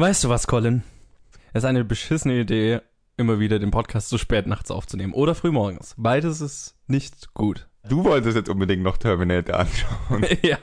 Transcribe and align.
Weißt 0.00 0.22
du 0.22 0.28
was, 0.28 0.46
Colin? 0.46 0.84
Es 1.52 1.64
ist 1.64 1.64
eine 1.64 1.84
beschissene 1.84 2.38
Idee, 2.38 2.82
immer 3.16 3.40
wieder 3.40 3.58
den 3.58 3.72
Podcast 3.72 4.10
so 4.10 4.16
spät 4.16 4.46
nachts 4.46 4.70
aufzunehmen. 4.70 5.12
Oder 5.12 5.34
frühmorgens. 5.34 5.96
Beides 5.98 6.40
ist 6.40 6.76
nicht 6.86 7.34
gut. 7.34 7.66
Du 7.88 8.04
wolltest 8.04 8.36
jetzt 8.36 8.48
unbedingt 8.48 8.84
noch 8.84 8.96
Terminator 8.96 9.56
anschauen. 9.58 10.24
ja. 10.42 10.60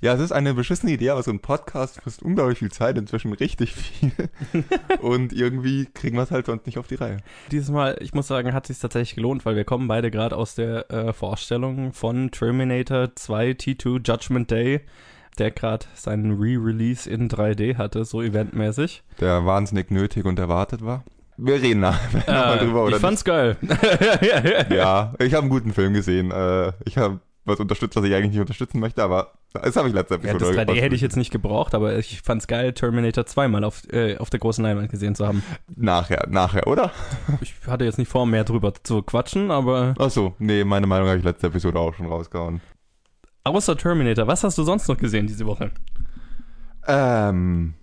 Ja, 0.00 0.14
es 0.14 0.20
ist 0.20 0.30
eine 0.30 0.54
beschissene 0.54 0.92
Idee, 0.92 1.10
aber 1.10 1.24
so 1.24 1.32
ein 1.32 1.40
Podcast 1.40 2.00
frisst 2.00 2.22
unglaublich 2.22 2.60
viel 2.60 2.70
Zeit, 2.70 2.96
inzwischen 2.96 3.32
richtig 3.32 3.74
viel. 3.74 4.12
Und 5.00 5.32
irgendwie 5.32 5.86
kriegen 5.86 6.16
wir 6.16 6.22
es 6.22 6.30
halt 6.30 6.46
sonst 6.46 6.66
nicht 6.66 6.78
auf 6.78 6.86
die 6.86 6.94
Reihe. 6.94 7.16
Dieses 7.50 7.70
Mal, 7.70 7.98
ich 8.00 8.14
muss 8.14 8.28
sagen, 8.28 8.54
hat 8.54 8.68
sich 8.68 8.78
tatsächlich 8.78 9.16
gelohnt, 9.16 9.44
weil 9.44 9.56
wir 9.56 9.64
kommen 9.64 9.88
beide 9.88 10.12
gerade 10.12 10.36
aus 10.36 10.54
der 10.54 10.88
äh, 10.88 11.12
Vorstellung 11.12 11.92
von 11.92 12.30
Terminator 12.30 13.10
2 13.12 13.50
T2 13.50 14.06
Judgment 14.06 14.52
Day, 14.52 14.82
der 15.38 15.50
gerade 15.50 15.86
seinen 15.94 16.32
Re-Release 16.40 17.08
in 17.08 17.28
3D 17.28 17.76
hatte, 17.76 18.04
so 18.04 18.22
eventmäßig. 18.22 19.02
Der 19.20 19.44
wahnsinnig 19.46 19.90
nötig 19.90 20.24
und 20.24 20.38
erwartet 20.38 20.84
war. 20.84 21.04
Wir 21.36 21.54
reden 21.62 21.80
nachher 21.80 22.26
Äh, 22.28 22.32
mal 22.32 22.58
drüber, 22.58 22.84
oder 22.84 22.96
ich 22.96 23.02
fand's 23.02 23.24
geil. 23.24 23.56
nicht? 23.60 23.80
Ja, 24.70 25.14
ich 25.20 25.32
habe 25.34 25.42
einen 25.42 25.50
guten 25.50 25.72
Film 25.72 25.92
gesehen. 25.94 26.30
Äh, 26.30 26.72
ich 26.84 26.98
habe 26.98 27.20
was 27.44 27.60
unterstützt, 27.60 27.96
was 27.96 28.04
ich 28.04 28.12
eigentlich 28.14 28.32
nicht 28.32 28.40
unterstützen 28.40 28.78
möchte, 28.78 29.02
aber 29.02 29.32
das 29.54 29.74
habe 29.76 29.88
ich 29.88 29.94
letzte 29.94 30.16
Ja, 30.16 30.20
Episode 30.32 30.54
das 30.56 30.66
3D 30.66 30.68
was- 30.76 30.80
hätte 30.82 30.94
ich 30.96 31.00
jetzt 31.00 31.16
nicht 31.16 31.30
gebraucht, 31.30 31.74
aber 31.74 31.96
ich 31.96 32.20
fand's 32.20 32.46
geil, 32.46 32.74
Terminator 32.74 33.24
2 33.24 33.48
mal 33.48 33.64
auf, 33.64 33.90
äh, 33.90 34.18
auf 34.18 34.28
der 34.28 34.38
großen 34.40 34.62
Leinwand 34.62 34.90
gesehen 34.90 35.14
zu 35.14 35.26
haben. 35.26 35.42
Nachher, 35.74 36.26
nachher, 36.28 36.66
oder? 36.66 36.90
Ich 37.40 37.54
hatte 37.66 37.86
jetzt 37.86 37.96
nicht 37.98 38.10
vor, 38.10 38.26
mehr 38.26 38.44
drüber 38.44 38.74
zu 38.82 39.00
quatschen, 39.02 39.50
aber 39.50 39.94
Ach 39.98 40.10
so, 40.10 40.34
nee, 40.38 40.62
meine 40.64 40.86
Meinung 40.86 41.08
habe 41.08 41.16
ich 41.18 41.24
letzte 41.24 41.46
Episode 41.46 41.78
auch 41.78 41.94
schon 41.94 42.06
rausgehauen. 42.06 42.60
Außer 43.48 43.76
Terminator, 43.76 44.26
was 44.26 44.44
hast 44.44 44.58
du 44.58 44.62
sonst 44.62 44.88
noch 44.88 44.96
gesehen 44.96 45.26
diese 45.26 45.46
Woche? 45.46 45.70
Ähm, 46.86 47.74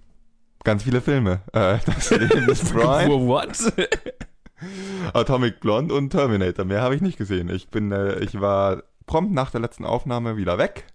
ganz 0.63 0.83
viele 0.83 1.01
Filme. 1.01 1.41
Äh, 1.53 1.77
das 1.85 2.09
Leben 2.11 2.45
des 2.47 2.69
Brian, 2.73 3.09
What? 3.27 3.73
Atomic 5.13 5.59
Blonde 5.59 5.93
und 5.93 6.09
Terminator. 6.09 6.65
Mehr 6.65 6.81
habe 6.81 6.95
ich 6.95 7.01
nicht 7.01 7.17
gesehen. 7.17 7.49
Ich 7.49 7.69
bin, 7.69 7.91
äh, 7.91 8.19
ich 8.19 8.39
war 8.39 8.83
prompt 9.05 9.33
nach 9.33 9.51
der 9.51 9.61
letzten 9.61 9.85
Aufnahme 9.85 10.37
wieder 10.37 10.57
weg 10.57 10.85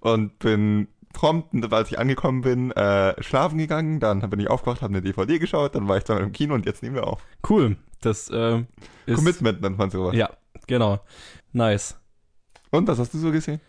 und 0.00 0.38
bin 0.38 0.88
prompt, 1.12 1.72
als 1.72 1.90
ich 1.90 1.98
angekommen 1.98 2.42
bin, 2.42 2.72
äh, 2.72 3.20
schlafen 3.22 3.58
gegangen. 3.58 4.00
Dann 4.00 4.20
bin 4.28 4.38
ich 4.38 4.50
aufgewacht, 4.50 4.82
habe 4.82 4.92
eine 4.92 5.02
DVD 5.02 5.38
geschaut, 5.38 5.74
dann 5.74 5.88
war 5.88 5.96
ich 5.96 6.04
zweimal 6.04 6.24
im 6.24 6.32
Kino 6.32 6.54
und 6.54 6.66
jetzt 6.66 6.82
nehmen 6.82 6.94
wir 6.94 7.06
auf. 7.06 7.24
Cool. 7.48 7.76
Das 8.02 8.28
äh, 8.28 8.62
ist. 9.06 9.16
Commitment 9.16 9.62
nennt 9.62 9.78
man 9.78 9.90
sowas. 9.90 10.14
Ja, 10.14 10.30
genau. 10.66 11.00
Nice. 11.52 11.98
Und 12.70 12.86
was 12.86 12.98
hast 12.98 13.14
du 13.14 13.18
so 13.18 13.32
gesehen? 13.32 13.60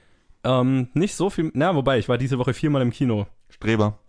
Ähm, 0.44 0.90
nicht 0.94 1.16
so 1.16 1.30
viel. 1.30 1.52
Na, 1.54 1.76
wobei, 1.76 2.00
ich 2.00 2.10
war 2.10 2.18
diese 2.18 2.38
Woche 2.38 2.54
viermal 2.54 2.82
im 2.82 2.92
Kino. 2.92 3.28
Streber. 3.50 4.00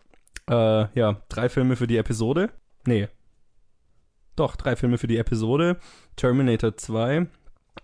Äh, 0.49 0.87
ja, 0.99 1.23
drei 1.29 1.49
Filme 1.49 1.77
für 1.77 1.87
die 1.87 1.97
Episode. 1.97 2.51
Nee. 2.87 3.09
Doch, 4.37 4.57
drei 4.57 4.77
Filme 4.77 4.99
für 4.99 5.07
die 5.07 5.19
Episode. 5.19 5.79
Terminator 6.17 6.77
2. 6.77 7.27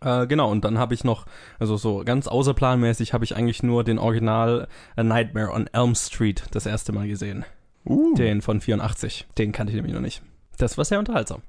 Äh, 0.00 0.26
genau, 0.26 0.50
und 0.50 0.64
dann 0.64 0.78
habe 0.78 0.94
ich 0.94 1.04
noch, 1.04 1.26
also 1.58 1.76
so 1.76 2.02
ganz 2.04 2.26
außerplanmäßig 2.26 3.12
habe 3.12 3.24
ich 3.24 3.36
eigentlich 3.36 3.62
nur 3.62 3.84
den 3.84 3.98
Original 3.98 4.68
A 4.96 5.02
Nightmare 5.02 5.52
on 5.52 5.66
Elm 5.68 5.94
Street 5.94 6.44
das 6.52 6.66
erste 6.66 6.92
Mal 6.92 7.08
gesehen. 7.08 7.44
Uh. 7.84 8.14
Den 8.14 8.40
von 8.40 8.60
84. 8.60 9.26
Den 9.36 9.52
kannte 9.52 9.72
ich 9.72 9.76
nämlich 9.76 9.94
noch 9.94 10.00
nicht. 10.00 10.22
Das 10.58 10.78
war 10.78 10.84
sehr 10.84 10.98
unterhaltsam. 10.98 11.42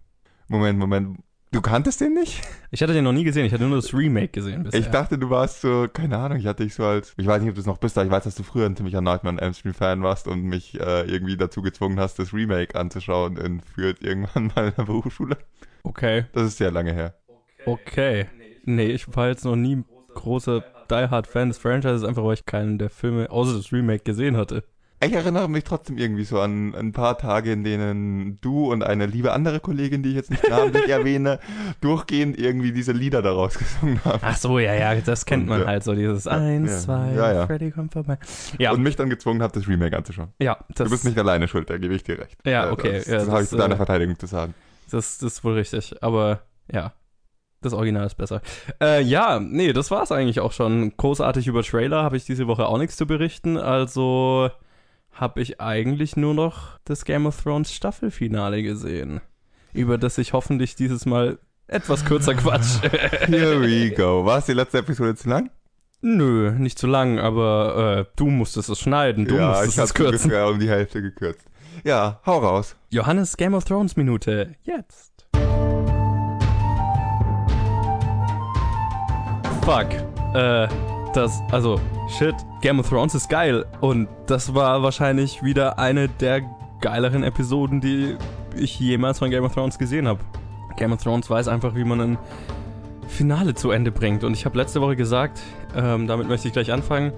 Moment, 0.47 0.77
Moment. 0.79 1.19
Du 1.55 1.61
kanntest 1.61 2.01
den 2.01 2.13
nicht? 2.13 2.41
Ich 2.69 2.83
hatte 2.83 2.91
den 2.91 3.05
noch 3.05 3.13
nie 3.13 3.23
gesehen, 3.23 3.45
ich 3.45 3.53
hatte 3.53 3.63
nur 3.63 3.77
das 3.77 3.93
Remake 3.93 4.27
gesehen 4.27 4.63
bisher. 4.63 4.81
Ich 4.81 4.87
dachte, 4.87 5.17
du 5.17 5.29
warst 5.29 5.61
so, 5.61 5.87
keine 5.87 6.17
Ahnung, 6.17 6.37
ich 6.37 6.47
hatte 6.47 6.65
dich 6.65 6.75
so 6.75 6.83
als, 6.83 7.13
ich 7.15 7.25
weiß 7.25 7.41
nicht, 7.41 7.47
ob 7.47 7.55
du 7.55 7.61
es 7.61 7.65
noch 7.65 7.77
bist, 7.77 7.97
aber 7.97 8.05
ich 8.05 8.11
weiß, 8.11 8.25
dass 8.25 8.35
du 8.35 8.43
früher 8.43 8.65
ein 8.65 8.75
ziemlicher 8.75 8.99
Nightmare 8.99 9.35
on 9.35 9.39
Elm 9.39 9.53
Street 9.53 9.77
Fan 9.77 10.03
warst 10.03 10.27
und 10.27 10.43
mich 10.43 10.77
äh, 10.77 11.03
irgendwie 11.03 11.37
dazu 11.37 11.61
gezwungen 11.61 11.97
hast, 11.97 12.19
das 12.19 12.33
Remake 12.33 12.77
anzuschauen 12.77 13.37
in 13.37 13.61
Fürth 13.61 14.01
irgendwann 14.01 14.47
mal 14.55 14.67
in 14.67 14.73
der 14.75 14.83
Berufsschule. 14.83 15.37
Okay. 15.83 16.25
Das 16.33 16.45
ist 16.45 16.57
sehr 16.57 16.71
lange 16.71 16.91
her. 16.91 17.13
Okay. 17.65 18.25
Nee, 18.65 18.87
ich 18.87 19.15
war 19.15 19.29
jetzt 19.29 19.45
noch 19.45 19.55
nie 19.55 19.81
großer 20.13 20.61
Die 20.91 21.09
Hard 21.09 21.27
Fan 21.27 21.47
des 21.47 21.57
Franchises, 21.57 22.03
einfach 22.03 22.25
weil 22.25 22.33
ich 22.33 22.45
keinen 22.45 22.79
der 22.79 22.89
Filme 22.89 23.31
außer 23.31 23.55
das 23.55 23.71
Remake 23.71 24.03
gesehen 24.03 24.35
hatte. 24.35 24.65
Ich 25.03 25.11
erinnere 25.13 25.49
mich 25.49 25.65
trotzdem 25.65 25.97
irgendwie 25.97 26.23
so 26.23 26.39
an 26.39 26.73
ein 26.73 26.91
paar 26.93 27.17
Tage, 27.17 27.51
in 27.51 27.63
denen 27.63 28.39
du 28.41 28.71
und 28.71 28.81
eine 28.81 29.05
liebe 29.05 29.33
andere 29.33 29.59
Kollegin, 29.59 30.01
die 30.03 30.09
ich 30.09 30.15
jetzt 30.15 30.31
nicht 30.31 30.49
namentlich 30.49 30.87
erwähne, 30.89 31.39
durchgehend 31.81 32.39
irgendwie 32.39 32.71
diese 32.71 32.91
Lieder 32.93 33.21
daraus 33.21 33.57
gesungen 33.57 33.99
haben. 34.05 34.19
Ach 34.23 34.37
so, 34.37 34.57
ja, 34.57 34.73
ja, 34.73 34.95
das 34.95 35.25
kennt 35.25 35.43
Und, 35.43 35.49
man 35.49 35.61
ja. 35.61 35.67
halt 35.67 35.83
so, 35.83 35.93
dieses 35.93 36.25
Eins, 36.27 36.71
ja. 36.71 36.79
zwei, 36.79 37.13
Ja. 37.13 37.45
Freddy 37.45 37.71
kommt 37.71 37.93
vorbei. 37.93 38.17
Ja, 38.57 38.71
Und 38.71 38.81
mich 38.83 38.95
dann 38.95 39.09
gezwungen 39.09 39.43
hat, 39.43 39.55
das 39.55 39.67
Remake 39.67 39.95
anzuschauen. 39.95 40.29
ja, 40.39 40.57
das, 40.73 40.85
du 40.85 40.91
bist 40.91 41.05
nicht 41.05 41.19
alleine 41.19 41.47
schuld, 41.47 41.69
da 41.69 41.77
gebe 41.77 41.93
ich 41.93 42.03
dir 42.03 42.17
recht. 42.17 42.39
Ja, 42.45 42.69
Äh, 42.69 42.71
okay, 42.71 42.93
Das, 42.93 43.05
das, 43.05 43.23
das, 43.25 43.31
habe 43.31 43.43
ich 43.43 43.49
zu 43.49 43.57
deiner 43.57 43.73
äh, 43.75 43.77
Verteidigung 43.77 44.17
zu 44.17 44.25
sagen. 44.27 44.53
das, 44.89 45.17
das 45.19 45.33
ist 45.33 45.43
wohl 45.43 45.53
richtig, 45.55 46.01
aber 46.01 46.41
ja. 46.71 46.93
Das 47.61 47.73
Original 47.73 48.05
ist 48.05 48.15
besser. 48.15 48.41
Äh, 48.79 49.01
ja, 49.01 49.39
nee, 49.39 49.73
das 49.73 49.89
war's 49.89 50.11
eigentlich 50.11 50.39
auch 50.39 50.51
schon. 50.51 50.95
Großartig 50.97 51.47
über 51.47 51.63
Trailer 51.63 52.03
habe 52.03 52.15
ich 52.15 52.23
diese 52.23 52.45
Woche 52.45 52.67
auch 52.67 52.77
nichts 52.77 52.95
zu 52.95 53.07
berichten. 53.07 53.57
Also 53.57 54.51
habe 55.15 55.41
ich 55.41 55.61
eigentlich 55.61 56.17
nur 56.17 56.33
noch 56.33 56.77
das 56.83 57.05
Game 57.05 57.25
of 57.25 57.41
Thrones 57.41 57.73
Staffelfinale 57.73 58.61
gesehen. 58.61 59.21
Über 59.73 59.97
das 59.97 60.17
ich 60.17 60.33
hoffentlich 60.33 60.75
dieses 60.75 61.05
Mal 61.05 61.39
etwas 61.67 62.05
kürzer 62.05 62.33
quatsch. 62.35 62.81
Here 63.27 63.59
we 63.61 63.91
go. 63.91 64.25
War 64.25 64.39
es 64.39 64.45
die 64.45 64.53
letzte 64.53 64.79
Episode 64.79 65.15
zu 65.15 65.29
lang? 65.29 65.49
Nö, 66.01 66.51
nicht 66.51 66.77
zu 66.77 66.85
lang, 66.85 67.17
aber 67.17 67.97
äh, 67.99 68.11
du 68.15 68.27
musstest 68.27 68.69
es 68.69 68.79
schneiden, 68.79 69.25
du 69.25 69.37
ja, 69.37 69.49
musstest 69.49 69.77
ich 69.77 69.83
es 69.83 69.93
kürzen. 69.93 70.25
ungefähr 70.25 70.47
um 70.49 70.59
die 70.59 70.69
Hälfte 70.69 71.01
gekürzt. 71.01 71.47
Ja, 71.83 72.19
hau 72.25 72.37
raus. 72.39 72.75
Johannes 72.89 73.37
Game 73.37 73.53
of 73.53 73.63
Thrones 73.63 73.95
Minute, 73.95 74.55
jetzt. 74.63 75.25
Fuck. 79.63 79.87
Äh, 80.35 80.67
das, 81.15 81.41
also, 81.51 81.79
shit, 82.17 82.35
Game 82.61 82.79
of 82.79 82.89
Thrones 82.89 83.15
ist 83.15 83.29
geil. 83.29 83.65
Und 83.81 84.07
das 84.27 84.53
war 84.53 84.83
wahrscheinlich 84.83 85.43
wieder 85.43 85.79
eine 85.79 86.09
der 86.09 86.41
geileren 86.81 87.23
Episoden, 87.23 87.81
die 87.81 88.15
ich 88.55 88.79
jemals 88.79 89.19
von 89.19 89.29
Game 89.29 89.43
of 89.43 89.53
Thrones 89.53 89.77
gesehen 89.77 90.07
habe. 90.07 90.19
Game 90.75 90.91
of 90.91 91.01
Thrones 91.01 91.29
weiß 91.29 91.47
einfach, 91.47 91.75
wie 91.75 91.83
man 91.83 92.01
ein 92.01 92.17
Finale 93.07 93.53
zu 93.53 93.71
Ende 93.71 93.91
bringt. 93.91 94.23
Und 94.23 94.33
ich 94.33 94.45
habe 94.45 94.57
letzte 94.57 94.81
Woche 94.81 94.95
gesagt, 94.95 95.41
ähm, 95.75 96.07
damit 96.07 96.27
möchte 96.27 96.47
ich 96.47 96.53
gleich 96.53 96.71
anfangen, 96.71 97.13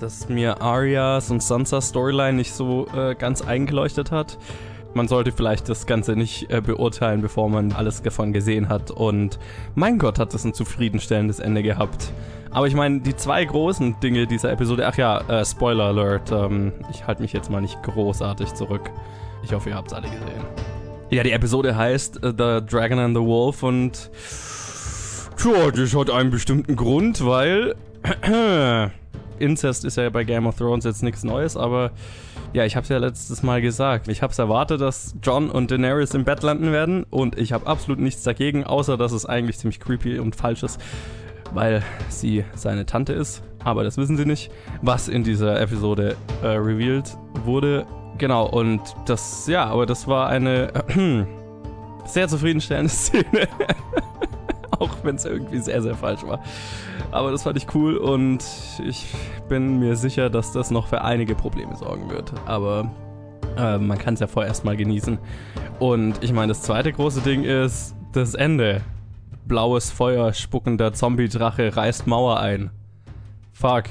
dass 0.00 0.28
mir 0.28 0.62
Arias 0.62 1.30
und 1.30 1.42
Sansas 1.42 1.88
Storyline 1.88 2.34
nicht 2.34 2.52
so 2.52 2.86
äh, 2.96 3.14
ganz 3.14 3.42
eingeleuchtet 3.42 4.10
hat. 4.10 4.38
Man 4.94 5.08
sollte 5.08 5.32
vielleicht 5.32 5.68
das 5.68 5.86
Ganze 5.86 6.16
nicht 6.16 6.50
äh, 6.50 6.60
beurteilen, 6.60 7.22
bevor 7.22 7.48
man 7.48 7.72
alles 7.72 8.02
davon 8.02 8.32
gesehen 8.32 8.68
hat. 8.68 8.90
Und 8.90 9.38
mein 9.74 9.98
Gott, 9.98 10.18
hat 10.18 10.34
das 10.34 10.44
ein 10.44 10.54
zufriedenstellendes 10.54 11.38
Ende 11.38 11.62
gehabt. 11.62 12.12
Aber 12.50 12.66
ich 12.66 12.74
meine, 12.74 13.00
die 13.00 13.16
zwei 13.16 13.44
großen 13.44 13.98
Dinge 14.00 14.26
dieser 14.26 14.52
Episode, 14.52 14.86
ach 14.86 14.96
ja, 14.98 15.20
äh, 15.22 15.44
Spoiler 15.44 15.84
Alert, 15.84 16.30
ähm, 16.30 16.72
ich 16.90 17.06
halte 17.06 17.22
mich 17.22 17.32
jetzt 17.32 17.50
mal 17.50 17.62
nicht 17.62 17.82
großartig 17.82 18.52
zurück. 18.52 18.90
Ich 19.42 19.54
hoffe, 19.54 19.70
ihr 19.70 19.76
habt 19.76 19.88
es 19.88 19.94
alle 19.94 20.08
gesehen. 20.08 20.44
Ja, 21.10 21.22
die 21.22 21.32
Episode 21.32 21.74
heißt 21.74 22.22
äh, 22.22 22.28
The 22.28 22.66
Dragon 22.66 22.98
and 22.98 23.16
the 23.16 23.22
Wolf 23.22 23.62
und 23.62 24.10
Tja, 25.36 25.70
das 25.70 25.96
hat 25.96 26.10
einen 26.10 26.30
bestimmten 26.30 26.76
Grund, 26.76 27.24
weil 27.26 27.74
Inzest 29.38 29.84
ist 29.84 29.96
ja 29.96 30.08
bei 30.10 30.24
Game 30.24 30.46
of 30.46 30.56
Thrones 30.56 30.84
jetzt 30.84 31.02
nichts 31.02 31.24
Neues, 31.24 31.56
aber 31.56 31.90
ja, 32.52 32.64
ich 32.66 32.76
habe 32.76 32.82
es 32.82 32.88
ja 32.90 32.98
letztes 32.98 33.42
Mal 33.42 33.62
gesagt. 33.62 34.08
Ich 34.08 34.22
habe 34.22 34.32
es 34.32 34.38
erwartet, 34.38 34.80
dass 34.80 35.14
John 35.22 35.50
und 35.50 35.70
Daenerys 35.70 36.14
im 36.14 36.24
Bett 36.24 36.42
landen 36.42 36.70
werden 36.70 37.04
und 37.10 37.38
ich 37.38 37.52
habe 37.52 37.66
absolut 37.66 37.98
nichts 37.98 38.22
dagegen, 38.22 38.64
außer 38.64 38.96
dass 38.96 39.12
es 39.12 39.24
eigentlich 39.24 39.58
ziemlich 39.58 39.80
creepy 39.80 40.18
und 40.18 40.36
falsch 40.36 40.62
ist, 40.62 40.80
weil 41.52 41.82
sie 42.08 42.44
seine 42.54 42.84
Tante 42.84 43.14
ist. 43.14 43.42
Aber 43.64 43.84
das 43.84 43.96
wissen 43.96 44.16
sie 44.16 44.26
nicht, 44.26 44.50
was 44.82 45.08
in 45.08 45.24
dieser 45.24 45.60
Episode 45.60 46.16
äh, 46.42 46.48
revealed 46.48 47.16
wurde. 47.44 47.86
Genau, 48.18 48.46
und 48.46 48.80
das, 49.06 49.46
ja, 49.46 49.64
aber 49.64 49.86
das 49.86 50.06
war 50.06 50.28
eine 50.28 50.72
sehr 52.04 52.28
zufriedenstellende 52.28 52.88
Szene. 52.90 53.48
Auch 54.82 54.96
wenn 55.04 55.16
es 55.16 55.24
irgendwie 55.24 55.58
sehr, 55.58 55.80
sehr 55.80 55.94
falsch 55.94 56.24
war. 56.24 56.40
Aber 57.12 57.30
das 57.30 57.44
fand 57.44 57.56
ich 57.56 57.72
cool 57.74 57.96
und 57.96 58.44
ich 58.84 59.06
bin 59.48 59.78
mir 59.78 59.96
sicher, 59.96 60.28
dass 60.28 60.52
das 60.52 60.70
noch 60.70 60.88
für 60.88 61.02
einige 61.02 61.34
Probleme 61.34 61.76
sorgen 61.76 62.10
wird. 62.10 62.32
Aber 62.46 62.90
äh, 63.56 63.78
man 63.78 63.98
kann 63.98 64.14
es 64.14 64.20
ja 64.20 64.26
vorerst 64.26 64.64
mal 64.64 64.76
genießen. 64.76 65.18
Und 65.78 66.22
ich 66.22 66.32
meine, 66.32 66.48
das 66.48 66.62
zweite 66.62 66.92
große 66.92 67.20
Ding 67.20 67.44
ist 67.44 67.94
das 68.12 68.34
Ende. 68.34 68.82
Blaues 69.46 69.90
Feuer, 69.90 70.32
spuckender 70.32 70.92
Zombie-Drache 70.92 71.76
reißt 71.76 72.06
Mauer 72.06 72.40
ein. 72.40 72.70
Fuck. 73.52 73.84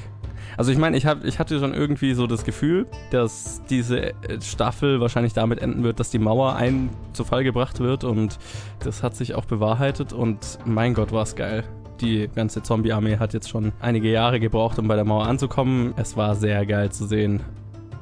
Also 0.56 0.70
ich 0.70 0.78
meine, 0.78 0.96
ich, 0.96 1.06
ich 1.24 1.38
hatte 1.38 1.58
schon 1.58 1.74
irgendwie 1.74 2.14
so 2.14 2.26
das 2.26 2.44
Gefühl, 2.44 2.86
dass 3.10 3.62
diese 3.70 4.10
äh, 4.10 4.40
Staffel 4.42 5.00
wahrscheinlich 5.00 5.32
damit 5.32 5.60
enden 5.60 5.82
wird, 5.82 6.00
dass 6.00 6.10
die 6.10 6.18
Mauer 6.18 6.56
ein 6.56 6.90
zu 7.12 7.24
Fall 7.24 7.44
gebracht 7.44 7.80
wird 7.80 8.04
und 8.04 8.38
das 8.80 9.02
hat 9.02 9.16
sich 9.16 9.34
auch 9.34 9.44
bewahrheitet 9.44 10.12
und 10.12 10.58
mein 10.64 10.94
Gott, 10.94 11.12
war 11.12 11.22
es 11.22 11.36
geil. 11.36 11.64
Die 12.00 12.28
ganze 12.34 12.62
Zombie-Armee 12.62 13.18
hat 13.18 13.32
jetzt 13.32 13.48
schon 13.48 13.72
einige 13.80 14.10
Jahre 14.10 14.40
gebraucht, 14.40 14.78
um 14.78 14.88
bei 14.88 14.96
der 14.96 15.04
Mauer 15.04 15.26
anzukommen. 15.26 15.94
Es 15.96 16.16
war 16.16 16.34
sehr 16.34 16.66
geil 16.66 16.90
zu 16.90 17.06
sehen, 17.06 17.40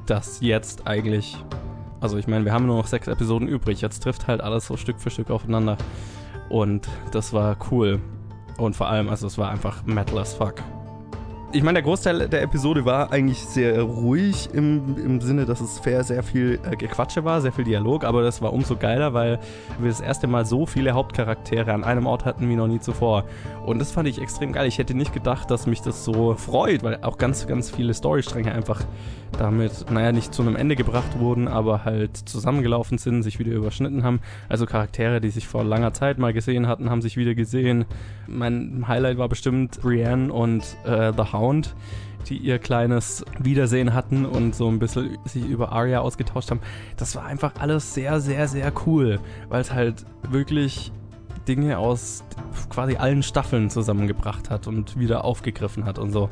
dass 0.07 0.41
jetzt 0.41 0.87
eigentlich 0.87 1.37
Also 1.99 2.17
ich 2.17 2.27
meine, 2.27 2.43
wir 2.45 2.51
haben 2.51 2.65
nur 2.65 2.77
noch 2.77 2.87
sechs 2.87 3.07
Episoden 3.07 3.47
übrig. 3.47 3.81
Jetzt 3.81 4.01
trifft 4.01 4.27
halt 4.27 4.41
alles 4.41 4.65
so 4.65 4.75
Stück 4.75 4.99
für 4.99 5.11
Stück 5.11 5.29
aufeinander. 5.29 5.77
Und 6.49 6.87
das 7.11 7.31
war 7.31 7.55
cool. 7.71 7.99
Und 8.57 8.75
vor 8.75 8.89
allem, 8.89 9.07
also 9.07 9.27
es 9.27 9.37
war 9.37 9.51
einfach 9.51 9.85
metal 9.85 10.17
as 10.17 10.33
fuck 10.33 10.55
ich 11.53 11.63
meine, 11.63 11.75
der 11.75 11.83
Großteil 11.83 12.29
der 12.29 12.41
Episode 12.41 12.85
war 12.85 13.11
eigentlich 13.11 13.39
sehr 13.39 13.81
ruhig 13.81 14.49
im, 14.53 14.97
im 14.97 15.21
Sinne, 15.21 15.45
dass 15.45 15.59
es 15.59 15.77
sehr, 15.77 16.03
sehr 16.03 16.23
viel 16.23 16.59
äh, 16.69 16.75
Gequatsche 16.75 17.23
war, 17.25 17.41
sehr 17.41 17.51
viel 17.51 17.65
Dialog, 17.65 18.03
aber 18.03 18.21
das 18.21 18.41
war 18.41 18.53
umso 18.53 18.75
geiler, 18.75 19.13
weil 19.13 19.39
wir 19.79 19.89
das 19.89 19.99
erste 19.99 20.27
Mal 20.27 20.45
so 20.45 20.65
viele 20.65 20.93
Hauptcharaktere 20.93 21.73
an 21.73 21.83
einem 21.83 22.05
Ort 22.05 22.25
hatten 22.25 22.47
wie 22.49 22.55
noch 22.55 22.67
nie 22.67 22.79
zuvor. 22.79 23.25
Und 23.65 23.79
das 23.79 23.91
fand 23.91 24.07
ich 24.07 24.21
extrem 24.21 24.53
geil. 24.53 24.67
Ich 24.67 24.77
hätte 24.77 24.93
nicht 24.93 25.13
gedacht, 25.13 25.51
dass 25.51 25.67
mich 25.67 25.81
das 25.81 26.05
so 26.05 26.35
freut, 26.35 26.83
weil 26.83 26.99
auch 27.01 27.17
ganz, 27.17 27.47
ganz 27.47 27.69
viele 27.69 27.93
Storystränge 27.93 28.51
einfach 28.51 28.83
damit, 29.37 29.89
naja, 29.89 30.11
nicht 30.11 30.33
zu 30.33 30.41
einem 30.41 30.55
Ende 30.55 30.75
gebracht 30.75 31.19
wurden, 31.19 31.47
aber 31.47 31.85
halt 31.85 32.17
zusammengelaufen 32.17 32.97
sind, 32.97 33.23
sich 33.23 33.39
wieder 33.39 33.51
überschnitten 33.51 34.03
haben. 34.03 34.19
Also 34.49 34.65
Charaktere, 34.65 35.21
die 35.21 35.29
sich 35.29 35.47
vor 35.47 35.63
langer 35.63 35.93
Zeit 35.93 36.17
mal 36.17 36.33
gesehen 36.33 36.67
hatten, 36.67 36.89
haben 36.89 37.01
sich 37.01 37.17
wieder 37.17 37.35
gesehen. 37.35 37.85
Mein 38.27 38.85
Highlight 38.87 39.17
war 39.17 39.29
bestimmt 39.29 39.81
Brienne 39.81 40.31
und 40.31 40.63
äh, 40.85 41.11
The 41.15 41.33
Hound 41.33 41.40
die 42.27 42.37
ihr 42.37 42.59
kleines 42.59 43.25
Wiedersehen 43.39 43.93
hatten 43.93 44.25
und 44.25 44.55
so 44.55 44.67
ein 44.67 44.79
bisschen 44.79 45.17
sich 45.25 45.45
über 45.45 45.71
Arya 45.71 45.99
ausgetauscht 45.99 46.51
haben. 46.51 46.61
Das 46.97 47.15
war 47.15 47.25
einfach 47.25 47.53
alles 47.59 47.93
sehr, 47.93 48.19
sehr, 48.19 48.47
sehr 48.47 48.71
cool, 48.85 49.19
weil 49.49 49.61
es 49.61 49.73
halt 49.73 50.05
wirklich 50.29 50.91
Dinge 51.47 51.77
aus 51.77 52.23
quasi 52.69 52.97
allen 52.97 53.23
Staffeln 53.23 53.69
zusammengebracht 53.69 54.49
hat 54.49 54.67
und 54.67 54.97
wieder 54.99 55.25
aufgegriffen 55.25 55.85
hat 55.85 55.97
und 55.97 56.11
so. 56.11 56.29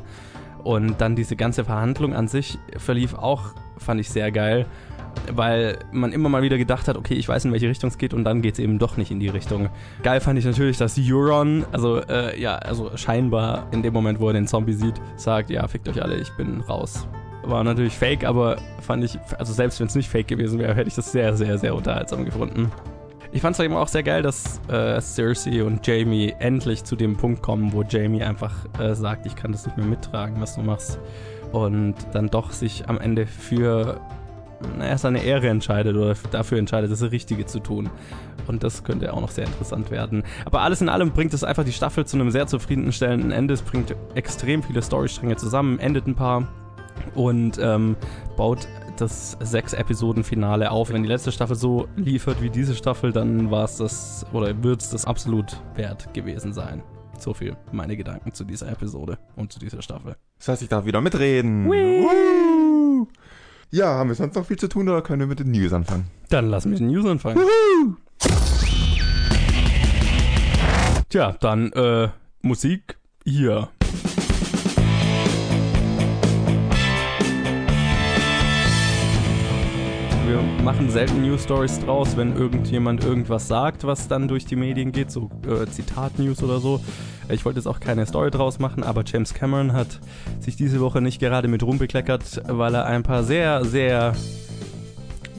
Und 0.62 1.00
dann 1.00 1.16
diese 1.16 1.36
ganze 1.36 1.64
Verhandlung 1.64 2.14
an 2.14 2.28
sich 2.28 2.58
verlief 2.76 3.14
auch, 3.14 3.54
fand 3.78 4.00
ich 4.00 4.10
sehr 4.10 4.30
geil, 4.30 4.66
weil 5.32 5.78
man 5.92 6.12
immer 6.12 6.28
mal 6.28 6.42
wieder 6.42 6.58
gedacht 6.58 6.88
hat, 6.88 6.96
okay, 6.96 7.14
ich 7.14 7.28
weiß 7.28 7.44
in 7.44 7.52
welche 7.52 7.68
Richtung 7.68 7.88
es 7.88 7.98
geht 7.98 8.14
und 8.14 8.24
dann 8.24 8.42
geht 8.42 8.54
es 8.54 8.58
eben 8.60 8.78
doch 8.78 8.96
nicht 8.96 9.10
in 9.10 9.20
die 9.20 9.28
Richtung. 9.28 9.68
Geil 10.02 10.20
fand 10.20 10.38
ich 10.38 10.44
natürlich, 10.44 10.76
dass 10.76 10.98
Euron, 10.98 11.64
also 11.72 12.00
äh, 12.00 12.40
ja, 12.40 12.56
also 12.56 12.96
scheinbar 12.96 13.66
in 13.72 13.82
dem 13.82 13.92
Moment, 13.92 14.20
wo 14.20 14.28
er 14.28 14.34
den 14.34 14.46
Zombie 14.46 14.74
sieht, 14.74 15.00
sagt, 15.16 15.50
ja, 15.50 15.66
fickt 15.66 15.88
euch 15.88 16.02
alle, 16.02 16.16
ich 16.16 16.30
bin 16.36 16.60
raus. 16.60 17.06
War 17.42 17.64
natürlich 17.64 17.96
fake, 17.96 18.24
aber 18.24 18.58
fand 18.80 19.02
ich, 19.04 19.18
also 19.38 19.52
selbst 19.52 19.80
wenn 19.80 19.86
es 19.86 19.94
nicht 19.94 20.08
fake 20.08 20.28
gewesen 20.28 20.58
wäre, 20.58 20.74
hätte 20.74 20.88
ich 20.88 20.94
das 20.94 21.10
sehr, 21.10 21.36
sehr, 21.36 21.58
sehr 21.58 21.74
unterhaltsam 21.74 22.24
gefunden. 22.24 22.70
Ich 23.32 23.42
fand 23.42 23.54
es 23.54 23.64
eben 23.64 23.74
auch 23.74 23.86
sehr 23.86 24.02
geil, 24.02 24.22
dass 24.22 24.60
äh, 24.68 25.00
Cersei 25.00 25.62
und 25.62 25.86
Jamie 25.86 26.34
endlich 26.40 26.82
zu 26.82 26.96
dem 26.96 27.16
Punkt 27.16 27.42
kommen, 27.42 27.72
wo 27.72 27.84
Jamie 27.84 28.24
einfach 28.24 28.52
äh, 28.80 28.94
sagt, 28.94 29.24
ich 29.24 29.36
kann 29.36 29.52
das 29.52 29.66
nicht 29.66 29.76
mehr 29.76 29.86
mittragen, 29.86 30.40
was 30.40 30.56
du 30.56 30.62
machst. 30.62 30.98
Und 31.52 31.94
dann 32.12 32.28
doch 32.28 32.50
sich 32.50 32.88
am 32.88 32.98
Ende 32.98 33.26
für 33.26 34.00
naja, 34.76 34.98
seine 34.98 35.22
Ehre 35.22 35.48
entscheidet 35.48 35.96
oder 35.96 36.14
dafür 36.32 36.58
entscheidet, 36.58 36.90
das 36.90 37.02
Richtige 37.02 37.46
zu 37.46 37.60
tun. 37.60 37.88
Und 38.48 38.64
das 38.64 38.82
könnte 38.82 39.12
auch 39.12 39.20
noch 39.20 39.30
sehr 39.30 39.46
interessant 39.46 39.92
werden. 39.92 40.24
Aber 40.44 40.62
alles 40.62 40.80
in 40.80 40.88
allem 40.88 41.12
bringt 41.12 41.32
es 41.32 41.44
einfach 41.44 41.64
die 41.64 41.72
Staffel 41.72 42.04
zu 42.04 42.16
einem 42.16 42.32
sehr 42.32 42.48
zufriedenstellenden 42.48 43.30
Ende. 43.30 43.54
Es 43.54 43.62
bringt 43.62 43.94
extrem 44.14 44.62
viele 44.62 44.82
Storystränge 44.82 45.36
zusammen, 45.36 45.78
endet 45.78 46.08
ein 46.08 46.16
paar 46.16 46.48
und 47.14 47.58
ähm, 47.60 47.96
baut 48.36 48.68
das 48.96 49.36
sechs 49.40 49.72
Episoden 49.72 50.24
Finale 50.24 50.70
auf. 50.70 50.92
Wenn 50.92 51.02
die 51.02 51.08
letzte 51.08 51.32
Staffel 51.32 51.56
so 51.56 51.88
liefert 51.96 52.42
wie 52.42 52.50
diese 52.50 52.74
Staffel, 52.74 53.12
dann 53.12 53.50
war 53.50 53.64
es 53.64 53.76
das 53.76 54.26
oder 54.32 54.62
wird 54.62 54.82
es 54.82 54.90
das 54.90 55.04
absolut 55.04 55.60
wert 55.74 56.12
gewesen 56.14 56.52
sein. 56.52 56.82
So 57.18 57.34
viel 57.34 57.56
meine 57.72 57.96
Gedanken 57.96 58.32
zu 58.32 58.44
dieser 58.44 58.70
Episode 58.70 59.18
und 59.36 59.52
zu 59.52 59.58
dieser 59.58 59.82
Staffel. 59.82 60.16
Das 60.38 60.48
heißt, 60.48 60.62
ich 60.62 60.68
darf 60.68 60.84
wieder 60.84 61.00
mitreden. 61.00 61.66
Ja, 63.70 63.86
haben 63.94 64.08
wir 64.08 64.16
sonst 64.16 64.34
noch 64.34 64.46
viel 64.46 64.58
zu 64.58 64.68
tun 64.68 64.88
oder 64.88 65.02
können 65.02 65.20
wir 65.20 65.26
mit 65.26 65.38
den 65.38 65.50
News 65.50 65.72
anfangen? 65.72 66.06
Dann 66.28 66.48
lass 66.48 66.64
mit 66.64 66.80
den 66.80 66.88
News 66.88 67.06
anfangen. 67.06 67.36
Woohoo! 67.36 67.96
Tja, 71.08 71.36
dann 71.40 71.72
äh, 71.72 72.08
Musik 72.42 72.98
hier. 73.24 73.68
Wir 80.30 80.42
machen 80.62 80.88
selten 80.90 81.22
News 81.22 81.42
Stories 81.42 81.80
draus, 81.80 82.16
wenn 82.16 82.36
irgendjemand 82.36 83.02
irgendwas 83.02 83.48
sagt, 83.48 83.82
was 83.82 84.06
dann 84.06 84.28
durch 84.28 84.44
die 84.44 84.54
Medien 84.54 84.92
geht, 84.92 85.10
so 85.10 85.28
äh, 85.44 85.66
Zitat-News 85.66 86.44
oder 86.44 86.60
so. 86.60 86.80
Ich 87.30 87.44
wollte 87.44 87.58
jetzt 87.58 87.66
auch 87.66 87.80
keine 87.80 88.06
Story 88.06 88.30
draus 88.30 88.60
machen, 88.60 88.84
aber 88.84 89.02
James 89.04 89.34
Cameron 89.34 89.72
hat 89.72 89.98
sich 90.38 90.54
diese 90.54 90.78
Woche 90.78 91.00
nicht 91.00 91.18
gerade 91.18 91.48
mit 91.48 91.64
Ruhm 91.64 91.78
bekleckert, 91.78 92.42
weil 92.46 92.76
er 92.76 92.86
ein 92.86 93.02
paar 93.02 93.24
sehr, 93.24 93.64
sehr 93.64 94.14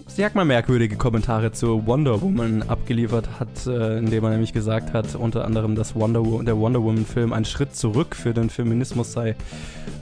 sag 0.07 0.35
mal, 0.35 0.43
merkwürdige 0.43 0.97
Kommentare 0.97 1.53
zu 1.53 1.87
Wonder 1.87 2.21
Woman 2.21 2.63
abgeliefert 2.63 3.39
hat, 3.39 3.65
äh, 3.67 3.97
indem 3.97 4.25
er 4.25 4.31
nämlich 4.31 4.51
gesagt 4.51 4.93
hat, 4.93 5.15
unter 5.15 5.45
anderem, 5.45 5.75
dass 5.75 5.95
Wonder 5.95 6.21
der 6.43 6.57
Wonder 6.57 6.83
Woman-Film 6.83 7.31
ein 7.31 7.45
Schritt 7.45 7.75
zurück 7.75 8.15
für 8.15 8.33
den 8.33 8.49
Feminismus 8.49 9.13
sei 9.13 9.35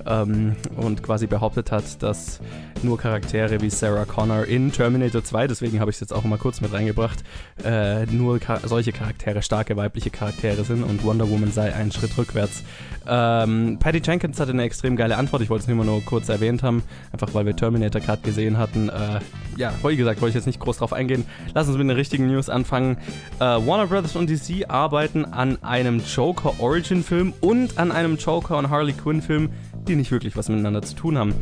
ähm, 0.05 0.55
und 0.75 1.03
quasi 1.03 1.27
behauptet 1.27 1.71
hat, 1.71 2.01
dass 2.01 2.39
nur 2.83 2.97
Charaktere 2.97 3.61
wie 3.61 3.69
Sarah 3.69 4.05
Connor 4.05 4.45
in 4.45 4.71
Terminator 4.71 5.23
2, 5.23 5.47
deswegen 5.47 5.79
habe 5.79 5.91
ich 5.91 5.97
es 5.97 6.01
jetzt 6.01 6.13
auch 6.13 6.23
mal 6.23 6.37
kurz 6.37 6.61
mit 6.61 6.71
reingebracht, 6.71 7.23
äh, 7.63 8.05
nur 8.05 8.39
Char 8.39 8.61
solche 8.63 8.91
Charaktere, 8.91 9.41
starke 9.41 9.75
weibliche 9.75 10.09
Charaktere 10.09 10.63
sind 10.63 10.83
und 10.83 11.03
Wonder 11.03 11.29
Woman 11.29 11.51
sei 11.51 11.73
ein 11.73 11.91
Schritt 11.91 12.17
rückwärts. 12.17 12.63
Ähm, 13.07 13.77
Patty 13.79 14.01
Jenkins 14.03 14.39
hatte 14.39 14.51
eine 14.51 14.63
extrem 14.63 14.95
geile 14.95 15.17
Antwort, 15.17 15.41
ich 15.41 15.49
wollte 15.49 15.63
es 15.63 15.67
nur 15.67 15.77
mal 15.77 15.85
nur 15.85 16.03
kurz 16.05 16.29
erwähnt 16.29 16.63
haben, 16.63 16.83
einfach 17.11 17.33
weil 17.33 17.45
wir 17.45 17.55
Terminator 17.55 18.01
gerade 18.01 18.21
gesehen 18.21 18.57
hatten. 18.57 18.89
Äh, 18.89 19.19
ja, 19.57 19.73
wie 19.83 19.97
gesagt, 19.97 20.21
wollte 20.21 20.29
ich 20.29 20.35
jetzt 20.35 20.47
nicht 20.47 20.59
groß 20.59 20.77
drauf 20.77 20.93
eingehen. 20.93 21.25
Lass 21.53 21.67
uns 21.67 21.77
mit 21.77 21.89
den 21.89 21.95
richtigen 21.95 22.27
News 22.27 22.49
anfangen. 22.49 22.97
Äh, 23.39 23.43
Warner 23.43 23.87
Brothers 23.87 24.15
und 24.15 24.29
DC 24.29 24.69
arbeiten 24.69 25.25
an 25.25 25.61
einem 25.63 26.01
Joker 26.01 26.53
Origin 26.59 27.03
Film 27.03 27.33
und 27.41 27.77
an 27.77 27.91
einem 27.91 28.17
Joker 28.17 28.57
und 28.57 28.69
Harley 28.69 28.93
Quinn 28.93 29.21
Film, 29.21 29.49
die 29.89 29.95
nicht 29.95 30.11
wirklich 30.11 30.37
was 30.37 30.47
miteinander 30.47 30.81
zu 30.81 30.95
tun 30.95 31.17
haben. 31.17 31.33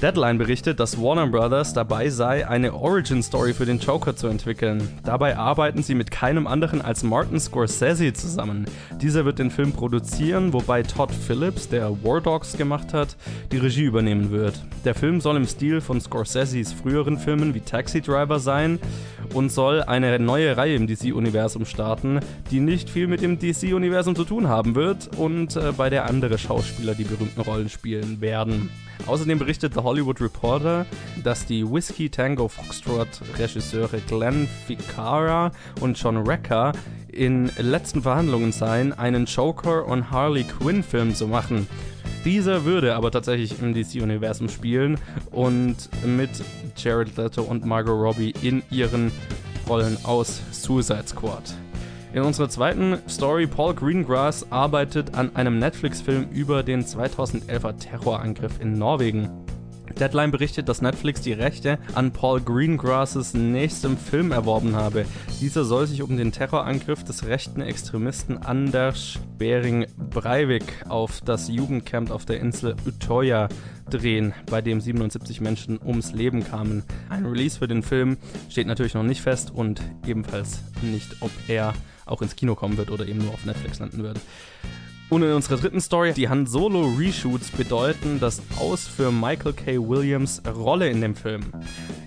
Deadline 0.00 0.38
berichtet, 0.38 0.80
dass 0.80 1.00
Warner 1.00 1.26
Brothers 1.26 1.74
dabei 1.74 2.08
sei, 2.08 2.48
eine 2.48 2.72
Origin-Story 2.72 3.52
für 3.52 3.66
den 3.66 3.78
Joker 3.78 4.16
zu 4.16 4.28
entwickeln. 4.28 4.88
Dabei 5.04 5.36
arbeiten 5.36 5.82
sie 5.82 5.94
mit 5.94 6.10
keinem 6.10 6.46
anderen 6.46 6.80
als 6.80 7.02
Martin 7.02 7.40
Scorsese 7.40 8.12
zusammen. 8.12 8.66
Dieser 9.02 9.24
wird 9.24 9.38
den 9.38 9.50
Film 9.50 9.72
produzieren, 9.72 10.52
wobei 10.52 10.82
Todd 10.82 11.10
Phillips, 11.12 11.68
der 11.68 11.90
War 12.04 12.20
Dogs 12.20 12.56
gemacht 12.56 12.94
hat, 12.94 13.16
die 13.52 13.58
Regie 13.58 13.84
übernehmen 13.84 14.30
wird. 14.30 14.62
Der 14.84 14.94
Film 14.94 15.20
soll 15.20 15.36
im 15.36 15.46
Stil 15.46 15.80
von 15.80 16.00
Scorseses 16.00 16.72
früheren 16.72 17.18
Filmen 17.18 17.54
wie 17.54 17.60
Taxi 17.60 18.00
Driver 18.00 18.38
sein 18.38 18.78
und 19.34 19.50
soll 19.50 19.82
eine 19.82 20.18
neue 20.18 20.56
Reihe 20.56 20.74
im 20.74 20.86
DC-Universum 20.86 21.64
starten, 21.64 22.20
die 22.50 22.60
nicht 22.60 22.90
viel 22.90 23.06
mit 23.06 23.22
dem 23.22 23.38
DC-Universum 23.38 24.16
zu 24.16 24.24
tun 24.24 24.48
haben 24.48 24.74
wird 24.74 25.16
und 25.16 25.56
äh, 25.56 25.72
bei 25.76 25.90
der 25.90 26.06
andere 26.06 26.38
Schauspieler 26.38 26.94
die 26.94 27.04
berühmten 27.04 27.40
Rollen 27.40 27.68
spielen 27.68 28.20
werden. 28.20 28.70
Außerdem 29.06 29.38
berichtet 29.38 29.74
The 29.74 29.80
Hollywood 29.80 30.20
Reporter, 30.20 30.86
dass 31.22 31.46
die 31.46 31.64
Whiskey 31.64 32.08
Tango 32.08 32.48
Foxtrot 32.48 33.08
Regisseure 33.38 34.00
Glenn 34.08 34.48
Ficarra 34.66 35.52
und 35.80 36.00
John 36.00 36.16
Recker 36.26 36.72
in 37.08 37.50
letzten 37.58 38.02
Verhandlungen 38.02 38.52
seien, 38.52 38.92
einen 38.92 39.26
Joker 39.26 39.86
und 39.86 40.10
Harley 40.10 40.44
Quinn 40.44 40.82
Film 40.82 41.14
zu 41.14 41.28
machen. 41.28 41.66
Dieser 42.26 42.64
würde 42.64 42.96
aber 42.96 43.12
tatsächlich 43.12 43.62
im 43.62 43.72
DC-Universum 43.72 44.48
spielen 44.48 44.98
und 45.30 45.76
mit 46.04 46.28
Jared 46.76 47.16
Leto 47.16 47.42
und 47.42 47.64
Margot 47.64 47.94
Robbie 47.94 48.34
in 48.42 48.64
ihren 48.68 49.12
Rollen 49.68 49.96
aus 50.02 50.42
Suicide 50.50 51.06
Squad. 51.06 51.54
In 52.12 52.22
unserer 52.22 52.48
zweiten 52.48 52.98
Story, 53.08 53.46
Paul 53.46 53.74
Greengrass 53.74 54.50
arbeitet 54.50 55.14
an 55.14 55.36
einem 55.36 55.60
Netflix-Film 55.60 56.26
über 56.32 56.64
den 56.64 56.84
2011er 56.84 57.78
Terrorangriff 57.78 58.60
in 58.60 58.76
Norwegen. 58.76 59.45
Deadline 59.98 60.30
berichtet, 60.30 60.68
dass 60.68 60.82
Netflix 60.82 61.22
die 61.22 61.32
Rechte 61.32 61.78
an 61.94 62.12
Paul 62.12 62.40
Greengrasses 62.40 63.34
nächstem 63.34 63.96
Film 63.96 64.30
erworben 64.30 64.76
habe. 64.76 65.06
Dieser 65.40 65.64
soll 65.64 65.86
sich 65.86 66.02
um 66.02 66.16
den 66.16 66.32
Terrorangriff 66.32 67.02
des 67.04 67.26
rechten 67.26 67.60
Extremisten 67.62 68.38
Anders 68.38 69.18
Bering 69.38 69.86
Breivik 69.96 70.64
auf 70.88 71.20
das 71.22 71.48
Jugendcamp 71.48 72.10
auf 72.10 72.26
der 72.26 72.40
Insel 72.40 72.76
Utøya 72.86 73.48
drehen, 73.88 74.34
bei 74.50 74.60
dem 74.60 74.80
77 74.80 75.40
Menschen 75.40 75.80
ums 75.82 76.12
Leben 76.12 76.44
kamen. 76.44 76.82
Ein 77.08 77.24
Release 77.24 77.58
für 77.58 77.68
den 77.68 77.82
Film 77.82 78.18
steht 78.48 78.66
natürlich 78.66 78.94
noch 78.94 79.02
nicht 79.02 79.22
fest 79.22 79.50
und 79.54 79.80
ebenfalls 80.06 80.60
nicht, 80.82 81.16
ob 81.20 81.30
er 81.48 81.74
auch 82.04 82.22
ins 82.22 82.36
Kino 82.36 82.54
kommen 82.54 82.76
wird 82.76 82.90
oder 82.90 83.06
eben 83.06 83.18
nur 83.18 83.32
auf 83.32 83.44
Netflix 83.44 83.78
landen 83.78 84.02
wird. 84.02 84.20
Und 85.08 85.22
in 85.22 85.32
unserer 85.32 85.56
dritten 85.56 85.80
Story, 85.80 86.12
die 86.12 86.28
Han 86.28 86.46
Solo 86.46 86.92
Reshoots 86.98 87.52
bedeuten 87.52 88.18
das 88.18 88.42
Aus 88.58 88.88
für 88.88 89.12
Michael 89.12 89.52
K. 89.52 89.78
Williams 89.78 90.42
Rolle 90.44 90.88
in 90.88 91.00
dem 91.00 91.14
Film. 91.14 91.44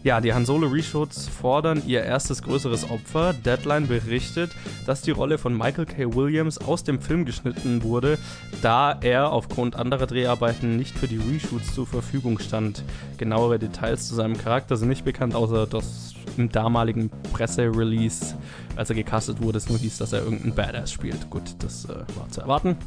Ja, 0.03 0.19
die 0.19 0.33
Han 0.33 0.45
Solo 0.45 0.67
Reshoots 0.67 1.29
fordern 1.29 1.81
ihr 1.87 2.03
erstes 2.03 2.43
größeres 2.43 2.89
Opfer. 2.89 3.31
Deadline 3.31 3.87
berichtet, 3.87 4.51
dass 4.85 5.01
die 5.01 5.11
Rolle 5.11 5.37
von 5.37 5.57
Michael 5.57 5.85
K. 5.85 6.13
Williams 6.13 6.57
aus 6.57 6.83
dem 6.83 6.99
Film 6.99 7.23
geschnitten 7.23 7.83
wurde, 7.83 8.17
da 8.61 8.97
er 8.99 9.31
aufgrund 9.31 9.77
anderer 9.77 10.05
Dreharbeiten 10.05 10.75
nicht 10.75 10.97
für 10.97 11.07
die 11.07 11.19
Reshoots 11.19 11.73
zur 11.73 11.87
Verfügung 11.87 12.37
stand. 12.39 12.83
Genauere 13.17 13.59
Details 13.59 14.09
zu 14.09 14.15
seinem 14.15 14.37
Charakter 14.37 14.75
sind 14.75 14.89
nicht 14.89 15.05
bekannt, 15.05 15.35
außer 15.35 15.67
dass 15.67 16.15
im 16.37 16.49
damaligen 16.49 17.09
Presserelease, 17.33 18.35
als 18.79 18.89
er 18.89 18.95
gecastet 18.95 19.41
wurde, 19.41 19.57
es 19.57 19.67
nur 19.67 19.77
hieß, 19.77 19.97
dass 19.97 20.13
er 20.13 20.23
irgendeinen 20.23 20.55
Badass 20.55 20.93
spielt. 20.93 21.29
Gut, 21.29 21.43
das 21.59 21.83
äh, 21.85 21.89
war 22.15 22.29
zu 22.29 22.39
erwarten. 22.39 22.77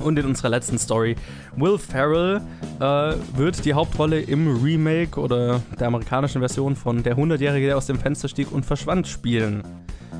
Und 0.00 0.18
in 0.18 0.26
unserer 0.26 0.48
letzten 0.48 0.76
Story, 0.76 1.14
Will 1.54 1.78
Ferrell 1.78 2.40
äh, 2.80 2.82
wird 3.38 3.64
die 3.64 3.72
Hauptrolle 3.72 4.20
im 4.20 4.60
Remake 4.60 5.20
oder 5.20 5.62
der 5.78 5.86
amerikanischen 5.86 6.40
Version 6.40 6.74
von 6.74 7.04
Der 7.04 7.16
100-Jährige, 7.16 7.66
der 7.66 7.76
aus 7.76 7.86
dem 7.86 7.98
Fenster 7.98 8.28
stieg 8.28 8.50
und 8.50 8.66
verschwand, 8.66 9.06
spielen. 9.06 9.62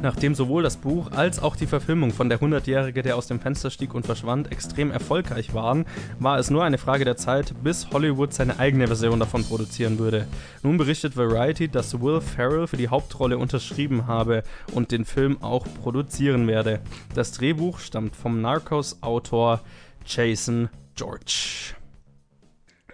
Nachdem 0.07 0.37
sowohl 0.37 0.63
das 0.63 0.77
Buch 0.77 1.11
als 1.11 1.43
auch 1.43 1.57
die 1.57 1.67
Verfilmung 1.67 2.13
von 2.13 2.29
der 2.29 2.39
100-Jährige, 2.39 3.03
der 3.03 3.17
aus 3.17 3.27
dem 3.27 3.41
Fenster 3.41 3.71
stieg 3.71 3.93
und 3.93 4.07
verschwand, 4.07 4.53
extrem 4.53 4.93
erfolgreich 4.93 5.53
waren, 5.53 5.85
war 6.21 6.39
es 6.39 6.49
nur 6.49 6.63
eine 6.63 6.79
Frage 6.79 7.05
der 7.05 7.17
Zeit, 7.17 7.53
bis 7.65 7.91
Hollywood 7.91 8.33
seine 8.33 8.61
eigene 8.61 8.87
Version 8.87 9.19
davon 9.19 9.43
produzieren 9.43 9.99
würde. 9.99 10.29
Nun 10.63 10.77
berichtet 10.77 11.17
Variety, 11.17 11.67
dass 11.67 12.01
Will 12.01 12.21
Ferrell 12.21 12.69
für 12.69 12.77
die 12.77 12.87
Hauptrolle 12.89 13.37
unterschrieben 13.37 14.07
habe 14.07 14.45
und 14.71 14.93
den 14.93 15.05
Film 15.05 15.43
auch 15.43 15.67
produzieren 15.83 16.47
werde. 16.47 16.83
Das 17.17 17.33
Drehbuch 17.33 17.81
stammt 17.81 18.15
vom 18.15 18.41
Narcos-Autor 18.41 19.61
Jason 20.05 20.69
George. 20.95 21.75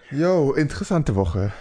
Yo, 0.09 0.53
interessante 0.53 1.13
Woche. 1.13 1.53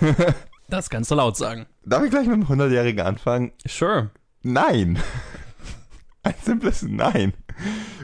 Das 0.68 0.88
kannst 0.88 1.10
du 1.10 1.16
laut 1.16 1.36
sagen. 1.36 1.66
Darf 1.84 2.02
ich 2.02 2.08
gleich 2.10 2.26
mit 2.26 2.34
dem 2.34 2.46
100-Jährigen 2.46 3.04
anfangen? 3.04 3.52
Sure. 3.68 4.10
Nein. 4.42 4.98
Ein 6.22 6.34
simples 6.42 6.82
Nein. 6.82 7.32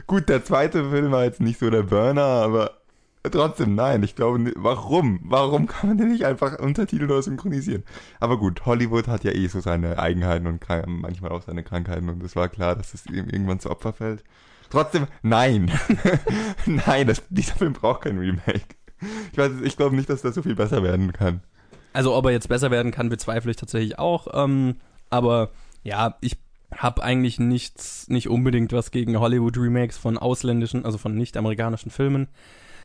Gut, 0.07 0.29
der 0.29 0.43
zweite 0.43 0.89
Film 0.89 1.11
war 1.11 1.23
jetzt 1.23 1.41
nicht 1.41 1.59
so 1.59 1.69
der 1.69 1.83
Burner, 1.83 2.23
aber 2.23 2.79
trotzdem 3.31 3.75
nein. 3.75 4.03
Ich 4.03 4.15
glaube, 4.15 4.51
warum? 4.55 5.19
Warum 5.23 5.67
kann 5.67 5.89
man 5.89 5.97
den 5.97 6.09
nicht 6.09 6.25
einfach 6.25 6.57
Untertitel 6.59 7.05
oder 7.05 7.21
synchronisieren? 7.21 7.83
Aber 8.19 8.37
gut, 8.37 8.65
Hollywood 8.65 9.07
hat 9.07 9.23
ja 9.23 9.31
eh 9.31 9.47
so 9.47 9.59
seine 9.59 9.99
Eigenheiten 9.99 10.47
und 10.47 10.65
manchmal 10.87 11.31
auch 11.31 11.43
seine 11.43 11.63
Krankheiten 11.63 12.09
und 12.09 12.23
es 12.23 12.35
war 12.35 12.49
klar, 12.49 12.75
dass 12.75 12.93
es 12.93 13.05
ihm 13.05 13.29
irgendwann 13.29 13.59
zu 13.59 13.69
Opfer 13.69 13.93
fällt. 13.93 14.23
Trotzdem, 14.69 15.07
nein. 15.21 15.71
nein, 16.65 17.07
das, 17.07 17.23
dieser 17.29 17.55
Film 17.55 17.73
braucht 17.73 18.01
kein 18.01 18.17
Remake. 18.17 18.75
Ich 19.31 19.37
weiß, 19.37 19.51
ich 19.63 19.77
glaube 19.77 19.95
nicht, 19.95 20.09
dass 20.09 20.21
das 20.21 20.35
so 20.35 20.41
viel 20.41 20.55
besser 20.55 20.83
werden 20.83 21.13
kann. 21.13 21.41
Also, 21.93 22.15
ob 22.15 22.25
er 22.25 22.31
jetzt 22.31 22.49
besser 22.49 22.69
werden 22.69 22.91
kann, 22.91 23.09
bezweifle 23.09 23.49
ich 23.49 23.57
tatsächlich 23.57 23.97
auch. 23.97 24.27
Ähm, 24.33 24.75
aber 25.09 25.49
ja, 25.89 26.17
ich 26.21 26.37
habe 26.75 27.01
eigentlich 27.03 27.39
nichts, 27.39 28.07
nicht 28.09 28.29
unbedingt 28.29 28.71
was 28.73 28.91
gegen 28.91 29.19
Hollywood-Remakes 29.19 29.97
von 29.97 30.17
ausländischen, 30.17 30.85
also 30.85 30.99
von 30.99 31.15
nicht-amerikanischen 31.15 31.89
Filmen, 31.89 32.27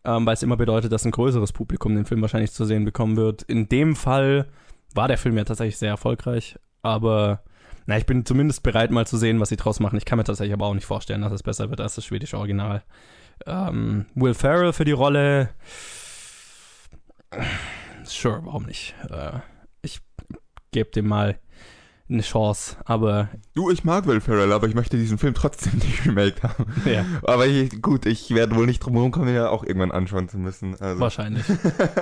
ähm, 0.04 0.24
weil 0.24 0.34
es 0.34 0.42
immer 0.42 0.56
bedeutet, 0.56 0.90
dass 0.90 1.04
ein 1.04 1.10
größeres 1.10 1.52
Publikum 1.52 1.94
den 1.94 2.06
Film 2.06 2.22
wahrscheinlich 2.22 2.52
zu 2.52 2.64
sehen 2.64 2.86
bekommen 2.86 3.16
wird. 3.16 3.42
In 3.42 3.68
dem 3.68 3.94
Fall 3.94 4.48
war 4.94 5.06
der 5.06 5.18
Film 5.18 5.36
ja 5.36 5.44
tatsächlich 5.44 5.76
sehr 5.76 5.90
erfolgreich, 5.90 6.58
aber 6.82 7.42
na, 7.86 7.98
ich 7.98 8.06
bin 8.06 8.24
zumindest 8.24 8.62
bereit, 8.62 8.90
mal 8.90 9.06
zu 9.06 9.18
sehen, 9.18 9.38
was 9.38 9.50
sie 9.50 9.56
draus 9.56 9.80
machen. 9.80 9.98
Ich 9.98 10.06
kann 10.06 10.16
mir 10.16 10.24
tatsächlich 10.24 10.54
aber 10.54 10.66
auch 10.66 10.74
nicht 10.74 10.86
vorstellen, 10.86 11.20
dass 11.20 11.32
es 11.32 11.42
besser 11.42 11.68
wird 11.68 11.82
als 11.82 11.96
das 11.96 12.06
schwedische 12.06 12.38
Original. 12.38 12.82
Ähm, 13.46 14.06
Will 14.14 14.32
Ferrell 14.32 14.72
für 14.72 14.86
die 14.86 14.92
Rolle. 14.92 15.50
Sure, 18.04 18.40
warum 18.44 18.64
nicht? 18.64 18.94
Äh, 19.10 19.40
ich 19.82 20.00
gebe 20.70 20.90
dem 20.90 21.06
mal 21.06 21.38
eine 22.08 22.20
Chance, 22.22 22.76
aber 22.84 23.28
Du, 23.54 23.70
ich 23.70 23.82
mag 23.84 24.06
Will 24.06 24.20
Ferrell, 24.20 24.52
aber 24.52 24.66
ich 24.68 24.74
möchte 24.74 24.96
diesen 24.98 25.16
Film 25.18 25.32
trotzdem 25.34 25.74
nicht 25.78 26.04
remake 26.06 26.42
haben. 26.42 26.66
ja, 26.84 27.04
Aber 27.22 27.46
ich, 27.46 27.80
gut, 27.80 28.04
ich 28.06 28.30
werde 28.34 28.54
wohl 28.56 28.66
nicht 28.66 28.80
drum 28.80 28.94
herum 28.94 29.10
kommen, 29.10 29.28
ihn 29.28 29.34
ja 29.36 29.48
auch 29.48 29.64
irgendwann 29.64 29.90
anschauen 29.92 30.28
zu 30.28 30.38
müssen. 30.38 30.76
Also, 30.80 31.00
wahrscheinlich. 31.00 31.44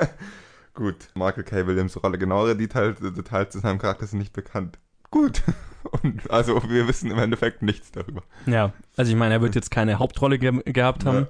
gut, 0.75 0.97
Michael 1.15 1.45
K. 1.45 1.67
Williams 1.67 2.03
Rolle. 2.03 2.19
Genauere 2.19 2.57
Details, 2.57 2.99
Details 3.01 3.51
zu 3.53 3.61
seinem 3.61 3.79
Charakter 3.79 4.07
sind 4.07 4.19
nicht 4.19 4.33
bekannt. 4.33 4.79
Gut. 5.11 5.43
Und 6.03 6.31
also 6.31 6.63
wir 6.69 6.87
wissen 6.89 7.11
im 7.11 7.19
Endeffekt 7.19 7.63
nichts 7.63 7.91
darüber. 7.91 8.23
Ja, 8.47 8.73
also 8.97 9.11
ich 9.11 9.17
meine, 9.19 9.35
er 9.35 9.43
wird 9.43 9.55
jetzt 9.55 9.71
keine 9.71 9.99
Hauptrolle 9.99 10.39
ge 10.39 10.63
gehabt 10.65 11.05
haben, 11.05 11.27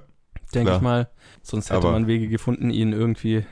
denke 0.53 0.67
klar. 0.67 0.77
ich 0.77 0.81
mal. 0.83 1.09
Sonst 1.41 1.69
hätte 1.69 1.77
Aber- 1.79 1.91
man 1.91 2.07
Wege 2.07 2.27
gefunden, 2.27 2.69
ihn 2.69 2.93
irgendwie, 2.93 3.45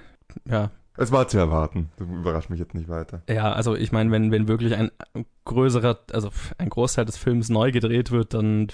ja, 0.45 0.69
Es 0.97 1.11
war 1.11 1.27
zu 1.27 1.37
erwarten. 1.37 1.89
Das 1.97 2.07
überrascht 2.07 2.49
mich 2.49 2.59
jetzt 2.59 2.73
nicht 2.73 2.89
weiter. 2.89 3.21
ja, 3.29 3.51
also 3.51 3.75
ich 3.75 3.91
meine, 3.91 4.11
wenn, 4.11 4.31
wenn 4.31 4.47
wirklich 4.47 4.75
ein 4.75 4.91
größerer, 5.45 5.99
also 6.11 6.29
ein 6.57 6.69
Großteil 6.69 7.05
des 7.05 7.17
Films 7.17 7.49
neu 7.49 7.71
gedreht 7.71 8.11
wird, 8.11 8.33
dann 8.33 8.67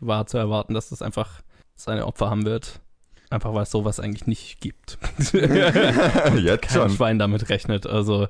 war 0.00 0.26
zu 0.26 0.38
erwarten, 0.38 0.74
dass 0.74 0.90
das 0.90 1.02
einfach 1.02 1.42
seine 1.74 2.06
Opfer 2.06 2.30
haben 2.30 2.44
wird. 2.44 2.80
Einfach 3.30 3.52
weil 3.52 3.64
es 3.64 3.70
sowas 3.70 4.00
eigentlich 4.00 4.26
nicht 4.26 4.60
gibt. 4.60 4.98
jetzt 5.32 6.62
Kein 6.62 6.68
schon. 6.68 6.90
Schwein 6.90 7.18
damit 7.18 7.50
rechnet. 7.50 7.86
Also 7.86 8.28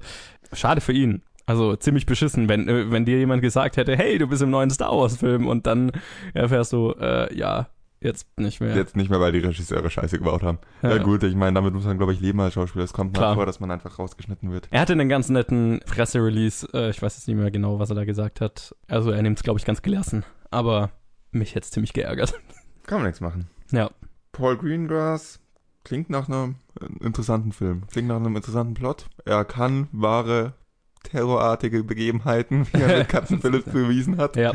schade 0.52 0.80
für 0.80 0.92
ihn. 0.92 1.22
Also 1.46 1.76
ziemlich 1.76 2.04
beschissen, 2.04 2.48
wenn, 2.48 2.68
äh, 2.68 2.90
wenn 2.90 3.04
dir 3.04 3.18
jemand 3.18 3.40
gesagt 3.40 3.76
hätte, 3.76 3.96
hey, 3.96 4.18
du 4.18 4.26
bist 4.26 4.42
im 4.42 4.50
neuen 4.50 4.70
Star 4.70 4.90
Wars-Film 4.90 5.46
und 5.46 5.66
dann 5.66 5.92
erfährst 6.34 6.72
du, 6.72 6.92
äh, 7.00 7.34
ja, 7.34 7.68
jetzt 8.00 8.26
nicht 8.38 8.60
mehr. 8.60 8.74
Jetzt 8.76 8.96
nicht 8.96 9.10
mehr, 9.10 9.20
weil 9.20 9.32
die 9.32 9.38
Regisseure 9.40 9.90
Scheiße 9.90 10.18
gebaut 10.18 10.42
haben. 10.42 10.58
Ja, 10.82 10.98
gut, 10.98 11.22
ich 11.22 11.34
meine, 11.34 11.54
damit 11.54 11.74
muss 11.74 11.84
man, 11.84 11.98
glaube 11.98 12.12
ich, 12.12 12.20
leben 12.20 12.40
als 12.40 12.54
Schauspieler. 12.54 12.84
Es 12.84 12.92
kommt 12.92 13.14
mal 13.14 13.20
Klar. 13.20 13.34
vor, 13.34 13.46
dass 13.46 13.60
man 13.60 13.70
einfach 13.70 13.98
rausgeschnitten 13.98 14.50
wird. 14.50 14.68
Er 14.70 14.80
hatte 14.80 14.92
einen 14.92 15.08
ganz 15.08 15.28
netten 15.28 15.80
Presserelease. 15.86 16.68
Äh, 16.72 16.90
ich 16.90 17.02
weiß 17.02 17.16
jetzt 17.16 17.28
nicht 17.28 17.36
mehr 17.36 17.50
genau, 17.50 17.78
was 17.78 17.90
er 17.90 17.96
da 17.96 18.04
gesagt 18.04 18.40
hat. 18.40 18.74
Also 18.86 19.10
er 19.10 19.22
nimmt 19.22 19.38
es, 19.38 19.42
glaube 19.42 19.58
ich, 19.58 19.64
ganz 19.64 19.82
gelassen. 19.82 20.24
Aber 20.50 20.90
mich 21.32 21.54
hätte 21.54 21.64
es 21.64 21.70
ziemlich 21.70 21.92
geärgert. 21.92 22.34
Kann 22.86 22.98
man 22.98 23.06
nichts 23.06 23.20
machen. 23.20 23.48
Ja. 23.70 23.90
Paul 24.32 24.56
Greengrass 24.56 25.40
klingt 25.84 26.10
nach 26.10 26.28
einem 26.28 26.56
interessanten 27.00 27.52
Film. 27.52 27.82
Klingt 27.90 28.08
nach 28.08 28.16
einem 28.16 28.36
interessanten 28.36 28.74
Plot. 28.74 29.06
Er 29.24 29.44
kann 29.44 29.88
wahre 29.92 30.54
terrorartige 31.02 31.84
Begebenheiten, 31.84 32.66
wie 32.72 32.80
er 32.80 32.98
mit 32.98 33.08
Katzen 33.08 33.40
Phillips 33.40 33.64
bewiesen 33.72 34.18
hat. 34.18 34.36
Ja, 34.36 34.52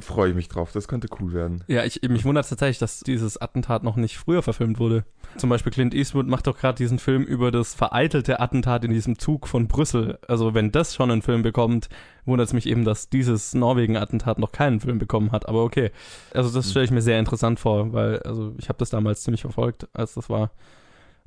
Freue 0.00 0.30
ich 0.30 0.34
mich 0.34 0.48
drauf. 0.48 0.72
Das 0.72 0.88
könnte 0.88 1.08
cool 1.20 1.32
werden. 1.32 1.64
ja 1.68 1.84
ich, 1.84 2.02
mich 2.02 2.24
wundert 2.24 2.48
tatsächlich, 2.48 2.78
dass 2.78 3.00
dieses 3.00 3.40
Attentat 3.40 3.82
noch 3.82 3.96
nicht 3.96 4.18
früher 4.18 4.42
verfilmt 4.42 4.78
wurde. 4.78 5.04
Zum 5.36 5.50
Beispiel 5.50 5.72
Clint 5.72 5.94
Eastwood 5.94 6.26
macht 6.26 6.46
doch 6.46 6.58
gerade 6.58 6.76
diesen 6.76 6.98
Film 6.98 7.22
über 7.22 7.50
das 7.50 7.74
vereitelte 7.74 8.40
Attentat 8.40 8.84
in 8.84 8.90
diesem 8.90 9.18
Zug 9.18 9.46
von 9.48 9.68
Brüssel. 9.68 10.18
Also 10.28 10.54
wenn 10.54 10.72
das 10.72 10.94
schon 10.94 11.10
einen 11.10 11.22
Film 11.22 11.42
bekommt, 11.42 11.88
wundert 12.24 12.48
es 12.48 12.52
mich 12.52 12.66
eben, 12.66 12.84
dass 12.84 13.08
dieses 13.08 13.54
Norwegen-Attentat 13.54 14.38
noch 14.38 14.52
keinen 14.52 14.80
Film 14.80 14.98
bekommen 14.98 15.32
hat. 15.32 15.48
Aber 15.48 15.64
okay. 15.64 15.90
Also 16.34 16.50
das 16.50 16.70
stelle 16.70 16.84
ich 16.84 16.90
mir 16.90 17.02
sehr 17.02 17.18
interessant 17.18 17.60
vor, 17.60 17.92
weil 17.92 18.20
also 18.20 18.54
ich 18.58 18.68
habe 18.68 18.78
das 18.78 18.90
damals 18.90 19.22
ziemlich 19.22 19.42
verfolgt, 19.42 19.88
als 19.92 20.14
das 20.14 20.28
war. 20.28 20.50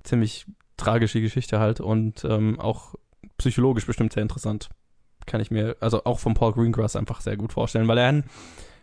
Ziemlich 0.04 0.46
tragische 0.78 1.22
Geschichte 1.22 1.60
halt 1.60 1.82
und 1.82 2.24
ähm, 2.24 2.60
auch 2.60 2.96
psychologisch 3.38 3.86
bestimmt 3.86 4.14
sehr 4.14 4.24
interessant. 4.24 4.70
Kann 5.30 5.42
ich 5.42 5.52
mir, 5.52 5.76
also 5.80 6.04
auch 6.06 6.20
von 6.20 6.34
Paul 6.34 6.54
Greengrass 6.54 6.96
einfach 6.96 7.22
sehr 7.22 7.38
gut 7.38 7.54
vorstellen, 7.54 7.88
weil 7.88 7.98
er 8.00 8.08
ein, 8.08 8.24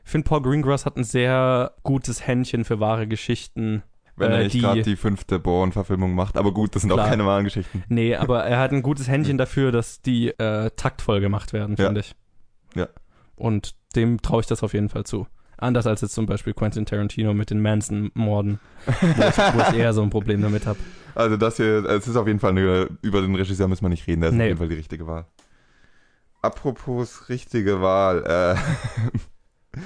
ich 0.04 0.10
finde, 0.10 0.28
Paul 0.28 0.40
Greengrass 0.42 0.86
hat 0.86 0.96
ein 0.96 1.02
sehr 1.04 1.72
gutes 1.82 2.26
Händchen 2.26 2.64
für 2.64 2.78
wahre 2.80 3.06
Geschichten. 3.08 3.82
Wenn 4.14 4.30
er 4.30 4.38
Äh, 4.40 4.44
nicht 4.44 4.60
gerade 4.60 4.82
die 4.82 4.96
fünfte 4.96 5.38
Born-Verfilmung 5.40 6.14
macht. 6.14 6.38
Aber 6.38 6.52
gut, 6.54 6.74
das 6.74 6.82
sind 6.82 6.92
Klar. 6.92 7.04
auch 7.06 7.10
keine 7.10 7.26
wahren 7.26 7.44
Geschichten. 7.44 7.82
Nee, 7.88 8.14
aber 8.16 8.44
er 8.44 8.58
hat 8.60 8.70
ein 8.72 8.82
gutes 8.82 9.08
Händchen 9.08 9.36
dafür, 9.38 9.72
dass 9.72 10.00
die 10.00 10.28
äh, 10.28 10.70
taktvoll 10.76 11.20
gemacht 11.20 11.52
werden, 11.52 11.74
Ja. 11.78 11.86
finde 11.86 12.00
ich. 12.00 12.14
Ja. 12.76 12.86
Und 13.34 13.74
dem 13.96 14.22
traue 14.22 14.40
ich 14.40 14.46
das 14.46 14.62
auf 14.62 14.72
jeden 14.72 14.88
Fall 14.88 15.04
zu. 15.04 15.26
Anders 15.58 15.86
als 15.86 16.00
jetzt 16.02 16.14
zum 16.14 16.26
Beispiel 16.26 16.52
Quentin 16.54 16.86
Tarantino 16.86 17.34
mit 17.34 17.50
den 17.50 17.60
Manson-Morden, 17.60 18.60
wo, 18.86 18.92
ich, 19.06 19.36
wo 19.38 19.60
ich 19.70 19.78
eher 19.78 19.92
so 19.92 20.02
ein 20.02 20.10
Problem 20.10 20.40
damit 20.42 20.66
habe. 20.66 20.78
Also 21.16 21.38
das 21.38 21.56
hier, 21.56 21.82
es 21.86 22.06
ist 22.06 22.14
auf 22.16 22.26
jeden 22.26 22.40
Fall 22.40 22.50
eine, 22.50 22.90
über 23.00 23.22
den 23.22 23.34
Regisseur 23.34 23.68
müssen 23.68 23.82
wir 23.82 23.88
nicht 23.88 24.06
reden, 24.06 24.20
der 24.20 24.28
ist 24.32 24.36
Nee. 24.36 24.42
auf 24.42 24.48
jeden 24.48 24.58
Fall 24.58 24.68
die 24.68 24.74
richtige 24.74 25.06
Wahl. 25.06 25.24
Apropos 26.42 27.28
richtige 27.28 27.80
Wahl, 27.80 28.24
äh, 28.56 28.56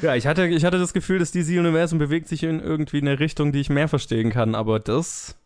Ja, 0.02 0.14
ich 0.14 0.26
hatte, 0.26 0.46
ich 0.46 0.64
hatte 0.64 0.78
das 0.78 0.92
Gefühl, 0.92 1.18
dass 1.18 1.32
DC 1.32 1.58
Universum 1.58 1.98
bewegt 1.98 2.28
sich 2.28 2.44
in 2.44 2.60
irgendwie 2.60 3.00
eine 3.00 3.18
Richtung, 3.18 3.52
die 3.52 3.60
ich 3.60 3.70
mehr 3.70 3.88
verstehen 3.88 4.30
kann, 4.30 4.54
aber 4.54 4.78
das. 4.78 5.36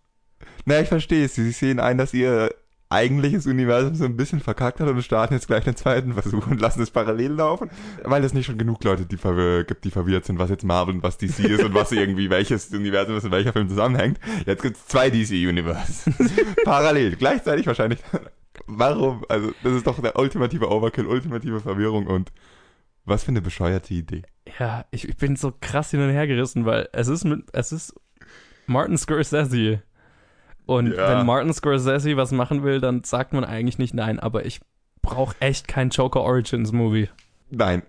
na 0.65 0.81
ich 0.81 0.89
verstehe 0.89 1.25
es, 1.25 1.35
sie 1.35 1.51
sehen 1.51 1.81
ein, 1.81 1.99
dass 1.99 2.13
ihr 2.13 2.55
eigentliches 2.91 3.47
Universum 3.47 3.95
so 3.95 4.05
ein 4.05 4.17
bisschen 4.17 4.41
verkackt 4.41 4.79
hat 4.79 4.89
und 4.89 5.03
starten 5.03 5.35
jetzt 5.35 5.49
gleich 5.49 5.65
den 5.65 5.75
zweiten 5.75 6.13
Versuch 6.13 6.47
und 6.47 6.61
lassen 6.61 6.83
es 6.83 6.91
parallel 6.91 7.33
laufen, 7.33 7.71
weil 8.05 8.23
es 8.23 8.35
nicht 8.35 8.47
schon 8.47 8.59
genug 8.59 8.85
Leute 8.85 9.07
die 9.07 9.17
gibt, 9.67 9.85
die 9.85 9.91
verwirrt 9.91 10.27
sind, 10.27 10.39
was 10.39 10.51
jetzt 10.51 10.65
Marvel 10.65 10.95
und 10.95 11.03
was 11.03 11.19
DC 11.19 11.41
ist 11.41 11.65
und 11.65 11.75
was 11.75 11.91
irgendwie 11.91 12.31
welches 12.31 12.71
Universum 12.71 13.17
ist 13.17 13.25
und 13.25 13.33
welcher 13.33 13.53
Film 13.53 13.69
zusammenhängt. 13.69 14.21
Jetzt 14.47 14.63
gibt 14.63 14.77
es 14.77 14.87
zwei 14.87 15.11
DC-Universe. 15.11 16.11
parallel, 16.65 17.17
gleichzeitig 17.17 17.67
wahrscheinlich. 17.67 17.99
Warum? 18.67 19.25
Also, 19.29 19.53
das 19.63 19.73
ist 19.75 19.87
doch 19.87 20.01
der 20.01 20.19
ultimative 20.19 20.71
Overkill, 20.71 21.07
ultimative 21.07 21.61
Verwirrung 21.61 22.07
und 22.07 22.33
was 23.05 23.25
für 23.25 23.29
eine 23.31 23.43
bescheuerte 23.43 23.93
Idee. 23.95 24.23
Ja, 24.59 24.85
ich, 24.91 25.09
ich 25.09 25.17
bin 25.17 25.37
so 25.37 25.53
krass 25.61 25.91
hin 25.91 26.01
und 26.01 26.11
her 26.11 26.27
gerissen, 26.27 26.65
weil 26.65 26.89
es 26.93 27.09
ist 27.09 27.25
mit, 27.25 27.43
es 27.53 27.73
ist 27.73 27.95
Martin 28.67 28.97
Scorsese. 28.97 29.83
Und 30.67 30.93
Ja. 30.93 31.09
wenn 31.19 31.27
Martin 31.27 31.53
Scorsese 31.53 32.17
was 32.17 32.33
machen 32.33 32.63
will, 32.63 32.81
dann 32.81 33.05
sagt 33.05 33.33
man 33.35 33.45
eigentlich 33.45 33.79
nicht 33.79 33.93
nein, 33.95 34.19
aber 34.19 34.47
ich 34.47 34.61
brauche 35.03 35.37
echt 35.41 35.69
kein 35.69 35.91
Joker 35.91 36.23
Origins 36.23 36.73
Movie. 36.73 37.11
Nein. 37.51 37.83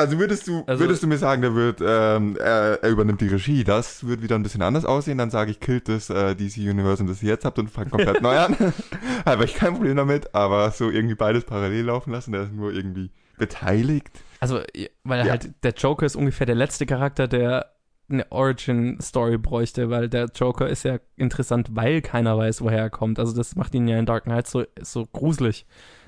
Also 0.00 0.18
würdest 0.18 0.46
du, 0.48 0.62
Also- 0.66 0.80
würdest 0.82 1.02
du 1.02 1.06
mir 1.06 1.18
sagen, 1.18 1.42
der 1.42 1.54
wird, 1.54 1.80
ähm, 1.80 2.36
er, 2.38 2.82
er 2.82 2.90
übernimmt 2.90 3.20
die 3.20 3.28
Regie, 3.28 3.64
das 3.64 4.06
wird 4.06 4.22
wieder 4.22 4.34
ein 4.36 4.42
bisschen 4.42 4.62
anders 4.62 4.84
aussehen, 4.84 5.18
dann 5.18 5.30
sage 5.30 5.50
ich, 5.50 5.60
killt 5.60 5.88
das 5.88 6.10
äh, 6.10 6.34
DC 6.34 6.56
Universum, 6.70 7.06
das 7.06 7.22
ihr 7.22 7.28
jetzt 7.30 7.44
habt 7.44 7.58
und 7.58 7.70
fangt 7.70 7.90
komplett 7.90 8.22
neu 8.22 8.36
an. 8.38 8.56
Habe 9.26 9.44
ich 9.44 9.54
kein 9.54 9.74
Problem 9.74 9.96
damit, 9.96 10.34
aber 10.34 10.70
so 10.70 10.90
irgendwie 10.90 11.14
beides 11.14 11.44
parallel 11.44 11.84
laufen 11.84 12.12
lassen, 12.12 12.32
der 12.32 12.42
ist 12.44 12.52
nur 12.52 12.72
irgendwie 12.72 13.10
beteiligt. 13.38 14.10
Also, 14.40 14.60
weil 15.04 15.24
Ja. 15.26 15.30
halt 15.32 15.50
der 15.62 15.72
Joker 15.72 16.06
ist 16.06 16.16
ungefähr 16.16 16.46
der 16.46 16.54
letzte 16.56 16.86
Charakter, 16.86 17.28
der 17.28 17.72
eine 18.10 18.30
Origin-Story 18.32 19.38
bräuchte, 19.38 19.88
weil 19.90 20.08
der 20.08 20.26
Joker 20.34 20.68
ist 20.68 20.82
ja 20.84 20.98
interessant, 21.16 21.68
weil 21.72 22.00
keiner 22.02 22.36
weiß, 22.36 22.60
woher 22.62 22.78
er 22.78 22.90
kommt. 22.90 23.18
Also 23.18 23.34
das 23.36 23.54
macht 23.54 23.74
ihn 23.74 23.86
ja 23.86 23.98
in 23.98 24.06
Dark 24.06 24.24
Knight 24.24 24.46
so, 24.48 24.64
so 24.80 25.06
gruselig, 25.06 25.64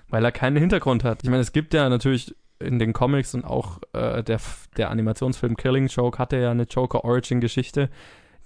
weil 0.09 0.25
er 0.25 0.33
keinen 0.33 0.57
Hintergrund 0.57 1.05
hat. 1.05 1.21
Ich 1.23 1.31
meine, 1.31 1.43
es 1.43 1.53
gibt 1.53 1.75
ja 1.75 1.89
natürlich 1.89 2.35
in 2.63 2.79
den 2.79 2.93
Comics 2.93 3.35
und 3.35 3.45
auch 3.45 3.81
äh, 3.93 4.23
der, 4.23 4.41
der 4.77 4.91
Animationsfilm 4.91 5.57
Killing 5.57 5.87
Joke 5.89 6.19
hatte 6.19 6.37
ja 6.37 6.51
eine 6.51 6.65
Joker-Origin-Geschichte, 6.65 7.91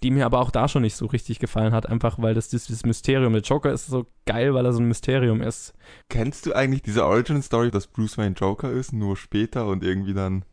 die 0.03 0.11
mir 0.11 0.27
aber 0.27 0.41
auch 0.41 0.51
da 0.51 0.69
schon 0.69 0.83
nicht 0.83 0.97
so 0.97 1.07
richtig 1.07 1.39
gefallen 1.39 1.73
hat, 1.73 1.89
einfach 1.89 2.19
weil 2.19 2.35
das 2.35 2.49
dieses 2.49 2.85
Mysterium, 2.85 3.33
der 3.33 3.43
Joker 3.43 3.73
ist 3.73 3.87
so 3.87 4.07
geil, 4.27 4.55
weil 4.55 4.67
er 4.67 4.73
so 4.73 4.81
ein 4.81 4.89
Mysterium 4.89 5.41
ist. 5.41 5.75
Kennst 6.09 6.47
du 6.47 6.53
eigentlich 6.53 6.83
diese 6.83 7.05
Origin-Story, 7.05 7.71
dass 7.71 7.87
Bruce 7.87 8.19
Wayne 8.19 8.35
Joker 8.35 8.71
ist, 8.71 8.93
nur 8.93 9.17
später 9.17 9.67
und 9.67 9.83
irgendwie 9.83 10.15
dann 10.15 10.45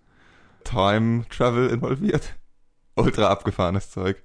Time 0.64 1.26
Travel 1.30 1.70
involviert? 1.70 2.36
Ultra 2.96 3.28
abgefahrenes 3.28 3.92
Zeug. 3.92 4.24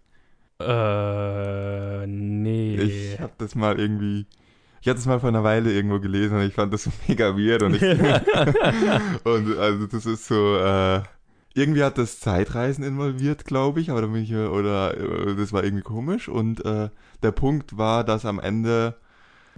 Äh, 0.61 2.07
nee. 2.07 2.77
Ich 2.77 3.21
hab 3.21 3.39
das 3.39 3.55
mal 3.55 3.79
irgendwie, 3.79 4.27
ich 4.81 4.89
hatte 4.89 4.99
es 4.99 5.07
mal 5.07 5.21
vor 5.21 5.29
einer 5.29 5.45
Weile 5.45 5.73
irgendwo 5.73 6.01
gelesen 6.01 6.37
und 6.37 6.45
ich 6.45 6.55
fand 6.55 6.73
das 6.73 6.89
mega 7.09 7.37
weird 7.37 7.63
und 7.63 7.75
ich, 7.75 7.83
und 9.25 9.59
also 9.59 9.87
das 9.87 10.07
ist 10.07 10.27
so, 10.27 10.57
äh, 10.57 11.03
irgendwie 11.55 11.83
hat 11.83 11.99
das 11.99 12.21
Zeitreisen 12.21 12.85
involviert, 12.85 13.45
glaube 13.45 13.81
ich, 13.81 13.91
aber 13.91 14.03
da 14.03 14.07
bin 14.07 14.23
ich, 14.23 14.35
oder 14.35 14.97
äh, 14.97 15.35
das 15.35 15.53
war 15.53 15.65
irgendwie 15.65 15.83
komisch 15.83 16.29
und 16.29 16.65
äh, 16.65 16.91
der 17.23 17.33
Punkt 17.33 17.77
war, 17.77 18.05
dass 18.05 18.25
am 18.25 18.39
Ende 18.39 18.97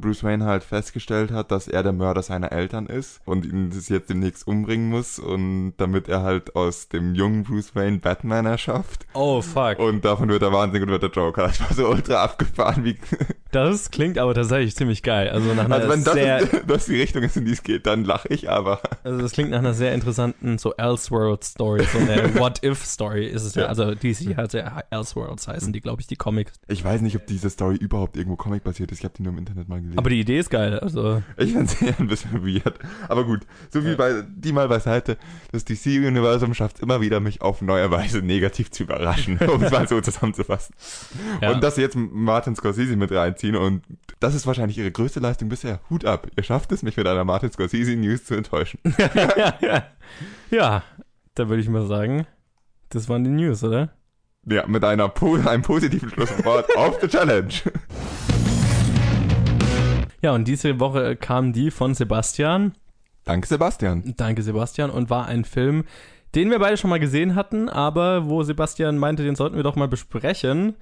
Bruce 0.01 0.25
Wayne 0.25 0.45
halt 0.45 0.65
festgestellt 0.65 1.31
hat, 1.31 1.51
dass 1.51 1.69
er 1.69 1.83
der 1.83 1.93
Mörder 1.93 2.23
seiner 2.23 2.53
Eltern 2.53 2.87
ist 2.87 3.21
und 3.27 3.45
ihn 3.45 3.71
das 3.71 3.89
jetzt 3.89 4.11
demnächst 4.11 4.47
umbringen 4.47 4.89
muss 4.89 5.19
und 5.19 5.75
damit 5.77 6.09
er 6.09 6.23
halt 6.23 6.57
aus 6.57 6.89
dem 6.89 7.15
jungen 7.15 7.45
Bruce 7.45 7.75
Wayne 7.75 7.99
Batman 7.99 8.47
erschafft 8.47 9.07
oh, 9.13 9.43
fuck. 9.43 9.79
und 9.79 10.05
davon 10.05 10.29
wird 10.29 10.43
er 10.43 10.53
wahnsinnig 10.53 10.83
und 10.85 10.91
wird 10.91 11.03
der 11.03 11.11
Joker. 11.11 11.49
Das 11.51 11.61
war 11.61 11.75
so 11.75 11.89
ultra 11.89 12.23
abgefahren, 12.23 12.85
wie 12.85 12.97
Das 13.53 13.91
klingt 13.91 14.19
aber 14.19 14.35
tatsächlich 14.35 14.77
ziemlich 14.77 15.03
geil. 15.03 15.29
Also 15.29 15.55
nach 15.55 15.65
einer 15.65 15.77
Also 15.77 15.89
wenn 15.89 16.05
das, 16.05 16.15
sehr, 16.15 16.47
das 16.67 16.87
die 16.87 17.01
Richtung 17.01 17.23
ist, 17.23 17.37
in 17.37 17.45
die 17.45 17.53
es 17.53 17.63
geht, 17.63 17.87
dann 17.87 18.05
lache 18.05 18.29
ich 18.29 18.49
aber. 18.51 18.81
also 19.05 19.21
das 19.21 19.33
klingt 19.33 19.51
nach 19.51 19.59
einer 19.59 19.75
sehr 19.75 19.93
interessanten 19.95 20.59
so 20.59 20.75
Elseworld-Story, 20.75 21.85
so 21.93 21.99
eine 21.99 22.35
What-If-Story 22.39 23.27
ist 23.27 23.45
es 23.45 23.55
ja. 23.55 23.63
Ja. 23.63 23.69
Also 23.69 23.95
DC 23.95 24.37
hat 24.37 24.53
ja 24.53 24.83
Elseworlds 24.91 25.49
heißen 25.49 25.73
die, 25.73 25.81
glaube 25.81 26.01
ich, 26.01 26.07
die 26.07 26.17
Comics. 26.17 26.53
Ich 26.69 26.85
weiß 26.85 27.01
nicht, 27.01 27.17
ob 27.17 27.27
diese 27.27 27.51
Story 27.51 27.77
überhaupt 27.77 28.17
irgendwo 28.17 28.37
Comic-basiert 28.37 28.93
ist. 28.93 28.99
Ich 28.99 29.05
habe 29.05 29.15
die 29.17 29.23
nur 29.23 29.33
im 29.33 29.39
Internet 29.39 29.69
mal 29.69 29.81
gelesen. 29.81 29.99
Aber 29.99 30.11
die 30.11 30.21
Idee 30.21 30.39
ist 30.39 30.51
geil. 30.51 30.79
Also 30.79 31.23
ich 31.37 31.53
finde 31.53 31.67
sie 31.67 31.93
ein 31.99 32.07
bisschen 32.07 32.45
weird. 32.47 32.79
Aber 33.09 33.25
gut, 33.25 33.41
so 33.71 33.81
viel 33.83 33.97
bei, 33.97 34.23
die 34.29 34.53
mal 34.53 34.69
beiseite. 34.69 35.17
Das 35.53 35.65
DC-Universum 35.65 36.55
schafft 36.55 36.81
immer 36.81 37.01
wieder, 37.01 37.21
mich 37.21 37.43
auf 37.43 37.63
neue 37.63 37.91
Weise 37.91 38.19
negativ 38.23 38.71
zu 38.71 38.85
überraschen, 38.85 39.39
um 39.39 39.63
es 39.63 39.73
mal 39.73 39.89
so 39.89 40.01
zusammenzufassen. 40.01 40.75
ja. 41.41 41.53
Und 41.53 41.63
dass 41.63 41.77
jetzt 41.77 41.97
Martin 41.97 42.55
Scorsese 42.55 42.97
mit 42.97 43.11
reinziehen 43.41 43.57
und 43.57 43.83
das 44.21 44.35
ist 44.35 44.47
wahrscheinlich 44.47 44.79
ihre 44.79 44.91
größte 44.91 45.21
Leistung 45.21 45.49
bisher. 45.49 45.81
Hut 45.89 46.05
ab. 46.05 46.29
Ihr 46.37 46.43
schafft 46.43 46.73
es, 46.73 46.83
mich 46.83 46.97
mit 46.97 47.07
einer 47.07 47.25
Martin 47.25 47.51
Scorsese-News 47.51 48.25
zu 48.25 48.35
enttäuschen. 48.35 48.79
ja, 50.51 50.83
da 51.35 51.49
würde 51.49 51.63
ich 51.63 51.69
mal 51.69 51.87
sagen, 51.87 52.27
das 52.91 53.09
waren 53.09 53.25
die 53.25 53.31
News, 53.31 53.65
oder? 53.65 53.91
Ja, 54.47 54.67
mit 54.67 54.85
einer, 54.85 55.09
po 55.09 55.35
einem 55.35 55.63
positiven 55.63 56.11
Schlusswort 56.11 56.67
auf 56.77 56.99
the 57.01 57.09
Challenge. 57.09 57.53
Ja, 60.23 60.33
und 60.33 60.47
diese 60.47 60.81
Woche 60.81 61.17
kam 61.17 61.53
die 61.53 61.71
von 61.71 61.95
Sebastian. 61.95 62.75
Danke, 63.25 63.47
Sebastian. 63.47 64.15
Danke, 64.17 64.43
Sebastian. 64.43 64.91
Und 64.91 65.09
war 65.09 65.27
ein 65.27 65.45
Film, 65.45 65.85
den 66.35 66.51
wir 66.51 66.59
beide 66.59 66.77
schon 66.77 66.91
mal 66.91 67.01
gesehen 67.01 67.35
hatten, 67.35 67.69
aber 67.69 68.29
wo 68.29 68.43
Sebastian 68.43 68.99
meinte, 68.99 69.23
den 69.23 69.35
sollten 69.35 69.57
wir 69.57 69.63
doch 69.63 69.77
mal 69.77 69.89
besprechen. 69.89 70.75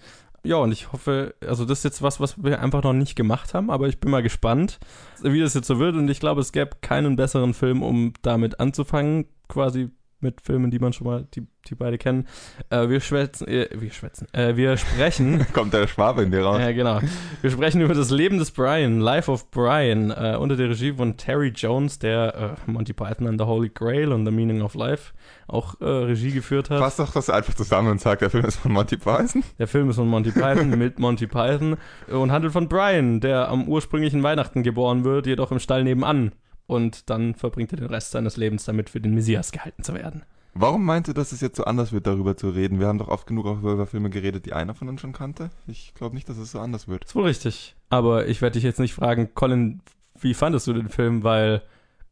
Ja, 0.45 0.57
und 0.57 0.73
ich 0.73 0.93
hoffe, 0.93 1.35
also 1.47 1.65
das 1.65 1.79
ist 1.79 1.85
jetzt 1.85 2.03
was, 2.03 2.21
was 2.21 2.43
wir 2.43 2.61
einfach 2.61 2.83
noch 2.83 2.93
nicht 2.93 3.17
gemacht 3.17 3.55
haben, 3.55 3.71
aber 3.71 3.89
ich 3.89 3.99
bin 3.99 4.11
mal 4.11 4.23
gespannt, 4.23 4.79
wie 5.23 5.41
das 5.41 5.55
jetzt 5.55 5.67
so 5.67 5.79
wird. 5.79 5.97
Und 5.97 6.09
ich 6.09 6.21
glaube, 6.21 6.41
es 6.41 6.53
gäbe 6.53 6.71
keinen 6.81 7.17
besseren 7.17 7.55
Film, 7.55 7.83
um 7.83 8.13
damit 8.23 8.61
anzufangen, 8.61 9.27
quasi 9.49 9.91
mit 10.21 10.41
Filmen, 10.41 10.71
die 10.71 10.79
man 10.79 10.93
schon 10.93 11.07
mal, 11.07 11.27
die, 11.35 11.47
die 11.69 11.75
beide 11.75 11.99
kennen. 11.99 12.27
Äh, 12.71 12.89
wir 12.89 13.01
schwätzen, 13.01 13.47
äh, 13.47 13.69
wir 13.73 13.91
schwätzen, 13.91 14.27
äh, 14.33 14.57
wir 14.57 14.77
sprechen 14.77 15.47
Kommt 15.53 15.73
der 15.73 15.87
Schwabe 15.87 16.23
in 16.23 16.31
dir 16.31 16.43
raus. 16.43 16.61
ja, 16.61 16.73
genau. 16.73 17.01
Wir 17.41 17.51
sprechen 17.51 17.81
über 17.81 17.95
das 17.95 18.11
Leben 18.11 18.39
des 18.39 18.51
Brian, 18.51 19.01
Life 19.01 19.31
of 19.31 19.51
Brian, 19.51 20.11
äh, 20.11 20.37
unter 20.39 20.57
der 20.57 20.71
Regie 20.71 20.93
von 20.93 21.17
Terry 21.17 21.53
Jones, 21.55 21.99
der 21.99 22.57
äh, 22.67 22.71
Monty 22.71 22.93
Python 22.93 23.27
and 23.27 23.41
the 23.41 23.47
Holy 23.47 23.69
Grail 23.69 24.13
und 24.13 24.25
The 24.27 24.33
Meaning 24.33 24.63
of 24.63 24.75
Life 24.75 25.13
auch 25.47 25.81
äh, 25.81 25.85
Regie 25.85 26.33
geführt 26.33 26.71
hat. 26.71 26.79
Fass 26.79 26.97
doch 26.97 27.13
das 27.13 27.31
einfach 27.31 27.55
zusammen 27.55 27.91
und 27.91 28.01
sag, 28.01 28.19
der 28.19 28.31
Film 28.31 28.45
ist 28.45 28.57
von 28.57 28.73
Monty 28.73 28.97
Python. 28.97 29.43
Der 29.59 29.67
Film 29.67 29.91
ist 29.91 29.97
von 29.97 30.09
Monty 30.09 30.31
Python 30.31 30.71
mit 30.71 30.99
Monty 30.99 31.27
Python 31.27 31.77
und 32.09 32.33
handelt 32.33 32.53
von 32.53 32.69
Brian, 32.69 33.21
der 33.21 33.49
am 33.49 33.69
ursprünglichen 33.69 34.23
Weihnachten 34.23 34.63
geboren 34.63 35.05
wird, 35.05 35.27
jedoch 35.27 35.53
im 35.53 35.59
Stall 35.59 35.85
nebenan. 35.85 36.33
Und 36.69 37.11
dann 37.11 37.35
verbringt 37.35 37.73
er 37.73 37.79
den 37.79 37.89
Rest 37.89 38.13
seines 38.13 38.37
Lebens 38.37 38.65
damit, 38.65 38.91
für 38.91 39.01
den 39.01 39.15
Messias 39.15 39.51
gehalten 39.51 39.83
zu 39.83 39.95
werden. 39.95 40.23
Warum 40.55 40.85
meinst 40.85 41.09
du, 41.09 41.13
dass 41.15 41.33
es 41.33 41.41
jetzt 41.41 41.57
so 41.57 41.65
anders 41.65 41.93
wird, 41.93 42.07
darüber 42.07 42.37
zu 42.37 42.51
reden? 42.51 42.79
Wir 42.79 42.87
haben 42.89 42.99
doch 42.99 43.09
oft 43.09 43.27
genug 43.27 43.47
auch 43.47 43.59
über 43.59 43.87
Filme 43.87 44.11
geredet, 44.11 44.45
die 44.47 44.53
einer 44.53 44.75
von 44.75 44.89
uns 44.89 45.01
schon 45.01 45.13
kannte. 45.13 45.51
Ich 45.67 45.95
glaube 45.95 46.15
nicht, 46.15 46.29
dass 46.29 46.37
es 46.37 46.53
so 46.53 46.61
anders 46.61 46.87
wird. 46.87 47.05
Ist 47.05 47.15
wohl 47.15 47.25
richtig. 47.25 47.75
Aber 47.91 48.29
ich 48.29 48.41
werde 48.43 48.55
dich 48.55 48.65
jetzt 48.65 48.79
nicht 48.81 48.93
fragen, 48.95 49.31
Colin, 49.35 49.81
wie 50.21 50.35
fandest 50.35 50.67
du 50.67 50.73
den 50.75 50.89
Film? 50.89 51.23
Weil, 51.25 51.63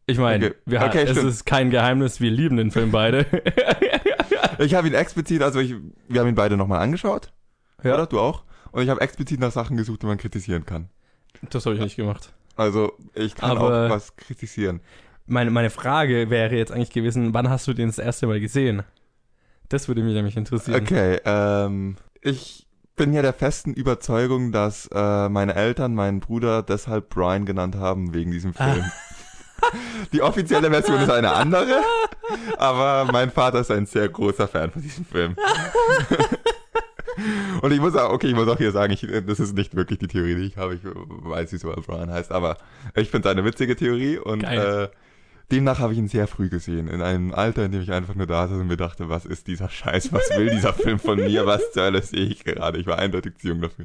ich 0.06 0.18
meine, 0.18 0.46
Okay. 0.46 0.54
wir 0.64 0.82
Okay, 0.82 1.02
es 1.02 1.10
stimmt. 1.10 1.28
ist 1.28 1.44
kein 1.44 1.70
Geheimnis, 1.70 2.20
wir 2.20 2.30
lieben 2.30 2.56
den 2.56 2.70
Film 2.72 2.90
beide. 2.90 3.26
Ich 4.58 4.74
habe 4.74 4.88
ihn 4.88 4.94
explizit, 4.94 5.42
also 5.42 5.60
ich, 5.60 5.74
wir 6.08 6.20
haben 6.20 6.28
ihn 6.28 6.34
beide 6.34 6.56
nochmal 6.56 6.80
angeschaut. 6.80 7.30
Ja. 7.84 7.92
Oder? 7.94 8.06
Du 8.06 8.18
auch? 8.18 8.44
Und 8.72 8.82
ich 8.82 8.88
habe 8.88 9.02
explizit 9.02 9.38
nach 9.38 9.52
Sachen 9.52 9.76
gesucht, 9.76 10.02
die 10.02 10.06
man 10.06 10.16
kritisieren 10.16 10.64
kann. 10.64 10.88
das 11.50 11.66
habe 11.66 11.74
ich 11.76 11.82
nicht 11.82 11.96
gemacht. 11.96 12.32
Also 12.56 12.92
ich 13.14 13.34
kann 13.34 13.52
Aber- 13.52 13.86
auch 13.86 13.90
was 13.90 14.16
kritisieren. 14.16 14.80
Meine, 15.28 15.50
meine 15.50 15.70
Frage 15.70 16.30
wäre 16.30 16.54
jetzt 16.54 16.70
eigentlich 16.72 16.90
gewesen, 16.90 17.34
wann 17.34 17.50
hast 17.50 17.66
du 17.66 17.72
den 17.72 17.88
das 17.88 17.98
erste 17.98 18.26
Mal 18.26 18.40
gesehen? 18.40 18.82
Das 19.68 19.88
würde 19.88 20.02
mich 20.02 20.14
nämlich 20.14 20.36
interessieren. 20.36 20.80
Okay, 20.80 21.18
ähm, 21.24 21.96
ich 22.22 22.66
bin 22.94 23.12
ja 23.12 23.22
der 23.22 23.32
festen 23.32 23.74
Überzeugung, 23.74 24.52
dass 24.52 24.88
äh, 24.94 25.28
meine 25.28 25.54
Eltern 25.56 25.94
meinen 25.94 26.20
Bruder 26.20 26.62
deshalb 26.62 27.08
Brian 27.08 27.44
genannt 27.44 27.74
haben 27.74 28.14
wegen 28.14 28.30
diesem 28.30 28.54
Film. 28.54 28.84
Die 30.12 30.22
offizielle 30.22 30.70
Version 30.70 31.00
ist 31.00 31.10
eine 31.10 31.32
andere, 31.32 31.82
aber 32.58 33.10
mein 33.10 33.30
Vater 33.30 33.60
ist 33.60 33.70
ein 33.70 33.86
sehr 33.86 34.08
großer 34.08 34.46
Fan 34.46 34.70
von 34.70 34.82
diesem 34.82 35.04
Film. 35.04 35.34
Und 37.62 37.72
ich 37.72 37.80
muss 37.80 37.94
auch, 37.96 38.12
okay, 38.12 38.28
ich 38.28 38.34
muss 38.34 38.48
auch 38.48 38.58
hier 38.58 38.72
sagen, 38.72 38.92
ich, 38.92 39.00
das 39.26 39.40
ist 39.40 39.54
nicht 39.56 39.74
wirklich 39.74 39.98
die 39.98 40.08
Theorie, 40.08 40.34
die 40.34 40.42
ich 40.46 40.56
habe. 40.56 40.74
Ich 40.74 40.80
weiß, 40.84 41.52
wieso 41.52 41.70
er 41.70 41.80
Brian 41.80 42.10
heißt, 42.10 42.32
aber 42.32 42.56
ich 42.94 43.10
finde 43.10 43.28
es 43.28 43.32
eine 43.32 43.44
witzige 43.44 43.76
Theorie 43.76 44.18
und 44.18 44.40
Geil. 44.40 44.88
äh, 44.90 44.96
demnach 45.54 45.78
habe 45.78 45.92
ich 45.92 45.98
ihn 45.98 46.08
sehr 46.08 46.26
früh 46.26 46.48
gesehen. 46.48 46.88
In 46.88 47.02
einem 47.02 47.32
Alter, 47.34 47.64
in 47.64 47.72
dem 47.72 47.82
ich 47.82 47.92
einfach 47.92 48.14
nur 48.14 48.26
da 48.26 48.48
saß 48.48 48.58
und 48.58 48.66
mir 48.68 48.76
dachte, 48.76 49.08
was 49.08 49.24
ist 49.26 49.46
dieser 49.46 49.68
Scheiß? 49.68 50.12
Was 50.12 50.30
will 50.36 50.50
dieser 50.50 50.72
Film 50.72 50.98
von 50.98 51.18
mir? 51.18 51.46
Was 51.46 51.72
zur 51.72 51.84
Hölle 51.84 52.02
sehe 52.02 52.26
ich 52.26 52.44
gerade? 52.44 52.78
Ich 52.78 52.86
war 52.86 52.98
eindeutig 52.98 53.38
zu 53.38 53.48
jung 53.48 53.60
dafür. 53.60 53.84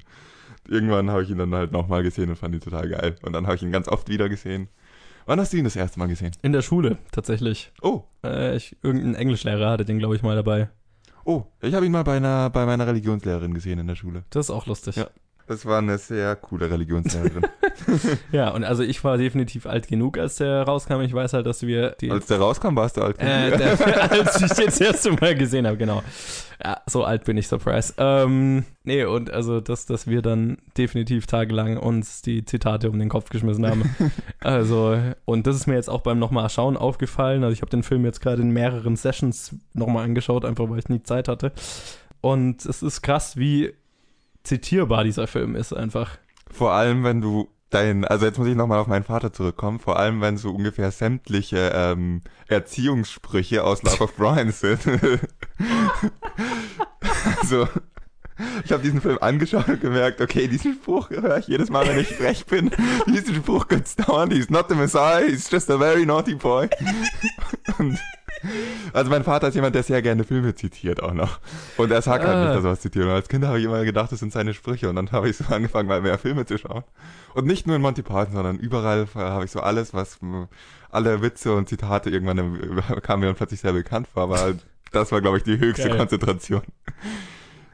Irgendwann 0.67 1.09
habe 1.09 1.23
ich 1.23 1.29
ihn 1.29 1.37
dann 1.37 1.53
halt 1.55 1.71
nochmal 1.71 2.03
gesehen 2.03 2.29
und 2.29 2.35
fand 2.35 2.53
ihn 2.55 2.61
total 2.61 2.87
geil. 2.87 3.15
Und 3.23 3.33
dann 3.33 3.45
habe 3.47 3.55
ich 3.55 3.63
ihn 3.63 3.71
ganz 3.71 3.87
oft 3.87 4.09
wieder 4.09 4.29
gesehen. 4.29 4.67
Wann 5.25 5.39
hast 5.39 5.53
du 5.53 5.57
ihn 5.57 5.63
das 5.63 5.75
erste 5.75 5.99
Mal 5.99 6.07
gesehen? 6.07 6.31
In 6.41 6.51
der 6.51 6.61
Schule, 6.61 6.97
tatsächlich. 7.11 7.71
Oh, 7.81 8.03
Äh, 8.23 8.55
ich, 8.55 8.75
irgendein 8.83 9.15
Englischlehrer 9.15 9.69
hatte 9.71 9.85
den, 9.85 9.99
glaube 9.99 10.15
ich, 10.15 10.23
mal 10.23 10.35
dabei. 10.35 10.69
Oh, 11.25 11.43
ich 11.61 11.73
habe 11.73 11.85
ihn 11.85 11.91
mal 11.91 12.03
bei 12.03 12.17
einer, 12.17 12.49
bei 12.49 12.65
meiner 12.65 12.87
Religionslehrerin 12.87 13.53
gesehen 13.53 13.79
in 13.79 13.87
der 13.87 13.95
Schule. 13.95 14.23
Das 14.29 14.47
ist 14.47 14.49
auch 14.51 14.65
lustig. 14.65 14.95
Ja. 14.95 15.09
Das 15.51 15.65
war 15.65 15.79
eine 15.79 15.97
sehr 15.97 16.37
coole 16.37 16.71
Religionslehrerin. 16.71 17.45
Ja, 18.31 18.51
und 18.51 18.63
also 18.63 18.83
ich 18.83 19.03
war 19.03 19.17
definitiv 19.17 19.65
alt 19.65 19.89
genug, 19.89 20.17
als 20.17 20.37
der 20.37 20.63
rauskam. 20.63 21.01
Ich 21.01 21.13
weiß 21.13 21.33
halt, 21.33 21.45
dass 21.45 21.63
wir 21.63 21.89
die. 21.99 22.09
Als 22.09 22.27
der 22.27 22.39
rauskam, 22.39 22.73
warst 22.77 22.95
du 22.95 23.01
alt. 23.01 23.19
äh, 23.19 23.57
der, 23.57 24.11
als 24.11 24.41
ich 24.41 24.51
den 24.51 24.67
das 24.67 24.79
erste 24.79 25.11
Mal 25.11 25.35
gesehen 25.35 25.67
habe, 25.67 25.75
genau. 25.75 26.03
Ja, 26.63 26.79
so 26.85 27.03
alt 27.03 27.25
bin 27.25 27.35
ich, 27.35 27.49
Surprise. 27.49 27.93
Ähm, 27.97 28.63
nee, 28.85 29.03
und 29.03 29.29
also, 29.29 29.59
dass, 29.59 29.85
dass 29.87 30.07
wir 30.07 30.21
dann 30.21 30.57
definitiv 30.77 31.27
tagelang 31.27 31.75
uns 31.75 32.21
die 32.21 32.45
Zitate 32.45 32.89
um 32.89 32.97
den 32.97 33.09
Kopf 33.09 33.29
geschmissen 33.29 33.65
haben. 33.67 33.93
also, 34.39 34.97
und 35.25 35.47
das 35.47 35.57
ist 35.57 35.67
mir 35.67 35.75
jetzt 35.75 35.89
auch 35.89 36.01
beim 36.01 36.17
nochmal 36.17 36.49
schauen 36.49 36.77
aufgefallen. 36.77 37.43
Also, 37.43 37.51
ich 37.53 37.61
habe 37.61 37.71
den 37.71 37.83
Film 37.83 38.05
jetzt 38.05 38.21
gerade 38.21 38.41
in 38.41 38.51
mehreren 38.51 38.95
Sessions 38.95 39.53
nochmal 39.73 40.05
angeschaut, 40.05 40.45
einfach 40.45 40.69
weil 40.69 40.79
ich 40.79 40.87
nie 40.87 41.03
Zeit 41.03 41.27
hatte. 41.27 41.51
Und 42.21 42.65
es 42.65 42.83
ist 42.83 43.01
krass, 43.01 43.35
wie 43.35 43.73
zitierbar 44.43 45.03
dieser 45.03 45.27
Film 45.27 45.55
ist 45.55 45.73
einfach. 45.73 46.17
Vor 46.49 46.71
allem, 46.71 47.03
wenn 47.03 47.21
du 47.21 47.49
dein, 47.69 48.05
also 48.05 48.25
jetzt 48.25 48.37
muss 48.37 48.47
ich 48.47 48.55
nochmal 48.55 48.79
auf 48.79 48.87
meinen 48.87 49.03
Vater 49.03 49.33
zurückkommen, 49.33 49.79
vor 49.79 49.97
allem 49.97 50.21
wenn 50.21 50.37
so 50.37 50.51
ungefähr 50.51 50.91
sämtliche 50.91 51.71
ähm, 51.73 52.21
Erziehungssprüche 52.47 53.63
aus 53.63 53.81
Love 53.83 54.03
of 54.03 54.15
Brian 54.15 54.51
sind. 54.51 54.81
also, 57.41 57.67
ich 58.63 58.71
habe 58.71 58.83
diesen 58.83 59.01
Film 59.01 59.17
angeschaut 59.21 59.67
und 59.67 59.81
gemerkt, 59.81 60.21
okay, 60.21 60.47
diesen 60.47 60.73
Spruch 60.73 61.09
höre 61.09 61.37
ich 61.37 61.47
jedes 61.47 61.69
Mal, 61.69 61.87
wenn 61.87 61.99
ich 61.99 62.09
frech 62.09 62.45
bin. 62.45 62.71
diesen 63.07 63.35
Spruch 63.35 63.67
gibt's 63.67 63.95
dauernd. 63.95 64.33
He's 64.33 64.49
not 64.49 64.67
the 64.69 64.75
Messiah, 64.75 65.25
he's 65.25 65.49
just 65.49 65.69
a 65.69 65.77
very 65.77 66.05
naughty 66.05 66.35
boy. 66.35 66.67
und 67.77 67.99
also 68.93 69.09
mein 69.11 69.23
Vater 69.23 69.47
ist 69.47 69.55
jemand, 69.55 69.75
der 69.75 69.83
sehr 69.83 70.01
gerne 70.01 70.23
Filme 70.23 70.55
zitiert 70.55 71.01
auch 71.03 71.13
noch. 71.13 71.39
Und 71.77 71.91
er 71.91 72.01
sagt 72.01 72.25
halt 72.25 72.37
nicht, 72.39 72.47
Ah. 72.49 72.55
dass 72.55 72.63
er 72.63 72.71
was 72.71 72.81
zitiert. 72.81 73.05
Und 73.05 73.11
als 73.11 73.27
Kind 73.29 73.45
habe 73.45 73.59
ich 73.59 73.65
immer 73.65 73.83
gedacht, 73.85 74.11
das 74.11 74.19
sind 74.19 74.33
seine 74.33 74.53
Sprüche. 74.53 74.89
Und 74.89 74.95
dann 74.95 75.11
habe 75.11 75.29
ich 75.29 75.37
so 75.37 75.45
angefangen, 75.53 75.87
mal 75.87 76.01
mehr 76.01 76.17
Filme 76.17 76.45
zu 76.45 76.57
schauen. 76.57 76.83
Und 77.33 77.45
nicht 77.47 77.67
nur 77.67 77.75
in 77.75 77.81
Monty 77.81 78.01
Python, 78.01 78.33
sondern 78.33 78.57
überall 78.57 79.07
habe 79.15 79.45
ich 79.45 79.51
so 79.51 79.59
alles, 79.61 79.93
was 79.93 80.19
alle 80.89 81.21
Witze 81.21 81.53
und 81.55 81.69
Zitate 81.69 82.09
irgendwann 82.09 82.37
kamen 83.01 83.21
mir 83.21 83.27
dann 83.27 83.35
plötzlich 83.35 83.61
sehr 83.61 83.73
bekannt 83.73 84.07
vor. 84.13 84.23
Aber 84.23 84.39
halt, 84.39 84.65
das 84.91 85.11
war, 85.11 85.21
glaube 85.21 85.37
ich, 85.37 85.43
die 85.43 85.57
höchste 85.57 85.87
Geil. 85.89 85.97
Konzentration. 85.97 86.61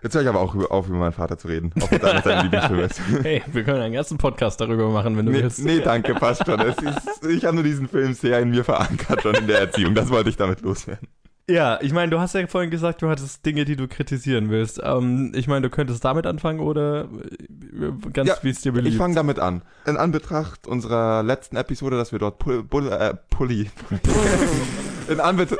Jetzt 0.07 0.13
höre 0.15 0.21
ich 0.21 0.29
aber 0.29 0.39
auch 0.39 0.55
auf, 0.71 0.87
über 0.87 0.99
meinen 0.99 1.11
Vater 1.11 1.37
zu 1.37 1.49
reden. 1.49 1.73
Auch 1.81 1.91
wenn 1.91 1.99
das 1.99 2.23
sein 2.23 2.43
Lieblingsfilm 2.43 2.79
ist. 2.79 3.01
Hey, 3.23 3.43
wir 3.51 3.65
können 3.65 3.81
einen 3.81 3.93
ganzen 3.93 4.17
Podcast 4.17 4.61
darüber 4.61 4.87
machen, 4.87 5.17
wenn 5.17 5.25
du 5.25 5.33
Nee, 5.33 5.43
willst. 5.43 5.59
nee, 5.59 5.81
danke, 5.81 6.13
passt 6.15 6.45
schon. 6.45 6.61
Ist, 6.61 6.81
ich 7.29 7.43
habe 7.43 7.55
nur 7.55 7.63
diesen 7.65 7.89
Film 7.89 8.13
sehr 8.13 8.39
in 8.39 8.51
mir 8.51 8.63
verankert, 8.63 9.21
schon 9.23 9.35
in 9.35 9.47
der 9.47 9.59
Erziehung. 9.59 9.95
Das 9.95 10.09
wollte 10.09 10.29
ich 10.29 10.37
damit 10.37 10.61
loswerden. 10.61 11.09
Ja, 11.49 11.77
ich 11.81 11.91
meine, 11.91 12.09
du 12.09 12.19
hast 12.21 12.35
ja 12.35 12.47
vorhin 12.47 12.71
gesagt, 12.71 13.01
du 13.01 13.09
hattest 13.09 13.45
Dinge, 13.45 13.65
die 13.65 13.75
du 13.75 13.89
kritisieren 13.89 14.49
willst. 14.49 14.79
Ähm, 14.81 15.33
ich 15.35 15.49
meine, 15.49 15.63
du 15.63 15.69
könntest 15.69 16.05
damit 16.05 16.25
anfangen 16.25 16.61
oder 16.61 17.09
äh, 17.09 18.09
ganz 18.13 18.29
Ja, 18.29 18.35
wie 18.43 18.49
es 18.51 18.61
dir 18.61 18.71
beliebt. 18.71 18.93
Ich 18.93 18.97
fange 18.97 19.15
damit 19.15 19.39
an. 19.39 19.61
In 19.85 19.97
Anbetracht 19.97 20.67
unserer 20.67 21.21
letzten 21.21 21.57
Episode, 21.57 21.97
dass 21.97 22.13
wir 22.13 22.19
dort 22.19 22.39
Pull, 22.39 22.63
Bull, 22.63 22.89
äh, 22.93 23.13
Pulli. 23.29 23.69
in 25.09 25.19
Anbetracht. 25.19 25.59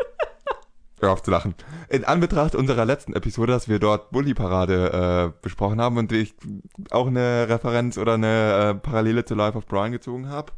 Hör 0.99 1.11
auf 1.11 1.21
zu 1.21 1.29
lachen. 1.29 1.53
In 1.89 2.05
Anbetracht 2.05 2.55
unserer 2.55 2.83
letzten 2.85 3.13
Episode, 3.13 3.53
dass 3.53 3.67
wir 3.69 3.77
dort 3.77 4.09
Bully-Parade 4.11 5.31
äh, 5.35 5.39
besprochen 5.43 5.79
haben 5.79 5.97
und 5.97 6.11
ich 6.11 6.33
auch 6.89 7.07
eine 7.07 7.47
Referenz 7.49 7.97
oder 7.99 8.15
eine 8.15 8.71
äh, 8.71 8.73
Parallele 8.75 9.23
zu 9.23 9.35
Life 9.35 9.57
of 9.57 9.67
Brian 9.67 9.91
gezogen 9.91 10.29
habe, 10.29 10.53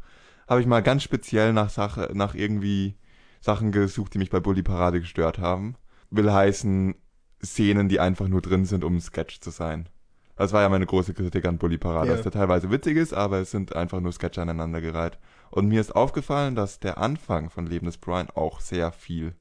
habe 0.48 0.62
ich 0.62 0.68
mal 0.68 0.82
ganz 0.82 1.04
speziell 1.04 1.52
nach 1.52 1.70
Sache, 1.70 2.10
nach 2.14 2.36
irgendwie 2.36 2.96
Sachen 3.42 3.72
gesucht, 3.74 4.14
die 4.14 4.18
mich 4.18 4.30
bei 4.30 4.40
Bully-Parade 4.40 5.02
gestört 5.02 5.40
haben. 5.40 5.76
Will 6.10 6.32
heißen 6.32 6.96
Szenen, 7.44 7.90
die 7.90 8.00
einfach 8.00 8.28
nur 8.30 8.42
drin 8.42 8.66
sind, 8.66 8.84
um 8.84 9.00
Sketch 9.02 9.42
zu 9.42 9.50
sein. 9.50 9.90
Das 10.38 10.54
war 10.54 10.62
ja 10.62 10.70
meine 10.70 10.86
große 10.86 11.14
Kritik 11.14 11.46
an 11.46 11.58
Bully 11.58 11.78
Parade, 11.78 12.08
Ja. 12.08 12.14
dass 12.14 12.24
der 12.24 12.32
teilweise 12.32 12.72
witzig 12.72 12.96
ist, 12.96 13.14
aber 13.14 13.40
es 13.40 13.52
sind 13.52 13.76
einfach 13.76 14.00
nur 14.00 14.14
Sketche 14.14 14.42
aneinandergereiht. 14.42 15.20
Und 15.52 15.68
mir 15.68 15.82
ist 15.82 15.94
aufgefallen, 15.94 16.56
dass 16.56 16.80
der 16.80 16.98
Anfang 16.98 17.50
von 17.50 17.66
Leben 17.66 17.88
des 17.88 17.98
Brian 17.98 18.30
auch 18.34 18.62
sehr 18.62 18.94
viel 18.94 19.36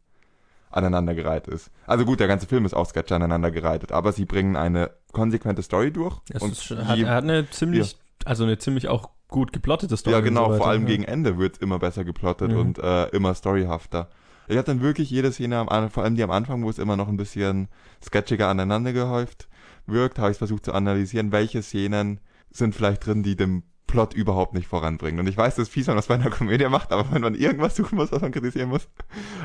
aneinandergereiht 0.71 1.49
ist. 1.49 1.71
Also 1.87 2.05
gut, 2.05 2.21
der 2.21 2.29
ganze 2.29 2.47
Film 2.47 2.65
ist 2.65 2.75
auch 2.75 2.87
Sketche 2.87 3.15
aneinandergereiht, 3.15 3.91
aber 3.93 4.13
sie 4.13 4.25
bringen 4.25 4.57
eine 4.57 4.91
konsequente 5.13 5.63
Story 5.63 5.91
durch. 5.93 6.19
Es 6.31 6.43
und 6.43 6.53
ist, 6.53 6.71
hat, 6.71 6.99
er 6.99 7.15
hat 7.15 7.25
eine 7.25 7.49
ziemlich, 7.51 7.97
also 8.25 8.45
eine 8.45 8.59
ziemlich 8.59 8.89
auch 8.89 9.11
gut 9.29 9.53
geplottete 9.53 9.97
Story. 9.97 10.15
ja, 10.15 10.21
genau, 10.21 10.53
so 10.53 10.59
vor 10.59 10.69
allem 10.69 10.83
ja. 10.83 10.89
gegen 10.89 11.05
Ende 11.05 11.39
wird's 11.39 11.59
immer 11.59 11.79
besser 11.79 12.05
geplottet 12.05 12.51
Mhm. 12.53 12.59
und 12.59 12.79
äh, 12.79 13.07
immer 13.09 13.35
storyhafter. 13.35 14.09
Ich 14.47 14.57
hatte 14.57 14.71
dann 14.73 14.81
wirklich 14.81 15.11
jede 15.11 15.31
Szene, 15.31 15.59
am, 15.59 15.91
vor 15.91 16.03
allem 16.05 16.17
die 16.17 16.23
am 16.23 16.31
Anfang, 16.31 16.63
wo 16.65 16.71
es 16.71 16.79
immer 16.79 16.97
noch 16.97 17.09
ein 17.09 17.19
bisschen 17.19 17.69
sketchiger 18.03 18.49
aneinander 18.49 18.93
gehäuft 18.95 19.49
wirkt, 19.87 20.19
habe 20.19 20.31
ich 20.31 20.39
versucht 20.39 20.65
zu 20.65 20.73
analysieren, 20.73 21.33
welche 21.33 21.63
Szenen 21.63 22.21
sind 22.51 22.75
vielleicht 22.75 23.07
drin, 23.07 23.23
die 23.23 23.37
dem 23.37 23.63
Plot 23.89 24.15
überhaupt 24.15 24.55
nicht 24.55 24.69
voranbringen. 24.69 25.19
Und 25.19 25.29
ich 25.29 25.37
weiß, 25.37 25.57
das 25.57 25.65
ist 25.65 25.73
fies, 25.73 25.89
wenn 25.89 25.95
man 25.95 25.99
das 25.99 26.07
bei 26.07 26.15
einer 26.15 26.31
Komödie 26.31 26.69
macht, 26.69 26.93
aber 26.93 27.07
wenn 27.11 27.23
man 27.23 27.35
irgendwas 27.35 27.75
suchen 27.75 27.97
muss, 27.97 28.13
was 28.13 28.21
man 28.23 28.31
kritisieren 28.31 28.69
muss, 28.69 28.87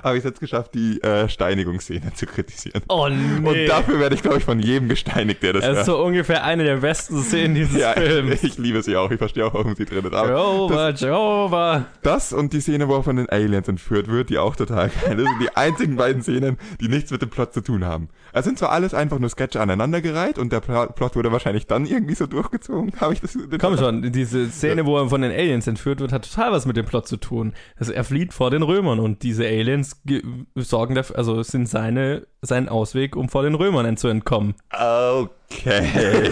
habe 0.04 0.18
ich 0.18 0.20
es 0.20 0.26
jetzt 0.26 0.40
geschafft, 0.40 0.76
die 0.76 1.02
äh, 1.02 1.28
Steinigungsszene 1.28 2.14
zu 2.14 2.28
kritisieren. 2.28 2.84
Oh 2.90 3.08
nee. 3.10 3.48
Und 3.48 3.68
dafür 3.68 4.00
werde 4.00 4.16
ich, 4.16 4.22
glaube 4.22 4.38
ich, 4.38 4.44
von 4.44 4.60
jedem 4.60 4.90
gesteinigt, 4.90 5.42
der 5.42 5.54
das 5.54 5.64
das 5.64 5.72
ist 5.72 5.78
hört. 5.78 5.86
so 5.86 6.04
ungefähr 6.04 6.44
eine 6.44 6.64
der 6.64 6.78
besten 6.78 7.24
Szenen 7.24 7.56
dieses 7.56 7.80
ja, 7.80 7.94
Films. 7.94 8.34
ich, 8.36 8.44
ich 8.44 8.58
liebe 8.58 8.84
sie 8.84 8.98
auch. 8.98 9.10
Ich 9.10 9.18
verstehe 9.18 9.46
auch, 9.46 9.54
warum 9.54 9.76
sie 9.76 9.86
drin 9.86 10.06
ist. 10.06 10.14
Aber 10.14 10.30
Jehovah, 10.30 10.90
Jehovah. 10.90 11.86
Das 12.02 12.34
und 12.34 12.54
die 12.54 12.60
Szene, 12.62 12.88
wo 12.88 12.96
er 12.96 13.04
von 13.04 13.16
den 13.16 13.30
Aliens 13.30 13.68
entführt 13.68 14.08
wird, 14.08 14.30
die 14.30 14.38
auch 14.38 14.56
total 14.56 14.90
geil 14.90 15.20
ist, 15.20 15.30
sind 15.30 15.42
die 15.42 15.56
einzigen 15.56 15.96
beiden 15.96 16.22
Szenen, 16.22 16.58
die 16.82 16.90
nichts 16.90 17.12
mit 17.12 17.22
dem 17.22 17.30
Plot 17.30 17.54
zu 17.54 17.62
tun 17.62 17.86
haben. 17.86 18.10
Es 18.34 18.46
sind 18.46 18.60
zwar 18.60 18.72
alles 18.72 18.94
einfach 18.94 19.20
nur 19.20 19.30
Sketche 19.30 19.62
aneinandergereiht 19.62 20.38
und 20.38 20.52
der 20.52 20.60
Plot 20.60 21.16
wurde 21.16 21.32
wahrscheinlich 21.32 21.68
dann 21.68 21.86
irgendwie 21.86 22.16
so 22.16 22.28
durchgezogen, 22.28 22.92
habe 23.00 23.14
ich 23.14 23.22
das 23.22 23.38
Komm 23.60 23.78
schon, 23.78 24.12
diese 24.12 24.33
Szene, 24.50 24.86
wo 24.86 24.98
er 24.98 25.10
von 25.10 25.22
den 25.22 25.32
Aliens 25.32 25.68
entführt 25.68 26.00
wird, 26.00 26.12
hat 26.12 26.30
total 26.30 26.52
was 26.52 26.66
mit 26.66 26.78
dem 26.78 26.86
Plot 26.86 27.08
zu 27.08 27.18
tun. 27.18 27.54
Also 27.78 27.92
er 27.94 28.04
flieht 28.04 28.34
vor 28.34 28.52
den 28.52 28.64
Römern 28.64 29.00
und 29.00 29.24
diese 29.24 29.46
Aliens 29.46 30.02
ge- 30.06 30.24
sorgen 30.56 30.96
dafür, 30.96 31.18
also 31.18 31.42
sind 31.44 31.68
seine, 31.68 32.26
sein 32.42 32.70
Ausweg, 32.70 33.16
um 33.16 33.30
vor 33.30 33.44
den 33.44 33.56
Römern 33.56 33.98
zu 33.98 34.08
entkommen. 34.08 34.56
Okay. 34.72 36.30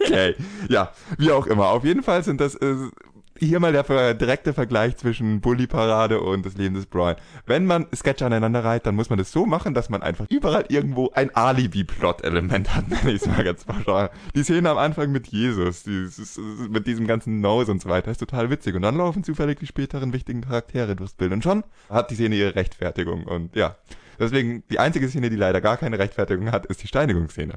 okay. 0.00 0.34
Ja, 0.68 0.92
wie 1.18 1.30
auch 1.30 1.46
immer. 1.46 1.68
Auf 1.68 1.84
jeden 1.84 2.02
Fall 2.02 2.22
sind 2.24 2.40
das 2.40 2.54
äh, 2.56 2.74
hier 3.38 3.60
mal 3.60 3.72
der 3.72 4.14
direkte 4.14 4.52
Vergleich 4.52 4.96
zwischen 4.96 5.40
Bully 5.40 5.66
Parade 5.66 6.20
und 6.20 6.44
das 6.44 6.56
Leben 6.56 6.74
des 6.74 6.86
Brian. 6.86 7.16
Wenn 7.46 7.66
man 7.66 7.86
Sketche 7.94 8.26
aneinander 8.26 8.64
reiht, 8.64 8.86
dann 8.86 8.94
muss 8.94 9.10
man 9.10 9.18
das 9.18 9.32
so 9.32 9.46
machen, 9.46 9.74
dass 9.74 9.88
man 9.88 10.02
einfach 10.02 10.26
überall 10.28 10.64
irgendwo 10.68 11.10
ein 11.14 11.34
Alibi-Plot-Element 11.34 12.74
hat, 12.74 12.88
nenne 12.90 13.12
ich 13.12 13.22
es 13.22 13.26
mal 13.26 13.44
ganz 13.44 13.64
pauschal. 13.64 14.10
Die 14.34 14.42
Szene 14.42 14.70
am 14.70 14.78
Anfang 14.78 15.12
mit 15.12 15.28
Jesus, 15.28 15.82
dieses, 15.84 16.38
mit 16.68 16.86
diesem 16.86 17.06
ganzen 17.06 17.40
Nose 17.40 17.72
und 17.72 17.80
so 17.80 17.88
weiter, 17.88 18.10
ist 18.10 18.18
total 18.18 18.50
witzig. 18.50 18.74
Und 18.74 18.82
dann 18.82 18.96
laufen 18.96 19.24
zufällig 19.24 19.58
die 19.58 19.66
späteren 19.66 20.12
wichtigen 20.12 20.42
Charaktere 20.42 20.96
durchs 20.96 21.14
Bild. 21.14 21.32
Und 21.32 21.42
schon 21.42 21.64
hat 21.88 22.10
die 22.10 22.14
Szene 22.14 22.36
ihre 22.36 22.54
Rechtfertigung. 22.54 23.24
Und 23.24 23.56
ja, 23.56 23.76
deswegen, 24.18 24.62
die 24.70 24.78
einzige 24.78 25.08
Szene, 25.08 25.30
die 25.30 25.36
leider 25.36 25.60
gar 25.60 25.76
keine 25.76 25.98
Rechtfertigung 25.98 26.52
hat, 26.52 26.66
ist 26.66 26.82
die 26.82 26.88
Steinigungsszene. 26.88 27.54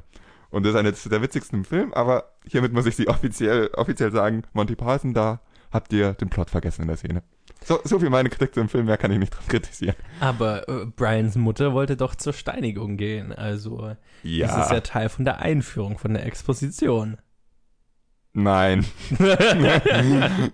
Und 0.50 0.64
das 0.64 0.70
ist 0.74 0.78
eine 0.78 0.92
der 0.92 1.22
witzigsten 1.22 1.58
im 1.58 1.64
Film, 1.64 1.92
aber 1.92 2.32
hiermit 2.46 2.72
muss 2.72 2.86
ich 2.86 2.96
sie 2.96 3.08
offiziell, 3.08 3.70
offiziell 3.74 4.12
sagen, 4.12 4.42
Monty 4.52 4.76
Python, 4.76 5.12
da 5.12 5.40
habt 5.72 5.92
ihr 5.92 6.12
den 6.14 6.28
Plot 6.28 6.50
vergessen 6.50 6.82
in 6.82 6.88
der 6.88 6.96
Szene. 6.96 7.22
So, 7.64 7.80
so 7.84 7.98
viel 7.98 8.10
meine 8.10 8.28
Kritik 8.28 8.54
zum 8.54 8.68
Film, 8.68 8.86
mehr 8.86 8.96
kann 8.96 9.10
ich 9.10 9.18
nicht 9.18 9.30
dran 9.34 9.46
kritisieren. 9.48 9.96
Aber 10.20 10.68
äh, 10.68 10.84
Brians 10.86 11.36
Mutter 11.36 11.72
wollte 11.72 11.96
doch 11.96 12.14
zur 12.14 12.32
Steinigung 12.32 12.96
gehen, 12.96 13.32
also 13.32 13.96
Ja, 14.22 14.46
das 14.48 14.66
ist 14.66 14.72
ja 14.72 14.80
Teil 14.80 15.08
von 15.08 15.24
der 15.24 15.38
Einführung, 15.40 15.98
von 15.98 16.14
der 16.14 16.26
Exposition. 16.26 17.16
nein, 18.32 18.84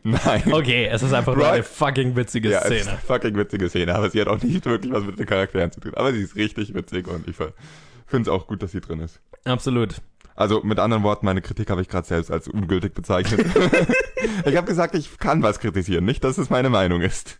nein. 0.04 0.52
Okay, 0.52 0.86
es 0.86 1.02
ist 1.02 1.12
einfach 1.12 1.34
nur 1.34 1.44
Brian- 1.44 1.54
eine 1.54 1.62
fucking 1.62 2.16
witzige 2.16 2.50
ja, 2.50 2.60
es 2.60 2.70
ist 2.70 2.82
Szene. 2.82 2.90
eine 2.92 2.98
fucking 3.00 3.36
witzige 3.36 3.68
Szene, 3.68 3.94
aber 3.94 4.10
sie 4.10 4.20
hat 4.20 4.28
auch 4.28 4.40
nicht 4.42 4.64
wirklich 4.64 4.92
was 4.92 5.04
mit 5.04 5.18
den 5.18 5.26
Charakteren 5.26 5.70
zu 5.72 5.80
tun. 5.80 5.94
Aber 5.94 6.12
sie 6.12 6.22
ist 6.22 6.36
richtig 6.36 6.74
witzig 6.74 7.08
und 7.08 7.26
ich 7.28 7.36
finde 7.36 8.22
es 8.22 8.28
auch 8.28 8.46
gut, 8.46 8.62
dass 8.62 8.72
sie 8.72 8.80
drin 8.80 9.00
ist. 9.00 9.20
Absolut. 9.44 9.96
Also 10.42 10.60
mit 10.64 10.80
anderen 10.80 11.04
Worten, 11.04 11.24
meine 11.24 11.40
Kritik 11.40 11.70
habe 11.70 11.82
ich 11.82 11.88
gerade 11.88 12.04
selbst 12.04 12.28
als 12.28 12.48
ungültig 12.48 12.94
bezeichnet. 12.94 13.46
ich 14.44 14.56
habe 14.56 14.66
gesagt, 14.66 14.96
ich 14.96 15.16
kann 15.18 15.40
was 15.44 15.60
kritisieren, 15.60 16.04
nicht, 16.04 16.24
dass 16.24 16.36
es 16.36 16.50
meine 16.50 16.68
Meinung 16.68 17.00
ist. 17.00 17.38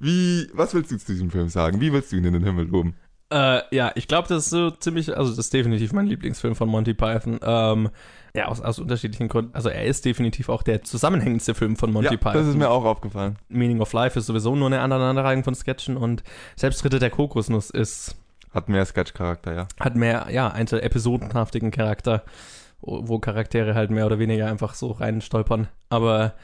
Wie, 0.00 0.48
was 0.54 0.72
willst 0.72 0.90
du 0.90 0.96
zu 0.96 1.12
diesem 1.12 1.30
Film 1.30 1.50
sagen? 1.50 1.82
Wie 1.82 1.92
willst 1.92 2.10
du 2.10 2.16
ihn 2.16 2.24
in 2.24 2.32
den 2.32 2.44
Himmel 2.44 2.66
loben? 2.66 2.96
Äh, 3.30 3.60
ja, 3.76 3.92
ich 3.94 4.08
glaube, 4.08 4.26
das 4.26 4.44
ist 4.44 4.50
so 4.50 4.70
ziemlich, 4.70 5.14
also 5.14 5.28
das 5.28 5.38
ist 5.38 5.52
definitiv 5.52 5.92
mein 5.92 6.06
Lieblingsfilm 6.06 6.56
von 6.56 6.70
Monty 6.70 6.94
Python. 6.94 7.40
Ähm, 7.42 7.90
ja, 8.34 8.46
aus, 8.46 8.62
aus 8.62 8.78
unterschiedlichen 8.78 9.28
Gründen. 9.28 9.54
Also 9.54 9.68
er 9.68 9.84
ist 9.84 10.06
definitiv 10.06 10.48
auch 10.48 10.62
der 10.62 10.82
zusammenhängendste 10.82 11.52
Film 11.52 11.76
von 11.76 11.92
Monty 11.92 12.14
ja, 12.14 12.16
Python. 12.16 12.40
das 12.40 12.46
ist 12.46 12.56
mir 12.56 12.70
auch 12.70 12.86
aufgefallen. 12.86 13.36
Meaning 13.50 13.82
of 13.82 13.92
Life 13.92 14.18
ist 14.18 14.24
sowieso 14.24 14.56
nur 14.56 14.68
eine 14.68 14.80
Aneinanderreihung 14.80 15.44
von 15.44 15.54
Sketchen 15.54 15.98
und 15.98 16.22
selbst 16.56 16.82
Ritter 16.86 17.00
der 17.00 17.10
Kokosnuss 17.10 17.68
ist, 17.68 18.16
Hat 18.58 18.68
mehr 18.68 18.84
Sketch-Charakter, 18.84 19.54
ja. 19.54 19.68
hat 19.78 19.94
mehr, 19.94 20.26
ja, 20.30 20.48
einen 20.48 20.66
episodenhaftigen 20.66 21.70
Charakter, 21.70 22.24
wo 22.80 23.18
Charaktere 23.20 23.74
halt 23.74 23.90
mehr 23.90 24.06
oder 24.06 24.18
weniger 24.18 24.48
einfach 24.48 24.74
so 24.74 24.90
rein 24.90 25.20
stolpern. 25.20 25.68
Aber 25.90 26.34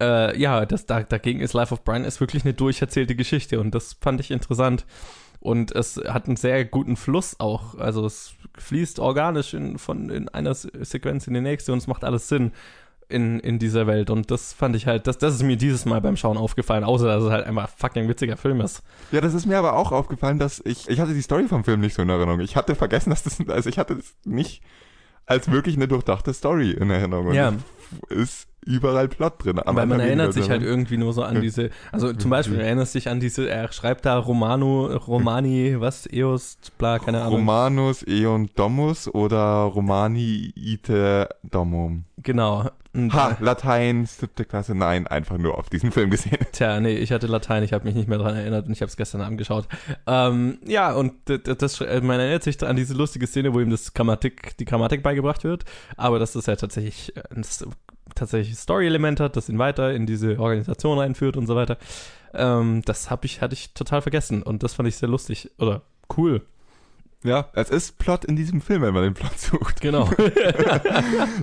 äh, 0.00 0.36
ja, 0.36 0.66
das, 0.66 0.86
da, 0.86 1.02
dagegen 1.04 1.40
ist 1.40 1.52
Life 1.52 1.72
of 1.72 1.84
Brian 1.84 2.04
ist 2.04 2.20
wirklich 2.20 2.44
eine 2.44 2.54
durcherzählte 2.54 3.14
Geschichte 3.14 3.60
und 3.60 3.74
das 3.74 3.96
fand 4.00 4.18
ich 4.20 4.30
interessant. 4.30 4.84
Und 5.38 5.72
es 5.72 5.96
hat 5.96 6.26
einen 6.26 6.36
sehr 6.36 6.64
guten 6.66 6.96
Fluss 6.96 7.38
auch. 7.40 7.78
Also 7.78 8.04
es 8.04 8.34
fließt 8.58 8.98
organisch 8.98 9.54
in, 9.54 9.78
von 9.78 10.10
in 10.10 10.28
einer 10.28 10.54
Se- 10.54 10.70
Sequenz 10.82 11.26
in 11.28 11.34
die 11.34 11.40
nächste 11.40 11.72
und 11.72 11.78
es 11.78 11.86
macht 11.86 12.04
alles 12.04 12.28
Sinn 12.28 12.52
in, 13.10 13.40
in 13.40 13.58
dieser 13.58 13.86
Welt. 13.86 14.10
Und 14.10 14.30
das 14.30 14.52
fand 14.52 14.76
ich 14.76 14.86
halt, 14.86 15.06
das, 15.06 15.18
das 15.18 15.34
ist 15.34 15.42
mir 15.42 15.56
dieses 15.56 15.84
Mal 15.84 16.00
beim 16.00 16.16
Schauen 16.16 16.36
aufgefallen, 16.36 16.84
außer 16.84 17.06
dass 17.06 17.22
es 17.24 17.30
halt 17.30 17.46
einfach 17.46 17.64
ein 17.64 17.72
fucking 17.76 18.08
witziger 18.08 18.36
Film 18.36 18.60
ist. 18.60 18.82
Ja, 19.12 19.20
das 19.20 19.34
ist 19.34 19.46
mir 19.46 19.58
aber 19.58 19.74
auch 19.76 19.92
aufgefallen, 19.92 20.38
dass 20.38 20.60
ich, 20.64 20.88
ich 20.88 21.00
hatte 21.00 21.14
die 21.14 21.22
Story 21.22 21.46
vom 21.48 21.64
Film 21.64 21.80
nicht 21.80 21.94
so 21.94 22.02
in 22.02 22.08
Erinnerung. 22.08 22.40
Ich 22.40 22.56
hatte 22.56 22.74
vergessen, 22.74 23.10
dass 23.10 23.22
das, 23.22 23.38
also 23.48 23.68
ich 23.68 23.78
hatte 23.78 23.96
das 23.96 24.14
nicht 24.24 24.62
als 25.26 25.50
wirklich 25.50 25.76
eine 25.76 25.86
durchdachte 25.88 26.32
Story 26.34 26.72
in 26.72 26.90
Erinnerung. 26.90 27.28
Und 27.28 27.34
Ja. 27.34 27.52
ist 28.08 28.48
überall 28.64 29.08
Plot 29.08 29.44
drin. 29.44 29.60
Weil 29.64 29.86
man 29.86 30.00
erinnert 30.00 30.32
sich 30.32 30.50
halt 30.50 30.62
irgendwie 30.62 30.96
nur 30.96 31.12
so 31.12 31.22
an 31.22 31.40
diese, 31.42 31.70
also 31.92 32.12
zum 32.12 32.30
Beispiel 32.30 32.56
du 32.58 32.62
erinnerst 32.64 32.94
dich 32.94 33.08
an 33.08 33.20
diese, 33.20 33.48
er 33.48 33.72
schreibt 33.72 34.04
da 34.06 34.18
Romano, 34.18 34.86
Romani, 34.86 35.76
was, 35.78 36.06
Eos, 36.12 36.58
bla, 36.78 36.98
keine 36.98 37.22
Ahnung. 37.22 37.40
Romanus 37.40 38.02
Eon 38.06 38.50
Domus 38.54 39.12
oder 39.12 39.62
Romani 39.62 40.52
Ite 40.56 41.28
Domum. 41.42 42.04
Genau. 42.22 42.68
Und, 42.92 43.14
Ha, 43.14 43.36
Latein, 43.40 44.04
siebte 44.04 44.44
Klasse, 44.44 44.74
nein, 44.74 45.06
einfach 45.06 45.38
nur 45.38 45.56
auf 45.56 45.70
diesen 45.70 45.92
Film 45.92 46.10
gesehen. 46.10 46.38
Tja, 46.50 46.80
nee, 46.80 46.96
ich 46.96 47.12
hatte 47.12 47.28
Latein, 47.28 47.62
ich 47.62 47.72
habe 47.72 47.84
mich 47.84 47.94
nicht 47.94 48.08
mehr 48.08 48.18
dran 48.18 48.34
erinnert 48.34 48.66
und 48.66 48.72
ich 48.72 48.80
habe 48.82 48.88
es 48.90 48.96
gestern 48.96 49.20
Abend 49.20 49.38
geschaut. 49.38 49.68
Ähm, 50.08 50.58
ja, 50.66 50.92
und 50.92 51.12
das, 51.26 51.78
man 51.78 52.18
erinnert 52.18 52.42
sich 52.42 52.60
an 52.66 52.74
diese 52.74 52.94
lustige 52.94 53.28
Szene, 53.28 53.54
wo 53.54 53.60
ihm 53.60 53.70
das 53.70 53.94
Grammatik, 53.94 54.56
die 54.58 54.64
Grammatik 54.64 55.04
beigebracht 55.04 55.44
wird, 55.44 55.64
aber 55.96 56.18
das 56.18 56.34
ja 56.48 56.56
tatsächlich 56.56 57.16
äh, 57.16 57.22
ein 57.32 57.42
s- 57.42 57.64
tatsächlich 58.14 58.56
Story-Element 58.56 59.20
hat, 59.20 59.36
das 59.36 59.48
ihn 59.48 59.58
weiter 59.58 59.92
in 59.92 60.06
diese 60.06 60.38
Organisation 60.38 60.98
reinführt 60.98 61.36
und 61.36 61.46
so 61.46 61.56
weiter. 61.56 61.78
Ähm, 62.34 62.82
das 62.84 63.10
hab 63.10 63.24
ich, 63.24 63.40
hatte 63.40 63.54
ich 63.54 63.72
total 63.74 64.02
vergessen 64.02 64.42
und 64.42 64.62
das 64.62 64.74
fand 64.74 64.88
ich 64.88 64.96
sehr 64.96 65.08
lustig 65.08 65.50
oder 65.58 65.82
cool. 66.16 66.42
Ja, 67.22 67.48
es 67.52 67.68
ist 67.68 67.98
Plot 67.98 68.24
in 68.24 68.34
diesem 68.36 68.60
Film, 68.62 68.80
wenn 68.82 68.94
man 68.94 69.02
den 69.02 69.14
Plot 69.14 69.38
sucht. 69.38 69.80
Genau. 69.80 70.08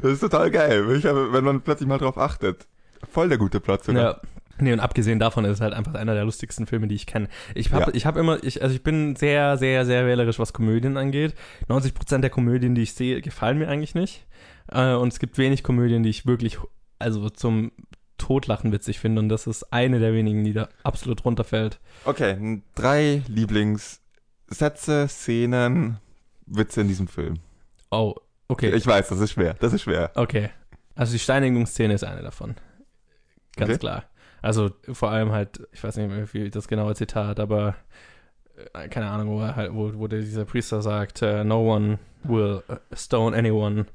Das 0.01 0.11
ist 0.11 0.19
total 0.21 0.49
geil, 0.51 0.87
wenn 0.87 1.43
man 1.43 1.61
plötzlich 1.61 1.87
mal 1.87 1.97
drauf 1.97 2.17
achtet. 2.17 2.65
Voll 3.11 3.29
der 3.29 3.37
gute 3.37 3.59
Plot 3.59 3.83
sogar. 3.83 4.03
Ja. 4.03 4.21
Nee, 4.59 4.73
und 4.73 4.79
abgesehen 4.79 5.19
davon 5.19 5.45
ist 5.45 5.51
es 5.53 5.61
halt 5.61 5.73
einfach 5.75 5.93
einer 5.93 6.15
der 6.15 6.25
lustigsten 6.25 6.65
Filme, 6.65 6.87
die 6.87 6.95
ich 6.95 7.05
kenne. 7.05 7.27
Ich 7.53 7.71
habe 7.71 7.91
Ja. 7.91 7.93
ich 7.93 8.07
hab 8.07 8.17
immer, 8.17 8.43
ich, 8.43 8.63
also 8.63 8.73
ich 8.73 8.81
bin 8.81 9.15
sehr, 9.15 9.55
sehr, 9.57 9.85
sehr 9.85 10.07
wählerisch, 10.07 10.39
was 10.39 10.51
Komödien 10.51 10.97
angeht. 10.97 11.35
90% 11.69 12.21
der 12.21 12.31
Komödien, 12.31 12.73
die 12.73 12.81
ich 12.81 12.93
sehe, 12.95 13.21
gefallen 13.21 13.59
mir 13.59 13.67
eigentlich 13.67 13.93
nicht. 13.93 14.25
Äh, 14.71 14.93
und 14.95 15.13
es 15.13 15.19
gibt 15.19 15.37
wenig 15.37 15.63
Komödien, 15.63 16.03
die 16.03 16.09
ich 16.09 16.25
wirklich, 16.25 16.57
also 16.99 17.29
zum 17.29 17.71
Totlachen 18.17 18.71
witzig 18.71 18.99
finde. 18.99 19.21
Und 19.21 19.29
das 19.29 19.47
ist 19.47 19.71
eine 19.71 19.99
der 19.99 20.13
wenigen, 20.13 20.43
die 20.43 20.53
da 20.53 20.69
absolut 20.83 21.23
runterfällt. 21.25 21.79
Okay, 22.05 22.61
drei 22.75 23.21
Lieblingssätze, 23.27 25.07
Szenen, 25.07 25.97
Witze 26.45 26.81
in 26.81 26.87
diesem 26.87 27.07
Film. 27.07 27.35
Oh, 27.91 28.15
okay. 28.47 28.73
Ich 28.75 28.85
weiß, 28.87 29.09
das 29.09 29.19
ist 29.19 29.31
schwer, 29.31 29.53
das 29.55 29.73
ist 29.73 29.83
schwer. 29.83 30.11
Okay. 30.15 30.49
Also 30.95 31.13
die 31.13 31.19
Steinigungsszene 31.19 31.93
ist 31.93 32.03
eine 32.03 32.21
davon. 32.23 32.55
Ganz 33.55 33.69
Okay. 33.71 33.79
klar. 33.79 34.03
Also 34.41 34.71
vor 34.93 35.11
allem 35.11 35.31
halt, 35.31 35.67
ich 35.71 35.83
weiß 35.83 35.97
nicht 35.97 36.09
mehr, 36.09 36.31
wie 36.33 36.49
das 36.49 36.67
genaue 36.67 36.95
Zitat, 36.95 37.39
aber 37.39 37.75
äh, 38.73 38.87
keine 38.87 39.09
Ahnung, 39.09 39.29
wo 39.29 39.41
halt, 39.41 39.73
wo, 39.73 39.91
wo 39.95 40.07
dieser 40.07 40.45
Priester 40.45 40.81
sagt, 40.81 41.21
äh, 41.21 41.43
no 41.43 41.73
one 41.75 41.99
will 42.23 42.63
uh, 42.69 42.75
stone 42.93 43.35
anyone 43.35 43.85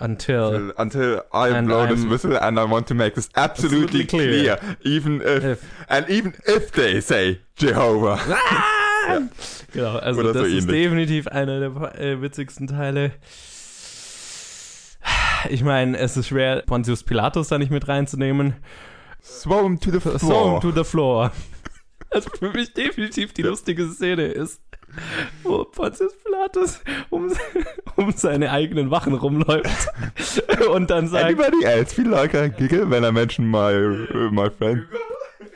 until 0.00 0.72
Until 0.76 1.22
I 1.32 1.48
And 1.50 1.66
blow 1.68 1.86
this 1.86 2.04
whistle 2.04 2.36
and 2.36 2.58
I 2.58 2.64
want 2.64 2.86
to 2.88 2.94
make 2.94 3.14
this 3.14 3.28
absolutely, 3.36 4.02
Absolutely 4.02 4.06
clear. 4.06 4.56
clear. 4.56 4.76
Even 4.84 5.20
if, 5.20 5.44
If. 5.44 5.62
and 5.88 6.08
even 6.08 6.34
if 6.46 6.72
they 6.72 7.00
say 7.00 7.40
Jehovah. 7.56 8.18
Genau, 9.72 9.98
also 9.98 10.20
Oder 10.20 10.32
so 10.32 10.38
das 10.40 10.48
ist 10.48 10.64
ähnlich. 10.68 10.82
definitiv 10.84 11.26
einer 11.28 11.60
der 11.60 12.00
äh, 12.00 12.20
witzigsten 12.22 12.66
Teile. 12.68 13.12
Ich 15.48 15.62
meine, 15.64 15.98
es 15.98 16.16
ist 16.16 16.28
schwer, 16.28 16.62
Pontius 16.62 17.02
Pilatus 17.02 17.48
da 17.48 17.58
nicht 17.58 17.70
mit 17.72 17.88
reinzunehmen. 17.88 18.54
Throw 19.42 19.62
him 19.64 19.80
to 19.80 19.90
the 19.90 19.98
Throw 19.98 20.18
floor. 20.18 20.52
him 20.52 20.60
to 20.60 20.72
the 20.72 20.84
floor. 20.88 21.32
Also 22.14 22.28
für 22.38 22.50
mich 22.50 22.74
definitiv 22.74 23.32
die 23.32 23.40
lustige 23.40 23.86
Szene 23.88 24.26
ist, 24.26 24.60
wo 25.42 25.64
Pontius 25.64 26.12
Pilatus 26.24 26.80
um, 27.10 27.32
um 27.96 28.12
seine 28.12 28.50
eigenen 28.50 28.90
Wachen 28.90 29.14
rumläuft 29.14 29.88
und 30.74 30.90
dann 30.90 31.08
sagt, 31.08 31.24
Anybody 31.24 31.64
else 31.64 31.94
feel 31.94 32.08
like 32.08 32.34
a 32.34 32.48
giggle 32.48 32.90
when 32.90 33.04
I 33.04 33.12
mention 33.12 33.46
my, 33.46 33.72
my 34.30 34.50
friend? 34.50 34.84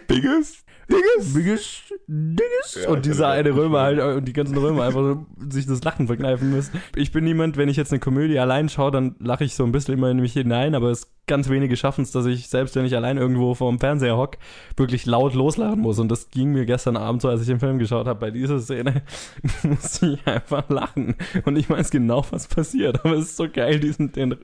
Biggest? 0.07 0.65
Biggest? 0.89 1.35
Biggest, 1.35 1.95
Dinges. 2.07 2.79
Ja, 2.85 2.91
und 2.91 3.05
dieser 3.05 3.29
eine 3.29 3.55
Römer 3.55 3.81
halt, 3.81 3.99
und 3.99 4.25
die 4.27 4.33
ganzen 4.33 4.57
Römer 4.57 4.85
einfach 4.85 5.01
so 5.01 5.27
sich 5.49 5.67
das 5.67 5.83
Lachen 5.83 6.07
verkneifen 6.07 6.51
müssen. 6.51 6.81
Ich 6.95 7.11
bin 7.11 7.25
niemand, 7.25 7.57
wenn 7.57 7.69
ich 7.69 7.77
jetzt 7.77 7.93
eine 7.93 7.99
Komödie 7.99 8.39
allein 8.39 8.69
schaue, 8.69 8.93
dann 8.93 9.17
lache 9.19 9.43
ich 9.43 9.57
so 9.57 9.65
ein 9.65 9.73
bisschen 9.73 9.95
immer 9.95 10.11
in 10.11 10.19
mich 10.19 10.35
hinein, 10.35 10.77
aber 10.77 10.91
es 10.91 11.16
ganz 11.27 11.49
wenige 11.49 11.77
schaffen 11.77 12.03
es, 12.03 12.13
dass 12.13 12.27
ich, 12.27 12.49
selbst 12.49 12.77
wenn 12.77 12.85
ich 12.85 12.95
allein 12.95 13.17
irgendwo 13.17 13.55
vorm 13.55 13.79
Fernseher 13.79 14.17
hock, 14.17 14.37
wirklich 14.77 15.07
laut 15.07 15.35
loslachen 15.35 15.81
muss. 15.81 15.99
Und 15.99 16.09
das 16.09 16.31
ging 16.31 16.53
mir 16.53 16.67
gestern 16.67 16.97
Abend 16.97 17.23
so, 17.23 17.29
als 17.29 17.41
ich 17.41 17.47
den 17.47 17.61
Film 17.61 17.79
geschaut 17.79 18.07
habe. 18.07 18.21
Bei 18.21 18.31
dieser 18.31 18.61
Szene 18.61 19.03
musste 19.63 20.07
ich 20.07 20.27
einfach 20.27 20.69
lachen. 20.69 21.17
Und 21.45 21.57
ich 21.57 21.69
weiß 21.69 21.91
genau, 21.91 22.25
was 22.31 22.47
passiert. 22.47 23.05
Aber 23.05 23.15
es 23.15 23.27
ist 23.27 23.37
so 23.37 23.49
geil, 23.49 23.81
diesen, 23.81 24.13
den 24.13 24.37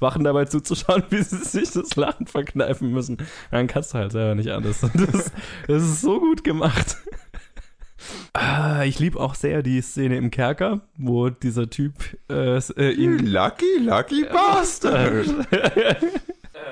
Wachen 0.00 0.24
dabei 0.24 0.44
zuzuschauen, 0.44 1.04
wie 1.10 1.22
sie 1.22 1.36
sich 1.36 1.70
das 1.72 1.96
Lachen 1.96 2.26
verkneifen 2.26 2.90
müssen. 2.90 3.18
Dann 3.50 3.66
kannst 3.66 3.94
du 3.94 3.98
halt 3.98 4.12
selber 4.12 4.34
nicht 4.34 4.50
anders. 4.50 4.80
Das, 4.80 5.32
das 5.66 5.82
ist 5.82 6.00
so 6.00 6.20
gut 6.20 6.44
gemacht. 6.44 6.96
Ah, 8.32 8.84
ich 8.84 8.98
liebe 8.98 9.18
auch 9.18 9.34
sehr 9.34 9.62
die 9.62 9.80
Szene 9.80 10.16
im 10.16 10.30
Kerker, 10.30 10.80
wo 10.96 11.30
dieser 11.30 11.70
Typ 11.70 11.94
äh, 12.30 12.58
äh, 12.58 12.90
ihn 12.92 13.18
lucky, 13.26 13.78
lucky 13.80 14.24
bastard. 14.24 15.26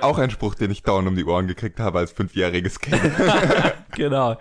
Auch 0.01 0.19
ein 0.19 0.31
Spruch, 0.31 0.55
den 0.55 0.71
ich 0.71 0.83
dauernd 0.83 1.09
um 1.09 1.17
die 1.17 1.25
Ohren 1.25 1.47
gekriegt 1.47 1.81
habe 1.81 1.99
als 1.99 2.13
fünfjähriges 2.13 2.81
Kind. 2.81 3.01
genau. 3.97 4.37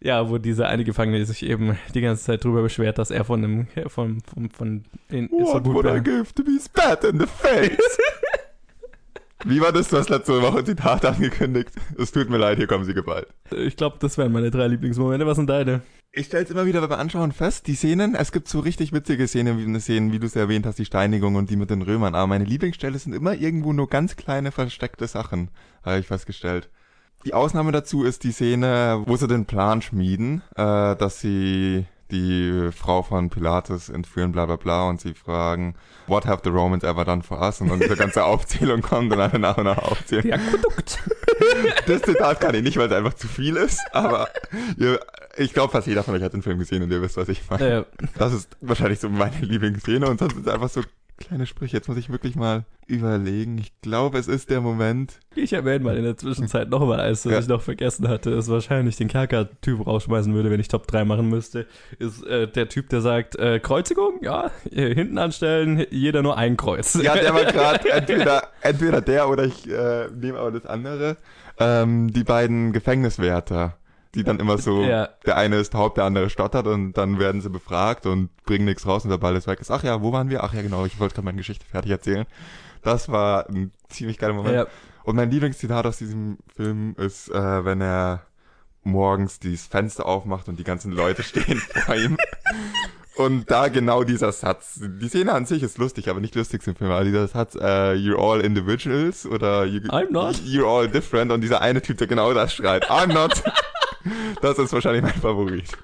Ja, 0.00 0.28
wo 0.28 0.38
dieser 0.38 0.68
eine 0.68 0.84
Gefangene 0.84 1.24
sich 1.24 1.44
eben 1.44 1.78
die 1.94 2.00
ganze 2.00 2.24
Zeit 2.24 2.44
drüber 2.44 2.62
beschwert, 2.62 2.98
dass 2.98 3.10
er 3.10 3.24
von 3.24 3.44
einem 3.44 3.66
von 3.88 4.20
von 4.22 4.50
von 4.50 4.84
so 5.10 5.16
What 5.16 5.64
gut 5.64 5.74
would 5.74 5.86
I 5.86 6.00
give 6.00 6.32
to 6.34 6.42
be 6.42 6.58
spat 6.60 7.04
in 7.04 7.20
the 7.20 7.26
face? 7.26 7.78
Wie 9.44 9.60
war 9.60 9.72
das? 9.72 9.88
Du 9.88 9.96
hast 9.96 10.08
letzte 10.08 10.42
Woche 10.42 10.64
Zitat 10.64 11.04
angekündigt. 11.04 11.70
Es 11.96 12.10
tut 12.10 12.28
mir 12.28 12.38
leid, 12.38 12.58
hier 12.58 12.66
kommen 12.66 12.84
sie 12.84 12.94
geballt. 12.94 13.28
Ich 13.50 13.76
glaube, 13.76 13.96
das 14.00 14.18
wären 14.18 14.32
meine 14.32 14.50
drei 14.50 14.66
Lieblingsmomente. 14.66 15.26
Was 15.26 15.36
sind 15.36 15.48
deine? 15.48 15.82
Ich 16.10 16.26
stell's 16.26 16.50
immer 16.50 16.64
wieder 16.64 16.86
beim 16.86 16.98
Anschauen 16.98 17.32
fest, 17.32 17.66
die 17.66 17.74
Szenen, 17.74 18.14
es 18.14 18.32
gibt 18.32 18.48
so 18.48 18.60
richtig 18.60 18.92
witzige 18.92 19.28
Szenen, 19.28 19.58
wie 19.58 19.80
Szenen, 19.80 20.10
wie 20.10 20.18
du 20.18 20.26
es 20.26 20.36
erwähnt 20.36 20.64
hast, 20.64 20.78
die 20.78 20.86
Steinigung 20.86 21.34
und 21.34 21.50
die 21.50 21.56
mit 21.56 21.68
den 21.68 21.82
Römern, 21.82 22.14
aber 22.14 22.26
meine 22.26 22.44
Lieblingsstelle 22.44 22.98
sind 22.98 23.12
immer 23.12 23.34
irgendwo 23.34 23.74
nur 23.74 23.90
ganz 23.90 24.16
kleine 24.16 24.50
versteckte 24.50 25.06
Sachen, 25.06 25.50
habe 25.84 25.98
ich 25.98 26.06
festgestellt. 26.06 26.70
Die 27.26 27.34
Ausnahme 27.34 27.72
dazu 27.72 28.04
ist 28.04 28.24
die 28.24 28.32
Szene, 28.32 29.02
wo 29.04 29.16
sie 29.16 29.28
den 29.28 29.44
Plan 29.44 29.82
schmieden, 29.82 30.42
äh, 30.56 30.96
dass 30.96 31.20
sie 31.20 31.84
die 32.10 32.70
Frau 32.72 33.02
von 33.02 33.28
Pilatus 33.28 33.90
entführen, 33.90 34.32
bla 34.32 34.46
bla 34.46 34.56
bla, 34.56 34.88
und 34.88 35.00
sie 35.00 35.12
fragen, 35.12 35.74
what 36.06 36.24
have 36.24 36.40
the 36.42 36.50
Romans 36.50 36.84
ever 36.84 37.04
done 37.04 37.22
for 37.22 37.40
us? 37.40 37.60
Und 37.60 37.68
dann 37.68 37.80
diese 37.80 37.96
ganze 37.96 38.24
Aufzählung 38.24 38.80
kommt 38.80 39.12
und 39.12 39.20
alle 39.20 39.38
nach 39.38 39.58
und 39.58 39.64
nach 39.64 39.78
aufzählen. 39.78 40.22
Die 40.22 40.32
Aquädukt. 40.32 40.98
Das 41.86 42.02
Zitat 42.02 42.40
kann 42.40 42.54
ich 42.54 42.62
nicht, 42.62 42.76
weil 42.76 42.88
es 42.88 42.92
einfach 42.92 43.14
zu 43.14 43.28
viel 43.28 43.56
ist, 43.56 43.80
aber 43.92 44.28
ihr, 44.76 44.98
ich 45.38 45.52
glaube, 45.54 45.72
fast 45.72 45.86
jeder 45.86 46.02
von 46.02 46.14
euch 46.14 46.22
hat 46.22 46.32
den 46.32 46.42
Film 46.42 46.58
gesehen 46.58 46.82
und 46.82 46.90
ihr 46.90 47.00
wisst, 47.02 47.16
was 47.16 47.28
ich 47.28 47.42
meine. 47.50 47.64
äh, 47.80 47.84
Das 48.18 48.32
ist 48.32 48.56
wahrscheinlich 48.60 49.00
so 49.00 49.08
meine 49.08 49.36
Lieblingsszene 49.40 50.08
und 50.08 50.18
sonst 50.18 50.34
sind 50.34 50.46
es 50.46 50.52
einfach 50.52 50.68
so 50.68 50.82
kleine 51.18 51.46
Sprüche. 51.46 51.76
Jetzt 51.76 51.88
muss 51.88 51.96
ich 51.98 52.10
wirklich 52.10 52.36
mal 52.36 52.64
überlegen. 52.86 53.58
Ich 53.58 53.72
glaube, 53.82 54.18
es 54.18 54.28
ist 54.28 54.50
der 54.50 54.60
Moment. 54.60 55.18
ich 55.34 55.52
erwähne 55.52 55.84
mal 55.84 55.96
in 55.96 56.04
der 56.04 56.16
Zwischenzeit 56.16 56.68
nochmal 56.70 57.00
eins, 57.00 57.22
das 57.24 57.32
Ja. 57.32 57.38
ich 57.40 57.48
noch 57.48 57.60
vergessen 57.60 58.06
hatte, 58.08 58.30
das 58.30 58.48
wahrscheinlich 58.48 58.94
den 58.96 59.08
Kerker-Typ 59.08 59.84
rausschmeißen 59.84 60.32
würde, 60.32 60.50
wenn 60.50 60.60
ich 60.60 60.68
Top 60.68 60.86
3 60.86 61.04
machen 61.04 61.28
müsste, 61.28 61.66
ist 61.98 62.24
äh, 62.24 62.46
der 62.46 62.68
Typ, 62.68 62.88
der 62.90 63.00
sagt, 63.00 63.36
äh, 63.36 63.58
Kreuzigung, 63.58 64.20
ja, 64.22 64.52
äh, 64.70 64.94
hinten 64.94 65.18
anstellen, 65.18 65.84
jeder 65.90 66.22
nur 66.22 66.36
ein 66.38 66.56
Kreuz. 66.56 66.94
Ja, 67.02 67.14
der 67.16 67.34
war 67.34 67.44
gerade 67.52 67.90
entweder, 67.90 68.42
entweder 68.62 69.00
der 69.00 69.28
oder 69.28 69.44
ich 69.44 69.68
äh, 69.68 70.06
nehme 70.14 70.38
aber 70.38 70.52
das 70.52 70.66
andere. 70.66 71.16
Ähm, 71.58 72.12
die 72.12 72.22
beiden 72.22 72.72
Gefängniswärter, 72.72 73.76
die 74.14 74.24
dann 74.24 74.40
immer 74.40 74.58
so, 74.58 74.82
Ja. 74.82 75.08
der 75.26 75.36
eine 75.36 75.56
ist 75.56 75.72
taub, 75.72 75.94
der 75.94 76.04
andere 76.04 76.30
stottert 76.30 76.66
und 76.66 76.94
dann 76.94 77.18
werden 77.18 77.40
sie 77.40 77.50
befragt 77.50 78.06
und 78.06 78.30
bringen 78.44 78.64
nichts 78.64 78.86
raus 78.86 79.04
und 79.04 79.10
der 79.10 79.18
Ball 79.18 79.36
ist 79.36 79.46
weg. 79.46 79.60
Ist, 79.60 79.70
ach 79.70 79.82
ja, 79.84 80.00
wo 80.02 80.12
waren 80.12 80.30
wir? 80.30 80.42
Ach 80.44 80.54
ja, 80.54 80.62
genau, 80.62 80.84
ich 80.86 80.98
wollte 80.98 81.14
gerade 81.14 81.24
meine 81.26 81.38
Geschichte 81.38 81.66
fertig 81.66 81.90
erzählen. 81.90 82.26
Das 82.82 83.08
war 83.10 83.48
ein 83.48 83.72
ziemlich 83.88 84.18
geiler 84.18 84.34
Moment. 84.34 84.54
Ja. 84.54 84.66
Und 85.04 85.16
mein 85.16 85.30
Lieblingszitat 85.30 85.86
aus 85.86 85.98
diesem 85.98 86.38
Film 86.54 86.94
ist, 86.98 87.28
äh, 87.30 87.64
wenn 87.64 87.80
er 87.80 88.22
morgens 88.82 89.38
dieses 89.40 89.66
Fenster 89.66 90.06
aufmacht 90.06 90.48
und 90.48 90.58
die 90.58 90.64
ganzen 90.64 90.92
Leute 90.92 91.22
stehen 91.24 91.58
vor 91.58 91.94
ihm. 91.94 92.16
Und 93.16 93.50
da 93.50 93.66
genau 93.66 94.04
dieser 94.04 94.30
Satz. 94.30 94.78
Die 94.80 95.08
Szene 95.08 95.32
an 95.32 95.44
sich 95.44 95.64
ist 95.64 95.76
lustig, 95.78 96.08
aber 96.08 96.20
nicht 96.20 96.36
lustig 96.36 96.64
im 96.66 96.76
Film. 96.76 96.90
Aber 96.92 97.02
dieser 97.04 97.26
Satz, 97.26 97.56
äh, 97.56 97.94
you're 97.94 98.16
all 98.16 98.40
individuals 98.40 99.26
oder 99.26 99.64
you, 99.64 99.80
I'm 99.88 100.12
not. 100.12 100.36
you're 100.36 100.66
all 100.68 100.88
different. 100.88 101.32
Und 101.32 101.40
dieser 101.40 101.60
eine 101.60 101.82
Typ, 101.82 101.98
der 101.98 102.06
genau 102.06 102.32
das 102.32 102.54
schreit, 102.54 102.88
I'm 102.90 103.12
not. 103.12 103.42
Das 104.40 104.58
ist 104.58 104.72
wahrscheinlich 104.72 105.02
mein 105.02 105.14
Favorit. 105.14 105.76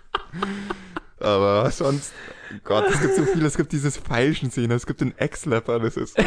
Aber 1.20 1.70
sonst, 1.70 2.12
Gott, 2.62 2.84
es 2.90 3.00
gibt 3.00 3.14
so 3.14 3.24
viel. 3.24 3.44
Es 3.44 3.56
gibt 3.56 3.72
dieses 3.72 3.96
Feilschen-Szene, 3.96 4.74
es 4.74 4.86
gibt 4.86 5.00
den 5.00 5.16
Ex-Lapper, 5.16 5.80
das 5.80 5.96
ist 5.96 6.16
so. 6.16 6.22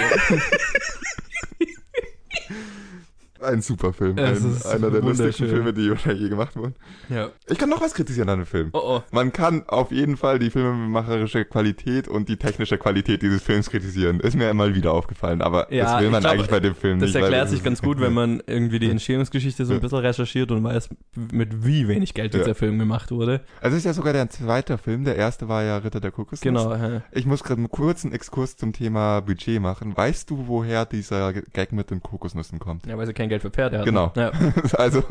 Ein 3.41 3.61
super 3.61 3.93
Film. 3.93 4.17
Ein, 4.17 4.37
einer 4.71 4.91
der 4.91 5.01
lustigsten. 5.01 5.47
Filme, 5.47 5.73
die 5.73 5.93
je 6.13 6.29
gemacht 6.29 6.55
wurden. 6.55 6.75
Ja. 7.09 7.29
Ich 7.47 7.57
kann 7.57 7.69
noch 7.69 7.81
was 7.81 7.93
kritisieren 7.93 8.29
an 8.29 8.39
dem 8.39 8.45
Film. 8.45 8.69
Oh 8.73 8.81
oh. 8.83 9.03
Man 9.11 9.31
kann 9.33 9.63
auf 9.67 9.91
jeden 9.91 10.17
Fall 10.17 10.39
die 10.39 10.49
filmemacherische 10.49 11.45
Qualität 11.45 12.07
und 12.07 12.29
die 12.29 12.37
technische 12.37 12.77
Qualität 12.77 13.21
dieses 13.21 13.41
Films 13.43 13.69
kritisieren. 13.69 14.19
Ist 14.19 14.35
mir 14.35 14.53
mal 14.53 14.75
wieder 14.75 14.91
aufgefallen, 14.93 15.41
aber 15.41 15.71
Ja, 15.73 15.93
das 15.93 16.01
will 16.01 16.09
man 16.09 16.21
glaube, 16.21 16.35
eigentlich 16.35 16.49
bei 16.49 16.59
dem 16.59 16.75
Film 16.75 16.99
Das 16.99 17.07
nicht. 17.07 17.15
weil 17.15 17.23
erklärt 17.23 17.43
das 17.45 17.51
sich 17.51 17.63
ganz 17.63 17.81
gut, 17.81 17.99
wenn 17.99 18.13
man 18.13 18.41
irgendwie 18.47 18.79
die 18.79 18.89
Entstehungsgeschichte 18.89 19.65
so 19.65 19.73
ein 19.73 19.81
bisschen 19.81 19.99
recherchiert 19.99 20.51
und 20.51 20.63
weiß, 20.63 20.89
mit 21.31 21.65
wie 21.65 21.87
wenig 21.87 22.13
Geld 22.13 22.33
dieser 22.33 22.47
Ja. 22.49 22.53
Film 22.53 22.79
gemacht 22.79 23.11
wurde. 23.11 23.41
Also 23.61 23.75
es 23.75 23.81
ist 23.81 23.85
ja 23.85 23.93
sogar 23.93 24.13
der 24.13 24.29
zweite 24.29 24.77
Film. 24.77 25.03
Der 25.05 25.15
erste 25.15 25.47
war 25.47 25.63
ja 25.63 25.77
Ritter 25.77 25.99
der 25.99 26.11
Kokosnuss. 26.11 26.41
Genau. 26.41 26.73
ja. 26.73 27.01
Ich 27.11 27.25
muss 27.25 27.43
gerade 27.43 27.59
einen 27.59 27.69
kurzen 27.69 28.11
Exkurs 28.11 28.57
zum 28.57 28.73
Thema 28.73 29.21
Budget 29.21 29.61
machen. 29.61 29.95
Weißt 29.95 30.29
du, 30.29 30.47
woher 30.47 30.85
dieser 30.85 31.33
Gag 31.33 31.71
mit 31.71 31.91
den 31.91 32.01
Kokosnüssen 32.01 32.59
kommt? 32.59 32.85
Ja, 32.87 32.97
weil 32.97 33.05
sie 33.05 33.13
kein 33.13 33.26
Geld 33.29 33.41
für 33.41 33.49
Pferde 33.49 33.77
hatten. 33.79 33.85
Genau. 33.85 34.11
Ja. 34.15 34.31
Also, 34.73 35.03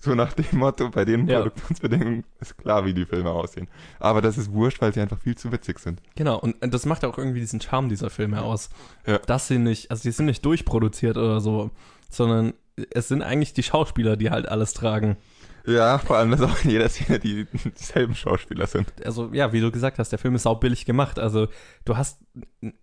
so 0.00 0.14
nach 0.14 0.32
dem 0.32 0.46
Motto, 0.58 0.88
bei 0.90 1.04
den 1.04 1.26
Ja. 1.28 1.40
Produktionsbedingungen 1.42 2.24
ist 2.40 2.56
klar, 2.58 2.84
wie 2.84 2.94
die 2.94 3.04
Filme 3.04 3.30
aussehen. 3.30 3.68
Aber 4.00 4.20
das 4.22 4.38
ist 4.38 4.52
wurscht, 4.52 4.80
weil 4.80 4.92
sie 4.92 5.00
einfach 5.00 5.18
viel 5.18 5.36
zu 5.36 5.52
witzig 5.52 5.78
sind. 5.78 6.00
Genau, 6.16 6.38
und 6.38 6.56
das 6.62 6.86
macht 6.86 7.04
auch 7.04 7.18
irgendwie 7.18 7.40
diesen 7.40 7.60
Charme 7.60 7.88
dieser 7.88 8.10
Filme 8.10 8.42
aus. 8.42 8.70
Ja. 9.06 9.18
Dass 9.18 9.48
sie 9.48 9.58
nicht, 9.58 9.90
also 9.90 10.02
die 10.02 10.12
sind 10.12 10.26
nicht 10.26 10.44
durchproduziert 10.44 11.16
oder 11.16 11.40
so, 11.40 11.70
sondern 12.10 12.54
es 12.90 13.08
sind 13.08 13.22
eigentlich 13.22 13.52
die 13.52 13.62
Schauspieler, 13.62 14.16
die 14.16 14.30
halt 14.30 14.48
alles 14.48 14.72
tragen. 14.72 15.16
Ja, 15.64 15.98
vor 15.98 16.16
allem, 16.16 16.32
dass 16.32 16.40
auch 16.42 16.64
in 16.64 16.70
jeder 16.70 16.88
Szene 16.88 17.20
die 17.20 17.46
dieselben 17.78 18.14
Schauspieler 18.16 18.66
sind. 18.66 18.92
Also, 19.04 19.30
ja, 19.32 19.52
wie 19.52 19.60
du 19.60 19.70
gesagt 19.70 19.98
hast, 19.98 20.10
der 20.10 20.18
Film 20.18 20.34
ist 20.34 20.42
saubillig 20.42 20.84
gemacht. 20.86 21.18
Also, 21.20 21.48
du 21.84 21.96
hast, 21.96 22.18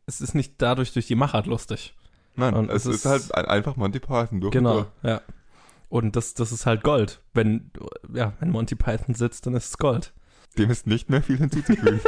es 0.05 0.21
ist 0.21 0.33
nicht 0.33 0.53
dadurch 0.61 0.93
durch 0.93 1.07
die 1.07 1.15
Machart 1.15 1.45
lustig. 1.45 1.93
Nein, 2.35 2.53
Und 2.53 2.69
es 2.69 2.85
es 2.85 2.95
ist, 2.95 3.05
ist- 3.05 3.05
halt 3.05 3.35
ein- 3.35 3.45
einfach 3.45 3.75
Monty 3.75 3.99
Python 3.99 4.41
durch 4.41 4.51
Genau, 4.51 4.79
und 4.79 4.87
ja. 5.03 5.21
Und 5.89 6.15
das, 6.15 6.35
das 6.35 6.51
ist 6.51 6.65
halt 6.67 6.83
Gold. 6.83 7.19
Wenn, 7.33 7.71
ja, 8.13 8.33
wenn 8.39 8.51
Monty 8.51 8.75
Python 8.75 9.15
sitzt, 9.15 9.47
dann 9.47 9.55
ist 9.55 9.69
es 9.69 9.77
Gold. 9.77 10.13
Dem 10.57 10.69
ist 10.69 10.85
nicht 10.87 11.09
mehr 11.09 11.21
viel 11.23 11.37
hinzuzufügen. 11.37 11.99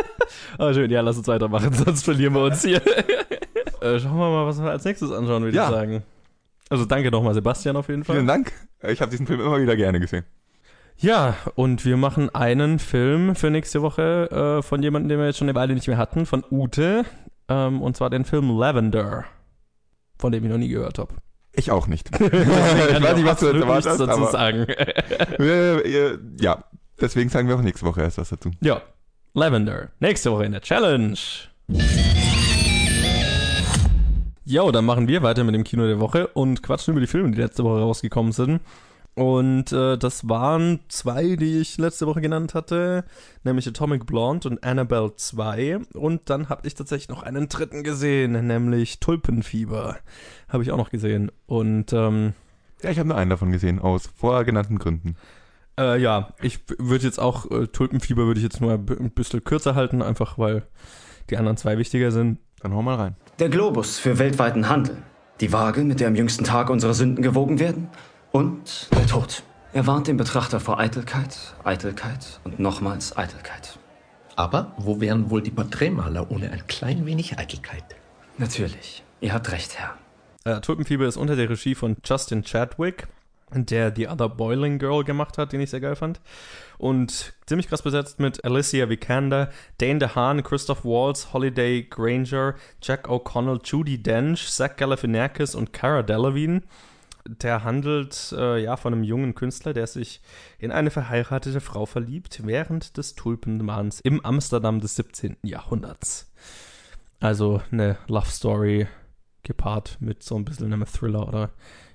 Ah, 0.57 0.73
schön, 0.73 0.89
ja, 0.91 1.01
lass 1.01 1.17
uns 1.17 1.27
weitermachen, 1.27 1.73
sonst 1.73 2.03
verlieren 2.03 2.33
wir 2.35 2.43
uns 2.43 2.63
hier. 2.63 2.81
äh, 3.81 3.99
schauen 3.99 4.17
wir 4.17 4.29
mal, 4.29 4.45
was 4.45 4.61
wir 4.61 4.69
als 4.69 4.83
nächstes 4.85 5.11
anschauen, 5.11 5.43
würde 5.43 5.55
Ja. 5.57 5.65
ich 5.69 5.71
sagen. 5.75 6.03
Also 6.69 6.85
danke 6.85 7.11
nochmal, 7.11 7.33
Sebastian, 7.33 7.75
auf 7.75 7.89
jeden 7.89 8.03
Fall. 8.03 8.15
Vielen 8.17 8.27
Dank. 8.27 8.51
Ich 8.87 9.01
habe 9.01 9.11
diesen 9.11 9.27
Film 9.27 9.41
immer 9.41 9.59
wieder 9.59 9.75
gerne 9.75 9.99
gesehen. 9.99 10.25
Ja, 10.97 11.35
und 11.55 11.83
wir 11.83 11.97
machen 11.97 12.33
einen 12.33 12.77
Film 12.79 13.35
für 13.35 13.49
nächste 13.49 13.81
Woche 13.81 14.59
äh, 14.59 14.61
von 14.61 14.81
jemandem, 14.83 15.09
den 15.09 15.19
wir 15.19 15.25
jetzt 15.25 15.37
schon 15.39 15.49
eine 15.49 15.55
Weile 15.57 15.73
nicht 15.73 15.87
mehr 15.87 15.97
hatten, 15.97 16.25
von 16.27 16.43
Ute. 16.51 17.03
Ähm, 17.49 17.81
und 17.81 17.97
zwar 17.97 18.09
den 18.11 18.25
Film 18.25 18.55
Lavender, 18.57 19.25
von 20.21 20.31
dem 20.31 20.43
ich 20.45 20.49
noch 20.49 20.57
nie 20.57 20.69
gehört 20.69 20.99
habe. 20.99 21.13
Ich 21.53 21.71
auch 21.71 21.87
nicht. 21.87 22.09
ich 22.19 22.21
weiß 22.21 23.15
nicht, 23.15 23.25
was 23.25 23.39
du 23.39 23.47
jetzt 23.47 23.61
erwartet 23.61 23.85
nichts 23.85 23.97
dazu 23.97 24.25
sagen. 24.31 24.67
Ja, 26.39 26.63
deswegen 26.99 27.29
sagen 27.29 27.47
wir 27.47 27.55
auch 27.55 27.61
nächste 27.61 27.85
Woche 27.85 28.01
erst 28.01 28.19
was 28.19 28.29
dazu. 28.29 28.51
ja, 28.61 28.81
Lavender. 29.33 29.89
Nächste 29.99 30.31
Woche 30.31 30.45
in 30.45 30.51
der 30.51 30.61
Challenge. 30.61 31.17
Jo, 34.45 34.71
dann 34.71 34.85
machen 34.85 35.07
wir 35.07 35.23
weiter 35.23 35.43
mit 35.43 35.55
dem 35.55 35.63
Kino 35.63 35.85
der 35.87 35.99
Woche 35.99 36.27
und 36.27 36.61
quatschen 36.61 36.91
über 36.91 37.01
die 37.01 37.07
Filme, 37.07 37.31
die 37.31 37.41
letzte 37.41 37.63
Woche 37.63 37.79
rausgekommen 37.79 38.31
sind. 38.31 38.61
Und 39.13 39.73
äh, 39.73 39.97
das 39.97 40.29
waren 40.29 40.79
zwei, 40.87 41.35
die 41.35 41.59
ich 41.59 41.77
letzte 41.77 42.07
Woche 42.07 42.21
genannt 42.21 42.53
hatte, 42.53 43.03
nämlich 43.43 43.67
Atomic 43.67 44.05
Blonde 44.05 44.47
und 44.47 44.63
Annabelle 44.63 45.13
2. 45.15 45.79
Und 45.93 46.29
dann 46.29 46.47
habe 46.47 46.65
ich 46.65 46.75
tatsächlich 46.75 47.09
noch 47.09 47.21
einen 47.23 47.49
dritten 47.49 47.83
gesehen, 47.83 48.47
nämlich 48.47 48.99
Tulpenfieber. 49.01 49.97
Habe 50.47 50.63
ich 50.63 50.71
auch 50.71 50.77
noch 50.77 50.91
gesehen. 50.91 51.29
Und 51.45 51.91
ähm, 51.91 52.33
Ja, 52.81 52.89
ich 52.89 52.99
habe 52.99 53.09
nur 53.09 53.17
einen 53.17 53.29
davon 53.29 53.51
gesehen, 53.51 53.79
aus 53.79 54.09
vorher 54.15 54.45
genannten 54.45 54.79
Gründen. 54.79 55.15
äh, 55.77 55.99
ja, 56.01 56.33
ich 56.41 56.59
würde 56.77 57.05
jetzt 57.05 57.19
auch, 57.19 57.51
äh, 57.51 57.67
Tulpenfieber 57.67 58.25
würde 58.25 58.39
ich 58.39 58.45
jetzt 58.45 58.61
nur 58.61 58.73
ein 58.73 59.11
bisschen 59.13 59.43
kürzer 59.43 59.75
halten, 59.75 60.01
einfach 60.01 60.37
weil 60.37 60.63
die 61.29 61.37
anderen 61.37 61.57
zwei 61.57 61.77
wichtiger 61.77 62.11
sind. 62.11 62.39
Dann 62.61 62.73
hau 62.73 62.81
mal 62.81 62.95
rein. 62.95 63.15
Der 63.39 63.49
Globus 63.49 63.99
für 63.99 64.19
weltweiten 64.19 64.69
Handel. 64.69 64.97
Die 65.41 65.51
Waage, 65.51 65.81
mit 65.83 65.99
der 65.99 66.07
am 66.07 66.15
jüngsten 66.15 66.43
Tag 66.45 66.69
unsere 66.69 66.93
Sünden 66.93 67.23
gewogen 67.23 67.59
werden. 67.59 67.89
Und 68.31 68.87
der 68.91 69.07
Tod. 69.07 69.43
Er 69.73 69.87
warnt 69.87 70.07
den 70.07 70.15
Betrachter 70.15 70.61
vor 70.61 70.79
Eitelkeit, 70.79 71.37
Eitelkeit 71.65 72.39
und 72.45 72.59
nochmals 72.59 73.17
Eitelkeit. 73.17 73.77
Aber 74.37 74.73
wo 74.77 75.01
wären 75.01 75.29
wohl 75.29 75.41
die 75.41 75.51
Porträtmaler 75.51 76.31
ohne 76.31 76.49
ein 76.51 76.65
klein 76.67 77.05
wenig 77.05 77.37
Eitelkeit? 77.37 77.83
Natürlich. 78.37 79.03
Ihr 79.19 79.33
habt 79.33 79.51
recht, 79.51 79.77
Herr. 79.77 79.97
Äh, 80.45 80.61
Tulpenfieber 80.61 81.05
ist 81.05 81.17
unter 81.17 81.35
der 81.35 81.49
Regie 81.49 81.75
von 81.75 81.97
Justin 82.05 82.43
Chadwick, 82.43 83.07
der 83.53 83.93
The 83.93 84.07
Other 84.07 84.29
Boiling 84.29 84.79
Girl 84.79 85.03
gemacht 85.03 85.37
hat, 85.37 85.51
den 85.51 85.59
ich 85.59 85.69
sehr 85.69 85.81
geil 85.81 85.97
fand. 85.97 86.21
Und 86.77 87.33
ziemlich 87.45 87.67
krass 87.67 87.81
besetzt 87.81 88.21
mit 88.21 88.45
Alicia 88.45 88.87
Vikander, 88.89 89.49
Dane 89.77 89.99
DeHaan, 89.99 90.41
Christoph 90.41 90.85
Waltz, 90.85 91.33
Holiday 91.33 91.83
Granger, 91.83 92.55
Jack 92.81 93.09
O'Connell, 93.09 93.59
Judy 93.61 94.01
Dench, 94.01 94.49
Zach 94.49 94.77
Galifianakis 94.77 95.53
und 95.53 95.73
Cara 95.73 96.01
Delevingne. 96.01 96.61
Der 97.25 97.63
handelt 97.63 98.33
äh, 98.37 98.61
ja 98.61 98.77
von 98.77 98.93
einem 98.93 99.03
jungen 99.03 99.35
Künstler, 99.35 99.73
der 99.73 99.87
sich 99.87 100.21
in 100.59 100.71
eine 100.71 100.89
verheiratete 100.89 101.61
Frau 101.61 101.85
verliebt 101.85 102.41
während 102.45 102.97
des 102.97 103.15
Tulpenmahns 103.15 103.99
im 104.01 104.23
Amsterdam 104.25 104.79
des 104.79 104.95
17. 104.95 105.37
Jahrhunderts. 105.43 106.31
Also 107.19 107.61
eine 107.71 107.97
Love 108.07 108.29
Story 108.29 108.87
gepaart 109.43 109.97
mit 109.99 110.23
so 110.23 110.35
ein 110.35 110.45
bisschen 110.45 110.73
einem 110.73 110.85
Thriller 110.85 111.27
oder 111.27 111.51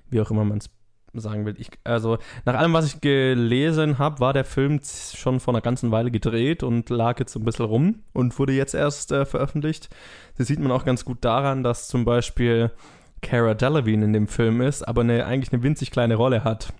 wie 0.09 0.21
auch 0.21 0.31
immer 0.31 0.45
man 0.45 0.59
es 0.59 0.69
sagen 1.13 1.45
will. 1.45 1.55
Ich, 1.57 1.69
also 1.83 2.17
nach 2.45 2.55
allem, 2.55 2.73
was 2.73 2.85
ich 2.85 3.01
gelesen 3.01 3.97
habe, 3.97 4.19
war 4.19 4.33
der 4.33 4.45
Film 4.45 4.79
schon 4.83 5.39
vor 5.39 5.53
einer 5.53 5.61
ganzen 5.61 5.91
Weile 5.91 6.11
gedreht 6.11 6.63
und 6.63 6.89
lag 6.89 7.19
jetzt 7.19 7.33
so 7.33 7.39
ein 7.39 7.45
bisschen 7.45 7.65
rum 7.65 8.03
und 8.13 8.37
wurde 8.37 8.53
jetzt 8.53 8.75
erst 8.75 9.11
äh, 9.11 9.25
veröffentlicht. 9.25 9.89
Das 10.37 10.47
sieht 10.47 10.59
man 10.59 10.71
auch 10.71 10.85
ganz 10.85 11.05
gut 11.05 11.23
daran, 11.23 11.63
dass 11.63 11.87
zum 11.87 12.05
Beispiel 12.05 12.71
Cara 13.21 13.53
Delevingne 13.53 14.05
in 14.05 14.13
dem 14.13 14.27
Film 14.27 14.61
ist, 14.61 14.83
aber 14.83 15.01
eine, 15.01 15.25
eigentlich 15.25 15.53
eine 15.53 15.63
winzig 15.63 15.91
kleine 15.91 16.15
Rolle 16.15 16.43
hat. 16.43 16.73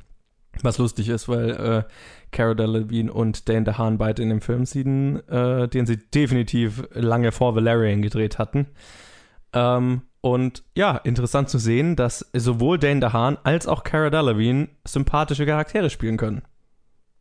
Was 0.64 0.78
lustig 0.78 1.10
ist, 1.10 1.30
weil 1.30 1.52
äh, 1.52 1.84
Cara 2.32 2.54
Delevingne 2.54 3.12
und 3.12 3.48
Dane 3.48 3.64
DeHaan 3.64 3.98
beide 3.98 4.24
in 4.24 4.30
dem 4.30 4.42
Film 4.42 4.66
sehen, 4.66 5.28
äh, 5.30 5.68
den 5.68 5.86
sie 5.86 5.98
definitiv 5.98 6.88
lange 6.94 7.32
vor 7.32 7.56
Valerian 7.56 8.02
gedreht 8.02 8.40
hatten. 8.40 8.68
Ähm, 9.54 10.02
und 10.22 10.64
ja, 10.76 10.98
interessant 10.98 11.50
zu 11.50 11.58
sehen, 11.58 11.96
dass 11.96 12.30
sowohl 12.34 12.80
Dane 12.80 13.00
DeHaan 13.00 13.38
als 13.44 13.68
auch 13.68 13.84
Cara 13.84 14.10
Delevingne 14.10 14.70
sympathische 14.86 15.46
Charaktere 15.46 15.90
spielen 15.90 16.18
können. 16.18 16.42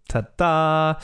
Tada! 0.08 0.98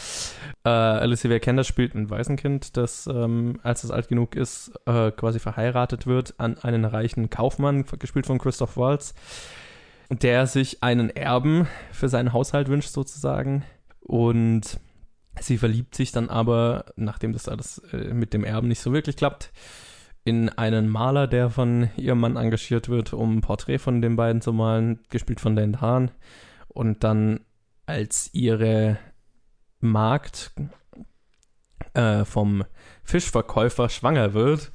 Äh, 0.64 0.68
Alicia 0.68 1.30
Vikander 1.30 1.64
spielt 1.64 1.94
ein 1.94 2.10
Waisenkind, 2.10 2.76
das, 2.76 3.06
ähm, 3.06 3.58
als 3.62 3.84
es 3.84 3.90
alt 3.90 4.08
genug 4.08 4.36
ist, 4.36 4.72
äh, 4.86 5.10
quasi 5.10 5.38
verheiratet 5.38 6.06
wird 6.06 6.34
an 6.38 6.58
einen 6.58 6.84
reichen 6.84 7.30
Kaufmann, 7.30 7.84
gespielt 7.98 8.26
von 8.26 8.38
Christoph 8.38 8.76
Waltz, 8.76 9.14
der 10.10 10.46
sich 10.46 10.82
einen 10.82 11.10
Erben 11.10 11.66
für 11.90 12.08
seinen 12.08 12.32
Haushalt 12.32 12.68
wünscht, 12.68 12.90
sozusagen. 12.90 13.64
Und 14.00 14.78
sie 15.40 15.58
verliebt 15.58 15.94
sich 15.94 16.12
dann 16.12 16.28
aber, 16.28 16.86
nachdem 16.96 17.32
das 17.32 17.48
alles 17.48 17.78
äh, 17.92 18.14
mit 18.14 18.34
dem 18.34 18.44
Erben 18.44 18.68
nicht 18.68 18.80
so 18.80 18.92
wirklich 18.92 19.16
klappt, 19.16 19.52
in 20.24 20.48
einen 20.50 20.88
Maler, 20.88 21.26
der 21.26 21.50
von 21.50 21.90
ihrem 21.96 22.20
Mann 22.20 22.36
engagiert 22.36 22.88
wird, 22.88 23.12
um 23.12 23.38
ein 23.38 23.40
Porträt 23.40 23.78
von 23.78 24.00
den 24.00 24.14
beiden 24.16 24.40
zu 24.40 24.52
malen, 24.52 25.00
gespielt 25.10 25.40
von 25.40 25.56
Dan 25.56 25.80
Hahn. 25.80 26.12
Und 26.68 27.02
dann 27.02 27.40
als 27.92 28.30
ihre 28.32 28.98
Magd 29.80 30.50
äh, 31.92 32.24
vom 32.24 32.64
Fischverkäufer 33.04 33.90
schwanger 33.90 34.32
wird, 34.32 34.72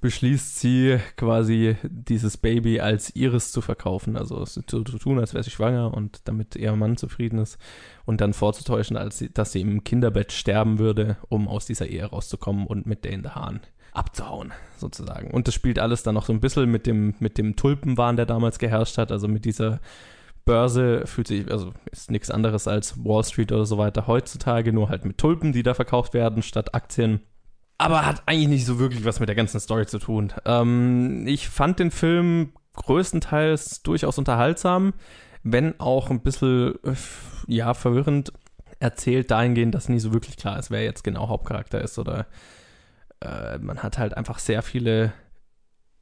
beschließt 0.00 0.58
sie 0.60 0.98
quasi 1.16 1.76
dieses 1.82 2.36
Baby 2.36 2.80
als 2.80 3.14
ihres 3.14 3.52
zu 3.52 3.60
verkaufen, 3.60 4.16
also 4.16 4.44
zu, 4.44 4.62
zu 4.62 4.82
tun, 4.82 5.18
als 5.18 5.34
wäre 5.34 5.44
sie 5.44 5.50
schwanger 5.50 5.92
und 5.92 6.20
damit 6.28 6.56
ihr 6.56 6.74
Mann 6.76 6.96
zufrieden 6.96 7.38
ist 7.38 7.58
und 8.04 8.20
dann 8.20 8.32
vorzutäuschen, 8.32 8.96
als 8.96 9.18
sie, 9.18 9.32
dass 9.32 9.52
sie 9.52 9.60
im 9.60 9.84
Kinderbett 9.84 10.32
sterben 10.32 10.78
würde, 10.78 11.18
um 11.28 11.48
aus 11.48 11.66
dieser 11.66 11.86
Ehe 11.86 12.06
rauszukommen 12.06 12.66
und 12.66 12.86
mit 12.86 13.04
Dane 13.04 13.34
Hahn 13.34 13.60
abzuhauen, 13.92 14.52
sozusagen. 14.78 15.30
Und 15.30 15.48
das 15.48 15.54
spielt 15.54 15.78
alles 15.78 16.02
dann 16.02 16.14
noch 16.14 16.26
so 16.26 16.32
ein 16.32 16.40
bisschen 16.40 16.70
mit 16.70 16.86
dem, 16.86 17.14
mit 17.18 17.36
dem 17.36 17.56
Tulpenwahn, 17.56 18.16
der 18.16 18.26
damals 18.26 18.58
geherrscht 18.58 18.98
hat, 18.98 19.10
also 19.10 19.28
mit 19.28 19.44
dieser 19.44 19.80
Börse 20.46 21.06
fühlt 21.06 21.26
sich, 21.26 21.50
also 21.50 21.74
ist 21.90 22.10
nichts 22.10 22.30
anderes 22.30 22.66
als 22.66 23.04
Wall 23.04 23.24
Street 23.24 23.52
oder 23.52 23.66
so 23.66 23.76
weiter 23.76 24.06
heutzutage, 24.06 24.72
nur 24.72 24.88
halt 24.88 25.04
mit 25.04 25.18
Tulpen, 25.18 25.52
die 25.52 25.62
da 25.62 25.74
verkauft 25.74 26.14
werden, 26.14 26.42
statt 26.42 26.74
Aktien. 26.74 27.20
Aber 27.76 28.06
hat 28.06 28.22
eigentlich 28.24 28.48
nicht 28.48 28.64
so 28.64 28.78
wirklich 28.78 29.04
was 29.04 29.20
mit 29.20 29.28
der 29.28 29.36
ganzen 29.36 29.60
Story 29.60 29.86
zu 29.86 29.98
tun. 29.98 30.32
Ähm, 30.46 31.26
ich 31.26 31.50
fand 31.50 31.78
den 31.78 31.90
Film 31.90 32.52
größtenteils 32.74 33.82
durchaus 33.82 34.16
unterhaltsam, 34.16 34.94
wenn 35.42 35.78
auch 35.80 36.10
ein 36.10 36.22
bisschen, 36.22 36.76
äh, 36.84 36.94
ja, 37.48 37.74
verwirrend 37.74 38.32
erzählt 38.78 39.30
dahingehend, 39.30 39.74
dass 39.74 39.88
nie 39.88 39.98
so 39.98 40.14
wirklich 40.14 40.36
klar 40.36 40.58
ist, 40.58 40.70
wer 40.70 40.84
jetzt 40.84 41.02
genau 41.02 41.28
Hauptcharakter 41.28 41.80
ist 41.80 41.98
oder 41.98 42.26
äh, 43.20 43.58
man 43.58 43.82
hat 43.82 43.98
halt 43.98 44.16
einfach 44.16 44.38
sehr 44.38 44.62
viele 44.62 45.12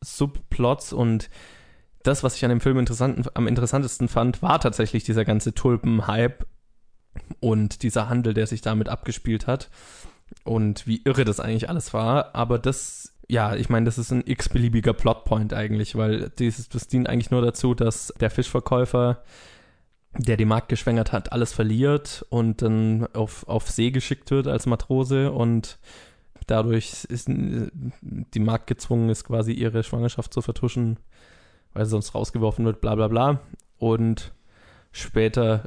Subplots 0.03 0.93
und 0.93 1.31
das, 2.05 2.23
was 2.23 2.37
ich 2.37 2.45
an 2.45 2.51
dem 2.51 2.61
Film 2.61 2.79
interessant, 2.79 3.35
am 3.35 3.49
interessantesten 3.49 4.09
fand, 4.09 4.43
war 4.43 4.61
tatsächlich 4.61 5.05
dieser 5.05 5.25
ganze 5.25 5.55
Tulpen-Hype 5.55 6.47
und 7.41 7.83
dieser 7.83 8.09
Handel, 8.09 8.35
der 8.35 8.47
sich 8.47 8.61
damit 8.61 8.89
abgespielt 8.89 9.47
hat 9.47 9.71
und 10.45 10.87
wie 10.87 11.03
irre 11.05 11.25
das 11.25 11.41
eigentlich 11.41 11.69
alles 11.69 11.95
war. 11.95 12.35
Aber 12.35 12.59
das, 12.59 13.15
ja, 13.27 13.57
ich 13.57 13.71
meine, 13.71 13.87
das 13.87 13.97
ist 13.97 14.13
ein 14.13 14.23
x-beliebiger 14.27 14.93
Plotpoint 14.93 15.55
eigentlich, 15.55 15.97
weil 15.97 16.31
dieses, 16.39 16.69
das 16.69 16.89
dient 16.89 17.09
eigentlich 17.09 17.31
nur 17.31 17.41
dazu, 17.41 17.75
dass 17.75 18.13
der 18.21 18.31
Fischverkäufer, 18.31 19.23
der 20.19 20.37
die 20.37 20.45
Markt 20.45 20.69
geschwängert 20.69 21.11
hat, 21.11 21.33
alles 21.33 21.55
verliert 21.55 22.27
und 22.29 22.61
dann 22.61 23.07
auf, 23.15 23.49
auf 23.49 23.71
See 23.71 23.91
geschickt 23.91 24.31
wird 24.31 24.47
als 24.47 24.67
Matrose 24.67 25.33
und 25.33 25.79
dadurch 26.47 27.07
ist 27.09 27.29
die 27.29 28.41
Markt 28.41 28.67
gezwungen 28.67 29.09
ist, 29.09 29.25
quasi 29.25 29.53
ihre 29.53 29.83
Schwangerschaft 29.83 30.35
zu 30.35 30.43
vertuschen 30.43 30.99
weil 31.75 31.85
sie 31.85 31.91
sonst 31.91 32.15
rausgeworfen 32.15 32.65
wird, 32.65 32.81
bla 32.81 32.95
bla 32.95 33.09
bla. 33.09 33.41
Und 33.79 34.33
später 34.93 35.65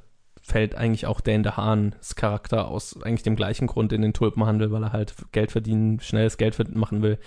fällt 0.47 0.75
eigentlich 0.75 1.05
auch 1.05 1.19
Dane 1.19 1.43
DeHaans 1.43 2.15
Charakter 2.15 2.67
aus 2.67 3.01
eigentlich 3.01 3.23
dem 3.23 3.35
gleichen 3.35 3.67
Grund 3.67 3.91
in 3.91 4.01
den 4.01 4.13
Tulpenhandel, 4.13 4.71
weil 4.71 4.83
er 4.83 4.93
halt 4.93 5.13
Geld 5.31 5.51
verdienen, 5.51 5.99
schnelles 5.99 6.37
Geld 6.37 6.75
machen 6.75 7.01
will 7.01 7.19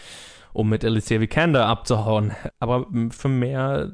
um 0.52 0.68
mit 0.68 0.84
Alicia 0.84 1.20
Vikander 1.20 1.66
abzuhauen. 1.66 2.32
Aber 2.58 2.86
für 3.10 3.28
mehr 3.28 3.92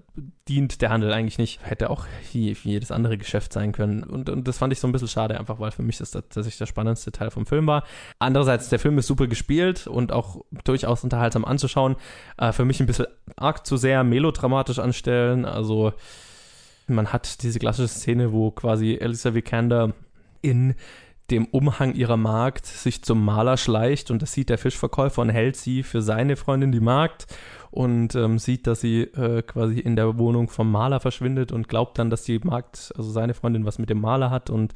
dient 0.49 0.81
der 0.81 0.91
Handel 0.91 1.13
eigentlich 1.13 1.39
nicht. 1.39 1.61
Hätte 1.63 1.91
auch 1.91 2.07
jedes 2.33 2.91
andere 2.91 3.19
Geschäft 3.19 3.53
sein 3.53 3.73
können. 3.73 4.03
Und, 4.03 4.31
und 4.31 4.49
das 4.49 4.59
fand 4.59 4.73
ich 4.73 4.81
so 4.81 4.89
ein 4.89 4.93
bisschen 4.93 5.09
schade, 5.09 5.39
einfach 5.39 5.59
weil 5.61 5.71
für 5.71 5.83
mich 5.83 5.99
das 5.99 6.13
tatsächlich 6.13 6.57
der 6.57 6.67
spannendste 6.67 7.13
Teil 7.13 7.31
vom 7.31 7.47
Film 7.47 7.67
war. 7.67 7.85
Andererseits, 8.19 8.69
der 8.69 8.79
Film 8.79 8.99
ist 8.99 9.07
super 9.07 9.27
gespielt 9.27 9.87
und 9.87 10.13
auch 10.13 10.45
durchaus 10.65 11.05
unterhaltsam 11.05 11.45
anzuschauen. 11.45 11.97
Äh, 12.39 12.53
für 12.53 12.65
mich 12.65 12.81
ein 12.81 12.87
bisschen 12.87 13.07
arg 13.37 13.67
zu 13.67 13.77
sehr 13.77 14.03
melodramatisch 14.05 14.79
anstellen. 14.79 15.45
Also 15.45 15.93
man 16.87 17.13
hat 17.13 17.43
diese 17.43 17.59
klassische 17.59 17.89
Szene, 17.89 18.33
wo 18.33 18.51
quasi 18.51 18.99
Alicia 19.01 19.35
Vikander 19.35 19.95
in 20.43 20.75
dem 21.31 21.47
Umhang 21.47 21.95
ihrer 21.95 22.17
Magd 22.17 22.67
sich 22.67 23.03
zum 23.03 23.25
Maler 23.25 23.57
schleicht 23.57 24.11
und 24.11 24.23
das 24.23 24.33
sieht 24.33 24.49
der 24.49 24.59
Fischverkäufer 24.59 25.23
und 25.23 25.31
hält 25.31 25.57
sie 25.57 25.83
für 25.83 26.01
seine 26.01 26.37
Freundin 26.37 26.71
die 26.71 26.81
Magd 26.81 27.27
und 27.73 28.15
ähm, 28.15 28.39
sieht, 28.39 28.67
dass 28.67 28.81
sie 28.81 29.03
äh, 29.03 29.43
quasi 29.43 29.81
in 29.81 29.97
der 29.97 30.19
Wohnung 30.19 30.49
vom 30.49 30.71
Maler 30.71 31.01
verschwindet 31.01 31.51
und 31.51 31.69
glaubt 31.69 31.99
dann, 31.99 32.11
dass 32.11 32.23
die 32.23 32.39
Magd, 32.39 32.93
also 32.97 33.11
seine 33.11 33.35
Freundin, 33.35 33.65
was 33.65 33.79
mit 33.79 33.91
dem 33.91 34.01
Maler 34.01 34.31
hat 34.31 34.51
und 34.51 34.73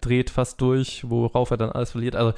dreht 0.00 0.30
fast 0.30 0.60
durch, 0.60 1.08
worauf 1.08 1.50
er 1.50 1.56
dann 1.56 1.70
alles 1.70 1.92
verliert. 1.92 2.16
Also 2.16 2.34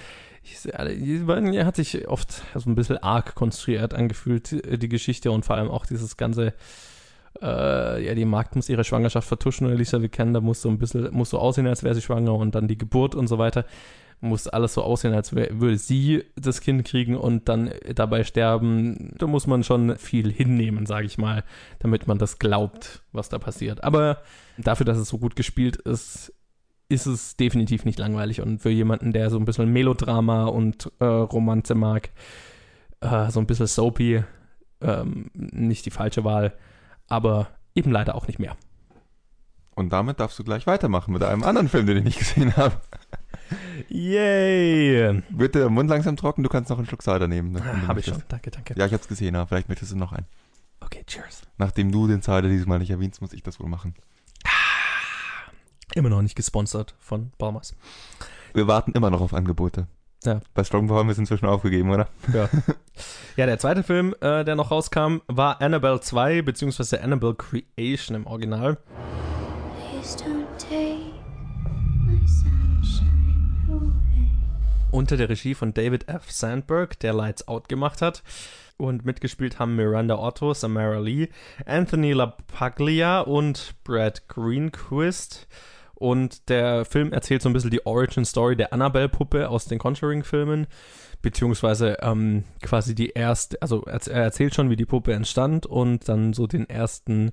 er 0.73 1.67
hat 1.67 1.77
sich 1.77 2.09
oft 2.09 2.43
so 2.55 2.69
ein 2.69 2.75
bisschen 2.75 2.99
arg 2.99 3.35
konstruiert 3.35 3.95
angefühlt, 3.95 4.83
die 4.83 4.89
Geschichte 4.89 5.31
und 5.31 5.45
vor 5.45 5.57
allem 5.57 5.71
auch 5.71 5.87
dieses 5.87 6.17
ganze 6.17 6.55
äh, 7.41 8.05
ja, 8.05 8.15
die 8.15 8.25
Magd 8.25 8.57
muss 8.57 8.69
ihre 8.69 8.85
Schwangerschaft 8.85 9.29
vertuschen 9.29 9.67
und 9.67 9.73
Alicia 9.73 10.03
Vikander 10.03 10.41
muss 10.41 10.63
so 10.63 10.69
ein 10.69 10.79
bisschen, 10.79 11.13
muss 11.13 11.31
so 11.31 11.39
aussehen, 11.39 11.67
als 11.67 11.83
wäre 11.83 11.95
sie 11.95 12.03
schwanger 12.03 12.35
und 12.35 12.55
dann 12.55 12.69
die 12.69 12.79
Geburt 12.79 13.15
und 13.15 13.29
so 13.29 13.39
weiter. 13.39 13.65
Muss 14.23 14.49
alles 14.49 14.75
so 14.75 14.83
aussehen, 14.83 15.15
als 15.15 15.35
würde 15.35 15.79
sie 15.79 16.25
das 16.37 16.61
Kind 16.61 16.85
kriegen 16.85 17.17
und 17.17 17.49
dann 17.49 17.71
dabei 17.95 18.23
sterben. 18.25 19.15
Da 19.17 19.27
muss 19.27 19.47
man 19.47 19.65
schon 19.65 19.97
viel 19.97 20.31
hinnehmen, 20.31 20.85
sage 20.85 21.07
ich 21.07 21.17
mal, 21.17 21.43
damit 21.79 22.07
man 22.07 22.19
das 22.19 22.39
glaubt, 22.39 23.03
was 23.13 23.31
da 23.31 23.39
passiert. 23.39 23.83
Aber 23.83 24.19
dafür, 24.59 24.85
dass 24.85 24.99
es 24.99 25.09
so 25.09 25.17
gut 25.17 25.37
gespielt 25.37 25.77
ist, 25.77 26.35
ist 26.91 27.07
es 27.07 27.37
definitiv 27.37 27.87
nicht 27.87 27.99
langweilig. 27.99 28.43
Und 28.43 28.61
für 28.61 28.69
jemanden, 28.69 29.15
der 29.15 29.31
so 29.31 29.39
ein 29.39 29.47
bisschen 29.47 29.73
Melodrama 29.73 30.45
und 30.45 30.93
äh, 30.99 31.05
Romanze 31.07 31.75
mag, 31.75 32.11
äh, 33.01 33.31
so 33.31 33.41
ein 33.41 33.47
bisschen 33.47 33.69
soapy, 33.69 34.23
ähm, 34.83 35.31
nicht 35.33 35.87
die 35.87 35.91
falsche 35.91 36.25
Wahl 36.25 36.53
aber 37.11 37.49
eben 37.75 37.91
leider 37.91 38.15
auch 38.15 38.27
nicht 38.27 38.39
mehr. 38.39 38.57
Und 39.75 39.93
damit 39.93 40.21
darfst 40.21 40.39
du 40.39 40.45
gleich 40.45 40.67
weitermachen 40.67 41.13
mit 41.13 41.23
einem 41.23 41.43
anderen 41.43 41.69
Film, 41.69 41.87
den 41.87 41.99
ich 41.99 42.05
nicht 42.05 42.19
gesehen 42.19 42.57
habe. 42.57 42.81
Yay! 43.89 45.23
Wird 45.31 45.55
der 45.55 45.69
Mund 45.71 45.91
langsam 45.91 46.17
trocken? 46.17 46.43
Du 46.43 46.49
kannst 46.49 46.71
noch 46.71 46.79
einen 46.79 46.87
Schluck 46.87 47.03
Cider 47.03 47.29
nehmen. 47.29 47.57
Ah, 47.57 47.89
habe 47.89 48.01
ich 48.01 48.07
schon. 48.07 48.23
Danke, 48.29 48.51
danke. 48.51 48.75
Ja, 48.77 48.87
ich 48.87 48.93
habe 48.93 49.03
es 49.03 49.09
gesehen, 49.09 49.35
aber 49.37 49.47
vielleicht 49.47 49.69
möchtest 49.69 49.93
du 49.93 49.97
noch 49.97 50.13
einen. 50.13 50.27
Okay, 50.81 51.05
cheers. 51.07 51.43
Nachdem 51.59 51.93
du 51.93 52.07
den 52.07 52.23
Cider 52.23 52.43
dieses 52.49 52.67
Mal 52.67 52.79
nicht 52.79 52.91
erwähnst, 52.91 53.21
muss 53.21 53.33
ich 53.33 53.43
das 53.43 53.61
wohl 53.61 53.69
machen. 53.69 53.95
Ah, 54.45 55.51
immer 55.95 56.09
noch 56.09 56.23
nicht 56.23 56.37
gesponsert 56.37 56.95
von 56.99 57.33
Baumers. 57.39 57.75
Wir 58.55 58.67
warten 58.67 58.93
immer 58.93 59.11
noch 59.11 59.21
auf 59.21 59.35
Angebote. 59.35 59.87
Ja. 60.25 60.41
Bei 60.53 60.65
Strong 60.65 60.91
haben 60.91 61.09
wir 61.09 61.13
es 61.13 61.19
inzwischen 61.19 61.47
aufgegeben, 61.47 61.91
oder? 61.91 62.09
Ja. 62.33 62.49
ja, 63.37 63.47
der 63.47 63.59
zweite 63.59 63.83
Film, 63.83 64.15
äh, 64.21 64.45
der 64.45 64.55
noch 64.55 64.71
rauskam, 64.71 65.19
war 65.29 65.63
Annabelle 65.63 66.01
2, 66.01 66.43
beziehungsweise 66.43 67.03
Annabelle 67.03 67.35
Creation 67.35 68.17
im 68.17 68.27
Original. 68.27 68.77
Unter 74.91 75.17
der 75.17 75.29
Regie 75.29 75.55
von 75.55 75.73
David 75.73 76.09
F. 76.09 76.31
Sandberg, 76.31 76.99
der 76.99 77.15
Lights 77.15 77.49
Out 77.49 77.69
gemacht 77.69 78.03
hat. 78.03 78.23
Und 78.77 79.05
mitgespielt 79.05 79.59
haben 79.59 79.77
Miranda 79.77 80.19
Otto, 80.19 80.55
Samara 80.55 80.99
Lee, 80.99 81.29
Anthony 81.67 82.13
LaPaglia 82.13 83.21
und 83.21 83.75
Brad 83.85 84.27
Greenquist. 84.29 85.47
Und 86.01 86.49
der 86.49 86.87
Film 86.87 87.13
erzählt 87.13 87.43
so 87.43 87.51
ein 87.51 87.53
bisschen 87.53 87.71
die 87.71 87.85
Origin-Story 87.85 88.57
der 88.57 88.73
Annabelle-Puppe 88.73 89.51
aus 89.51 89.67
den 89.67 89.79
Conjuring-Filmen, 89.79 90.67
beziehungsweise 91.21 91.99
ähm, 92.01 92.45
quasi 92.63 92.95
die 92.95 93.11
erste, 93.11 93.61
also 93.61 93.85
er 93.85 94.23
erzählt 94.23 94.55
schon, 94.55 94.71
wie 94.71 94.77
die 94.77 94.87
Puppe 94.87 95.13
entstand 95.13 95.67
und 95.67 96.09
dann 96.09 96.33
so 96.33 96.47
den 96.47 96.71
ersten 96.71 97.33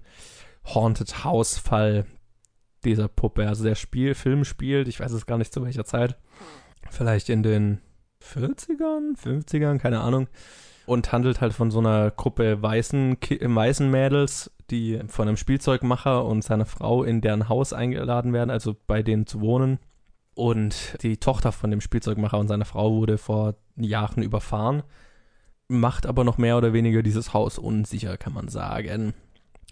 Haunted 0.65 1.23
House-Fall 1.23 2.07
dieser 2.83 3.07
Puppe. 3.07 3.47
Also 3.47 3.63
der 3.63 3.75
Spiel, 3.75 4.15
Film 4.15 4.43
spielt, 4.43 4.89
ich 4.89 4.99
weiß 4.99 5.13
es 5.13 5.25
gar 5.25 5.37
nicht 5.37 5.53
zu 5.53 5.63
welcher 5.63 5.85
Zeit, 5.85 6.17
vielleicht 6.89 7.29
in 7.29 7.43
den 7.43 7.79
40ern, 8.21 9.17
50ern, 9.17 9.77
keine 9.77 10.01
Ahnung. 10.01 10.27
Und 10.87 11.11
handelt 11.11 11.41
halt 11.41 11.53
von 11.53 11.69
so 11.69 11.79
einer 11.79 12.11
Gruppe 12.11 12.61
weißen, 12.61 13.17
weißen 13.19 13.91
Mädels, 13.91 14.51
die 14.71 14.99
von 15.07 15.27
einem 15.27 15.37
Spielzeugmacher 15.37 16.23
und 16.25 16.43
seiner 16.43 16.65
Frau 16.65 17.03
in 17.03 17.21
deren 17.21 17.49
Haus 17.49 17.73
eingeladen 17.73 18.31
werden, 18.31 18.49
also 18.49 18.75
bei 18.87 19.03
denen 19.03 19.27
zu 19.27 19.41
wohnen. 19.41 19.79
Und 20.33 20.97
die 21.03 21.17
Tochter 21.17 21.51
von 21.51 21.71
dem 21.71 21.81
Spielzeugmacher 21.81 22.39
und 22.39 22.47
seiner 22.47 22.63
Frau 22.63 22.93
wurde 22.93 23.17
vor 23.17 23.55
Jahren 23.75 24.23
überfahren, 24.23 24.83
macht 25.67 26.05
aber 26.05 26.23
noch 26.23 26.37
mehr 26.37 26.57
oder 26.57 26.71
weniger 26.71 27.03
dieses 27.03 27.33
Haus 27.33 27.57
unsicher, 27.59 28.17
kann 28.17 28.33
man 28.33 28.47
sagen. 28.47 29.13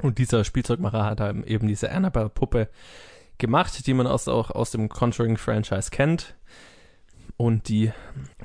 Und 0.02 0.18
dieser 0.18 0.44
Spielzeugmacher 0.44 1.06
hat 1.06 1.22
eben 1.46 1.68
diese 1.68 1.92
Annabelle-Puppe 1.92 2.68
gemacht, 3.38 3.88
die 3.88 3.94
man 3.94 4.08
aus, 4.08 4.28
auch 4.28 4.52
aus 4.52 4.72
dem 4.72 4.90
Conjuring-Franchise 4.90 5.92
kennt. 5.92 6.36
Und 7.38 7.70
die 7.70 7.94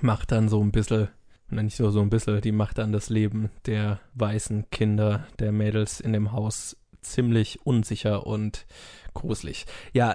macht 0.00 0.30
dann 0.30 0.48
so 0.48 0.62
ein 0.62 0.70
bisschen 0.70 1.08
und 1.50 1.64
nicht 1.64 1.80
nur 1.80 1.90
so 1.90 2.00
ein 2.00 2.10
bisschen, 2.10 2.40
die 2.40 2.52
macht 2.52 2.78
dann 2.78 2.92
das 2.92 3.10
Leben 3.10 3.50
der 3.66 4.00
weißen 4.14 4.70
Kinder, 4.70 5.26
der 5.38 5.52
Mädels 5.52 6.00
in 6.00 6.12
dem 6.12 6.32
Haus 6.32 6.76
ziemlich 7.02 7.64
unsicher 7.64 8.26
und 8.26 8.66
gruselig. 9.14 9.66
Ja, 9.92 10.14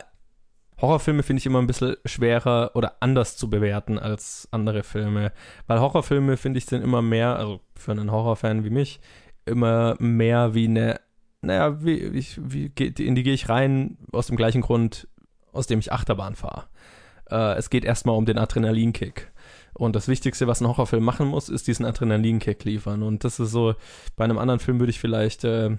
Horrorfilme 0.82 1.24
finde 1.24 1.40
ich 1.40 1.46
immer 1.46 1.60
ein 1.60 1.68
bisschen 1.68 1.96
schwerer 2.06 2.72
oder 2.76 2.98
anders 3.00 3.38
zu 3.38 3.50
bewerten 3.50 3.98
als 3.98 4.48
andere 4.52 4.84
Filme, 4.84 5.32
weil 5.68 5.80
Horrorfilme 5.80 6.38
finde 6.38 6.58
ich 6.58 6.66
sind 6.66 6.84
immer 6.84 7.02
mehr, 7.02 7.38
also 7.38 7.62
für 7.76 7.92
einen 7.92 8.12
Horrorfan 8.12 8.66
wie 8.66 8.70
mich, 8.70 9.00
immer 9.46 9.96
mehr 10.00 10.54
wie 10.54 10.66
eine, 10.66 11.00
naja, 11.42 11.84
wie, 11.84 11.96
ich, 11.96 12.40
wie, 12.42 12.72
in 12.76 13.16
die 13.16 13.24
gehe 13.24 13.34
ich 13.34 13.48
rein 13.48 13.98
aus 14.12 14.28
dem 14.28 14.36
gleichen 14.36 14.62
Grund, 14.62 15.08
aus 15.54 15.68
dem 15.68 15.80
ich 15.80 15.94
Achterbahn 15.94 16.36
fahre. 16.36 16.66
Äh, 17.30 17.58
es 17.58 17.70
geht 17.70 17.86
erstmal 17.86 18.18
um 18.18 18.26
den 18.26 18.38
Adrenalinkick. 18.38 19.32
Und 19.78 19.95
das 19.95 20.07
Wichtigste, 20.07 20.47
was 20.47 20.61
ein 20.61 20.67
Horrorfilm 20.67 21.03
machen 21.03 21.28
muss, 21.28 21.49
ist 21.49 21.67
diesen 21.67 21.86
Adrenalinkick 21.86 22.63
liefern. 22.63 23.03
Und 23.03 23.23
das 23.23 23.39
ist 23.39 23.51
so, 23.51 23.76
bei 24.15 24.23
einem 24.23 24.38
anderen 24.38 24.59
Film 24.59 24.80
würde 24.80 24.89
ich 24.89 24.99
vielleicht 24.99 25.43
äh, 25.43 25.78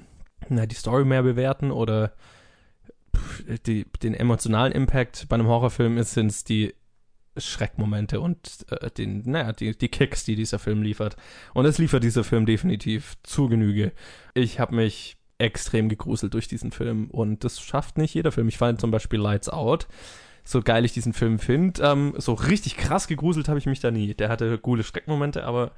na, 0.49 0.67
die 0.67 0.75
Story 0.75 1.05
mehr 1.05 1.23
bewerten 1.23 1.71
oder 1.71 2.13
die, 3.67 3.87
den 4.03 4.15
emotionalen 4.15 4.73
Impact. 4.73 5.29
Bei 5.29 5.35
einem 5.35 5.47
Horrorfilm 5.47 6.03
sind 6.03 6.31
es 6.31 6.45
die 6.45 6.75
Schreckmomente 7.39 8.21
und 8.21 8.67
äh, 8.71 8.91
den, 8.91 9.23
naja, 9.25 9.53
die, 9.53 9.77
die 9.77 9.89
Kicks, 9.89 10.25
die 10.25 10.37
dieser 10.37 10.59
Film 10.59 10.83
liefert. 10.83 11.17
Und 11.55 11.65
das 11.65 11.79
liefert 11.79 12.05
dieser 12.05 12.25
Film 12.25 12.47
definitiv 12.47 13.15
zu 13.23 13.49
Genüge. 13.49 13.93
Ich 14.35 14.61
habe 14.61 14.75
mich 14.75 15.17
extrem 15.39 15.89
gegruselt 15.89 16.35
durch 16.35 16.49
diesen 16.49 16.73
Film 16.73 17.11
und 17.11 17.45
das 17.45 17.61
schafft 17.61 17.99
nicht 17.99 18.15
jeder 18.15 18.33
Film. 18.33 18.49
Ich 18.49 18.59
fand 18.59 18.81
zum 18.81 18.91
Beispiel 18.91 19.21
Lights 19.21 19.49
Out 19.49 19.87
so 20.47 20.63
geil 20.63 20.85
ich 20.85 20.93
diesen 20.93 21.13
Film 21.13 21.39
finde. 21.39 21.83
Ähm, 21.83 22.15
so 22.17 22.33
richtig 22.33 22.77
krass 22.77 23.09
gegruselt 23.09 23.49
habe 23.49 23.59
ich 23.59 23.67
mich 23.67 23.81
da 23.81 23.91
nie. 23.91 24.15
Der 24.15 24.29
hatte 24.29 24.57
coole 24.59 24.85
Schreckmomente, 24.85 25.45
aber 25.45 25.73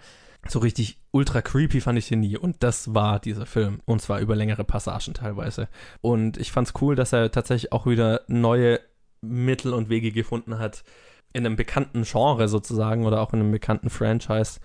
so 0.47 0.59
richtig 0.59 1.01
ultra 1.11 1.41
creepy 1.41 1.81
fand 1.81 1.99
ich 1.99 2.09
den 2.09 2.21
nie. 2.21 2.37
Und 2.37 2.63
das 2.63 2.95
war 2.95 3.19
dieser 3.19 3.47
Film. 3.47 3.81
Und 3.87 4.03
zwar 4.03 4.21
über 4.21 4.37
längere 4.37 4.65
Passagen 4.65 5.15
teilweise. 5.15 5.69
Und 6.03 6.37
ich 6.37 6.53
fand 6.53 6.69
es 6.69 6.75
cool, 6.83 6.95
dass 6.95 7.13
er 7.13 7.31
tatsächlich 7.31 7.73
auch 7.73 7.87
wieder 7.87 8.21
neue 8.29 8.79
Mittel 9.23 9.73
und 9.73 9.89
Wege 9.89 10.13
gefunden 10.13 10.59
hat, 10.59 10.85
in 11.33 11.45
einem 11.45 11.57
bekannten 11.57 12.05
Genre 12.05 12.49
sozusagen 12.49 13.07
oder 13.07 13.21
auch 13.21 13.33
in 13.33 13.41
einem 13.41 13.53
bekannten 13.53 13.91
Franchise 13.91 14.61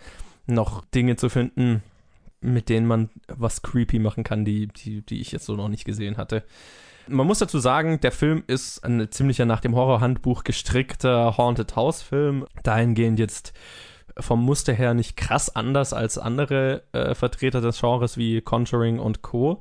noch 0.45 0.83
Dinge 0.85 1.15
zu 1.15 1.29
finden, 1.29 1.81
mit 2.41 2.67
denen 2.67 2.87
man 2.87 3.09
was 3.27 3.61
creepy 3.61 3.99
machen 3.99 4.23
kann, 4.25 4.43
die, 4.43 4.67
die, 4.67 5.01
die 5.01 5.21
ich 5.21 5.31
jetzt 5.31 5.45
so 5.45 5.55
noch 5.55 5.69
nicht 5.69 5.85
gesehen 5.85 6.17
hatte. 6.17 6.43
Man 7.07 7.27
muss 7.27 7.39
dazu 7.39 7.59
sagen, 7.59 7.99
der 7.99 8.13
Film 8.13 8.43
ist 8.47 8.83
ein 8.85 9.11
ziemlicher 9.11 9.45
nach 9.45 9.59
dem 9.59 9.75
Horrorhandbuch 9.75 10.43
gestrickter 10.43 11.37
Haunted 11.37 11.75
House 11.75 12.01
Film. 12.01 12.45
Dahingehend 12.63 13.19
jetzt 13.19 13.53
vom 14.17 14.43
Muster 14.43 14.73
her 14.73 14.93
nicht 14.93 15.17
krass 15.17 15.53
anders 15.53 15.91
als 15.91 16.17
andere 16.17 16.83
äh, 16.93 17.13
Vertreter 17.13 17.61
des 17.61 17.79
Genres 17.79 18.17
wie 18.17 18.41
Conjuring 18.41 18.99
und 18.99 19.21
Co. 19.21 19.59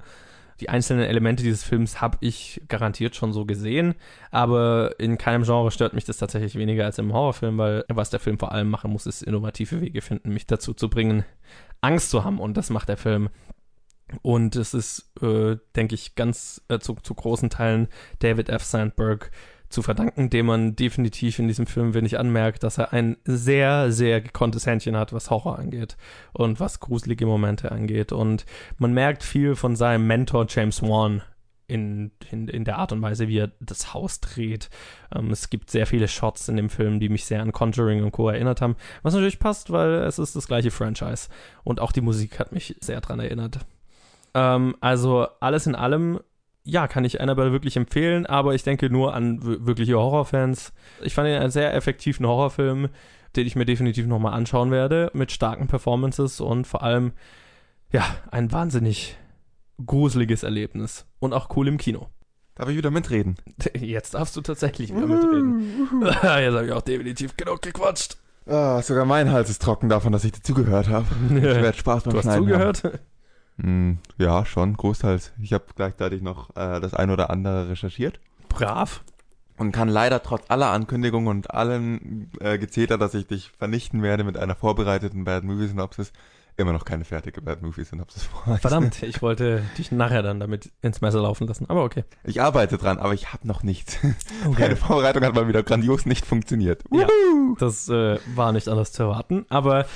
Die 0.61 0.69
einzelnen 0.69 1.05
Elemente 1.05 1.43
dieses 1.43 1.65
Films 1.65 2.01
habe 2.01 2.19
ich 2.21 2.63
garantiert 2.69 3.17
schon 3.17 3.33
so 3.33 3.45
gesehen, 3.45 3.97
aber 4.31 4.95
in 4.99 5.19
keinem 5.19 5.43
Genre 5.43 5.73
stört 5.73 5.95
mich 5.95 6.05
das 6.05 6.19
tatsächlich 6.19 6.55
weniger 6.55 6.85
als 6.85 6.99
im 6.99 7.13
Horrorfilm, 7.13 7.59
weil 7.59 7.85
was 7.89 8.11
der 8.11 8.21
Film 8.21 8.39
vor 8.39 8.53
allem 8.53 8.71
machen 8.71 8.93
muss, 8.93 9.07
ist 9.07 9.23
innovative 9.23 9.81
Wege 9.81 10.03
finden, 10.03 10.33
mich 10.33 10.47
dazu 10.47 10.73
zu 10.75 10.89
bringen, 10.89 11.25
Angst 11.81 12.11
zu 12.11 12.23
haben 12.23 12.39
und 12.39 12.57
das 12.57 12.71
macht 12.71 12.89
der 12.89 12.97
Film. 12.97 13.29
Und 14.21 14.57
es 14.57 14.75
ist, 14.75 15.11
äh, 15.23 15.57
denke 15.75 15.95
ich, 15.95 16.15
ganz 16.15 16.63
äh, 16.69 16.79
zu, 16.79 16.97
zu 17.03 17.15
großen 17.15 17.51
Teilen 17.51 17.89
David 18.19 18.49
F. 18.49 18.65
Sandberg 18.65 19.31
zu 19.73 19.83
verdanken, 19.83 20.31
dem 20.31 20.47
man 20.47 20.77
definitiv 20.77 21.39
in 21.39 21.49
diesem 21.49 21.67
Film 21.67 21.95
wenig 21.95 22.19
anmerkt, 22.19 22.63
dass 22.63 22.79
er 22.79 22.93
ein 22.93 23.17
sehr, 23.25 23.91
sehr 23.91 24.21
gekonntes 24.21 24.67
Händchen 24.67 24.97
hat, 24.97 25.13
was 25.13 25.31
Horror 25.31 25.59
angeht 25.59 25.97
und 26.33 26.61
was 26.61 26.81
gruselige 26.81 27.27
Momente 27.27 27.73
angeht. 27.73 28.13
Und 28.13 28.45
man 28.79 28.93
merkt 28.93 29.23
viel 29.23 29.57
von 29.57 29.75
seinem 29.75 30.07
Mentor 30.07 30.47
James 30.49 30.83
Wan 30.83 31.23
in, 31.67 32.11
in, 32.31 32.49
in 32.49 32.65
der 32.65 32.77
Art 32.77 32.93
und 32.93 33.01
Weise, 33.01 33.29
wie 33.29 33.39
er 33.39 33.53
das 33.61 33.95
Haus 33.95 34.21
dreht. 34.21 34.69
Ähm, 35.15 35.31
es 35.31 35.49
gibt 35.49 35.71
sehr 35.71 35.87
viele 35.87 36.07
Shots 36.07 36.49
in 36.49 36.57
dem 36.57 36.69
Film, 36.69 37.01
die 37.01 37.09
mich 37.09 37.25
sehr 37.25 37.41
an 37.41 37.53
Conjuring 37.53 38.05
und 38.05 38.13
Co. 38.13 38.29
erinnert 38.29 38.61
haben, 38.61 38.77
was 39.03 39.15
natürlich 39.15 39.39
passt, 39.39 39.71
weil 39.71 39.95
es 40.03 40.19
ist 40.19 40.37
das 40.37 40.47
gleiche 40.47 40.71
Franchise. 40.71 41.29
Und 41.65 41.81
auch 41.81 41.93
die 41.93 42.03
Musik 42.03 42.39
hat 42.39 42.53
mich 42.53 42.77
sehr 42.81 43.01
daran 43.01 43.21
erinnert. 43.21 43.61
Ähm, 44.35 44.77
also 44.81 45.27
alles 45.41 45.67
in 45.67 45.75
allem 45.75 46.21
ja, 46.65 46.87
kann 46.87 47.05
ich 47.05 47.21
Annabelle 47.21 47.53
wirklich 47.53 47.77
empfehlen, 47.77 48.27
aber 48.27 48.55
ich 48.55 48.63
denke 48.63 48.89
nur 48.89 49.15
an 49.15 49.41
wirkliche 49.43 49.99
Horrorfans. 49.99 50.73
Ich 51.03 51.15
fand 51.15 51.29
ihn 51.29 51.35
einen 51.35 51.51
sehr 51.51 51.75
effektiven 51.75 52.27
Horrorfilm, 52.27 52.89
den 53.35 53.47
ich 53.47 53.57
mir 53.57 53.65
definitiv 53.65 54.07
nochmal 54.07 54.35
anschauen 54.35 54.71
werde, 54.71 55.11
mit 55.15 55.33
starken 55.33 55.67
Performances 55.67 56.41
und 56.41 56.67
vor 56.67 56.83
allem, 56.83 57.13
ja, 57.91 58.05
ein 58.31 58.53
wahnsinnig 58.53 59.17
gruseliges 59.85 60.43
Erlebnis 60.45 61.07
und 61.19 61.33
auch 61.33 61.49
cool 61.57 61.67
im 61.67 61.79
Kino. 61.79 62.09
Darf 62.55 62.69
ich 62.69 62.77
wieder 62.77 62.91
mitreden? 62.91 63.37
Jetzt 63.75 64.15
darfst 64.15 64.37
du 64.37 64.41
tatsächlich 64.41 64.95
wieder 64.95 65.07
mitreden. 65.07 65.89
Jetzt 66.03 66.23
habe 66.23 66.67
ich 66.67 66.73
auch 66.73 66.83
definitiv 66.83 67.37
genug 67.37 67.63
gequatscht. 67.63 68.19
Ah, 68.47 68.83
sogar 68.83 69.05
mein 69.05 69.31
Hals 69.31 69.51
ist 69.51 69.63
trocken 69.63 69.89
davon, 69.89 70.13
dass 70.13 70.25
ich 70.25 70.33
dazugehört 70.33 70.89
habe. 70.89 71.07
Ich 71.35 71.43
werde 71.43 71.79
Spaß 71.79 72.05
beim 72.05 72.13
Du 72.13 72.19
hast 72.19 72.25
Schneiden 72.25 72.45
zugehört? 72.45 72.85
Haben. 72.85 72.99
Hm, 73.61 73.99
ja, 74.19 74.45
schon, 74.45 74.77
großteils. 74.77 75.33
Ich 75.41 75.53
habe 75.53 75.65
gleichzeitig 75.75 76.23
noch 76.23 76.51
äh, 76.51 76.81
das 76.81 76.95
ein 76.95 77.11
oder 77.11 77.31
andere 77.31 77.69
recherchiert. 77.69 78.21
Brav. 78.49 79.03
Und 79.59 79.71
kann 79.71 79.89
leider 79.89 80.23
trotz 80.23 80.45
aller 80.49 80.71
Ankündigungen 80.71 81.29
und 81.29 81.51
allem 81.53 82.31
äh, 82.41 82.59
Gezeter, 82.59 82.99
dass 82.99 83.15
ich 83.15 83.27
dich 83.27 83.53
vernichten 83.59 84.03
werde 84.03 84.25
mit 84.25 84.37
einer 84.37 84.57
vorbereiteten 84.57 85.25
Bad 85.25 85.45
Movie 85.45 85.69
Synopsis, 85.69 86.13
immer 86.57 86.73
noch 86.73 86.85
keine 86.85 87.05
fertige 87.05 87.41
Bad 87.41 87.63
Movie 87.63 87.85
Synopsis 87.85 88.25
vorhalten. 88.25 88.61
Verdammt, 88.61 89.03
ich 89.03 89.23
wollte 89.23 89.63
dich 89.79 89.93
nachher 89.93 90.23
dann 90.23 90.41
damit 90.41 90.71
ins 90.83 91.01
Messer 91.01 91.23
laufen 91.23 91.47
lassen, 91.47 91.69
aber 91.69 91.85
okay. 91.85 92.05
Ich 92.25 92.41
arbeite 92.41 92.79
dran, 92.79 92.99
aber 92.99 93.15
ich 93.15 93.33
habe 93.33 93.47
noch 93.47 93.63
nichts. 93.63 93.99
Okay. 94.45 94.63
Meine 94.63 94.77
Vorbereitung 94.77 95.23
hat 95.25 95.35
mal 95.35 95.47
wieder 95.47 95.63
grandios 95.63 96.05
nicht 96.05 96.27
funktioniert. 96.27 96.83
Ja, 96.91 97.07
das 97.59 97.89
äh, 97.89 98.19
war 98.35 98.53
nicht 98.53 98.69
anders 98.69 98.93
zu 98.93 99.05
erwarten. 99.05 99.47
Aber 99.49 99.87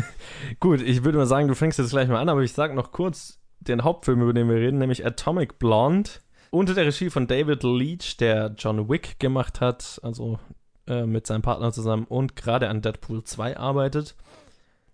gut, 0.60 0.82
ich 0.82 1.02
würde 1.02 1.16
mal 1.16 1.26
sagen, 1.26 1.48
du 1.48 1.54
fängst 1.54 1.78
jetzt 1.78 1.90
gleich 1.90 2.08
mal 2.08 2.20
an, 2.20 2.28
aber 2.28 2.42
ich 2.42 2.52
sage 2.52 2.74
noch 2.74 2.92
kurz 2.92 3.38
den 3.60 3.84
Hauptfilm, 3.84 4.20
über 4.20 4.34
den 4.34 4.48
wir 4.48 4.56
reden, 4.56 4.78
nämlich 4.78 5.04
Atomic 5.06 5.58
Blonde. 5.58 6.10
Unter 6.50 6.74
der 6.74 6.86
Regie 6.86 7.10
von 7.10 7.26
David 7.26 7.62
Leach, 7.62 8.16
der 8.18 8.54
John 8.58 8.88
Wick 8.88 9.18
gemacht 9.18 9.60
hat, 9.60 9.98
also 10.02 10.38
äh, 10.86 11.04
mit 11.04 11.26
seinem 11.26 11.42
Partner 11.42 11.72
zusammen 11.72 12.04
und 12.04 12.36
gerade 12.36 12.68
an 12.68 12.82
Deadpool 12.82 13.24
2 13.24 13.56
arbeitet. 13.56 14.14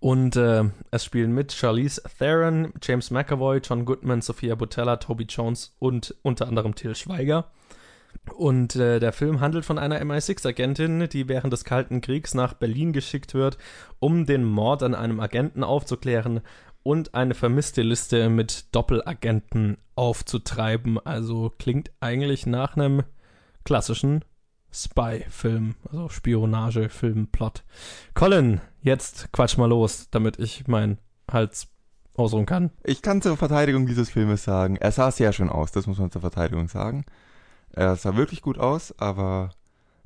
Und 0.03 0.35
äh, 0.35 0.65
es 0.91 1.05
spielen 1.05 1.31
mit 1.31 1.53
Charlize 1.53 2.03
Theron, 2.19 2.73
James 2.83 3.13
McAvoy, 3.13 3.61
John 3.63 3.85
Goodman, 3.85 4.21
Sophia 4.21 4.57
Botella, 4.57 4.97
Toby 4.97 5.27
Jones 5.29 5.77
und 5.79 6.17
unter 6.23 6.49
anderem 6.49 6.75
Till 6.75 6.97
Schweiger. 6.97 7.53
Und 8.35 8.75
äh, 8.75 8.99
der 8.99 9.13
Film 9.13 9.41
handelt 9.41 9.65
von 9.65 9.79
einer 9.79 10.03
MI6-Agentin, 10.03 11.09
die 11.09 11.29
während 11.29 11.53
des 11.53 11.63
Kalten 11.63 12.01
Kriegs 12.01 12.35
nach 12.35 12.55
Berlin 12.55 12.93
geschickt 12.93 13.33
wird, 13.33 13.59
um 14.01 14.27
den 14.27 14.43
Mord 14.43 14.83
an 14.83 14.97
einem 14.97 15.21
Agenten 15.21 15.63
aufzuklären 15.63 16.41
und 16.83 17.15
eine 17.15 17.35
vermisste 17.35 17.83
Liste 17.83 18.29
mit 18.29 18.75
Doppelagenten 18.75 19.79
aufzutreiben. 19.95 20.99
Also 21.07 21.53
klingt 21.61 21.93
eigentlich 22.01 22.45
nach 22.45 22.75
einem 22.75 23.05
klassischen 23.63 24.25
Spy-Film, 24.73 25.77
also 25.85 26.09
Spionage-Film-Plot. 26.09 27.63
Colin, 28.15 28.61
jetzt 28.83 29.33
quatsch 29.33 29.57
mal 29.57 29.69
los, 29.69 30.09
damit 30.11 30.39
ich 30.39 30.67
meinen 30.69 30.99
Hals 31.31 31.69
ausruhen 32.15 32.47
kann. 32.47 32.71
Ich 32.85 33.03
kann 33.03 33.23
zur 33.23 33.37
Verteidigung 33.37 33.87
dieses 33.87 34.11
Filmes 34.11 34.45
sagen, 34.45 34.77
er 34.77 34.93
sah 34.93 35.11
sehr 35.11 35.33
schön 35.33 35.49
aus, 35.49 35.73
das 35.73 35.87
muss 35.87 35.99
man 35.99 36.11
zur 36.11 36.21
Verteidigung 36.21 36.69
sagen. 36.69 37.05
Er 37.71 37.97
sah 37.97 38.17
wirklich 38.17 38.43
gut 38.43 38.59
aus, 38.59 38.97
aber 38.99 39.51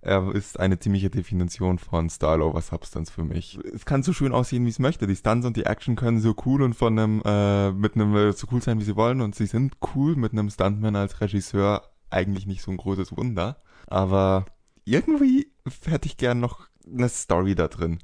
er 0.07 0.33
ist 0.33 0.61
eine 0.61 0.79
ziemliche 0.79 1.11
Definition 1.11 1.81
von 1.81 2.09
Style 2.09 2.45
over 2.45 2.61
Substance 2.61 3.11
für 3.11 3.25
mich. 3.25 3.59
Es 3.75 3.85
kann 3.85 4.05
so 4.05 4.13
schön 4.13 4.33
aussehen, 4.33 4.65
wie 4.65 4.71
es 4.71 4.79
möchte. 4.79 5.09
Die 5.09 5.17
Stunts 5.17 5.45
und 5.45 5.57
die 5.57 5.67
Action 5.67 5.97
können 5.97 6.21
so 6.21 6.37
cool 6.45 6.63
und 6.63 6.75
von 6.75 6.97
einem, 6.97 7.23
äh, 7.25 7.73
mit 7.73 7.97
einem 7.97 8.15
äh, 8.15 8.33
so 8.33 8.47
cool 8.53 8.63
sein, 8.63 8.79
wie 8.79 8.85
sie 8.85 8.95
wollen. 8.95 9.21
Und 9.21 9.35
sie 9.35 9.47
sind 9.47 9.79
cool 9.97 10.15
mit 10.15 10.31
einem 10.31 10.49
Stuntman 10.49 10.95
als 10.95 11.21
Regisseur 11.21 11.83
eigentlich 12.09 12.47
nicht 12.47 12.63
so 12.63 12.71
ein 12.71 12.77
großes 12.77 13.17
Wunder. 13.17 13.57
Aber 13.89 14.47
irgendwie 14.85 15.51
hätte 15.85 16.07
ich 16.07 16.17
gern 16.17 16.39
noch 16.39 16.69
eine 16.87 17.09
Story 17.09 17.57
da 17.57 17.67
drin. 17.67 17.99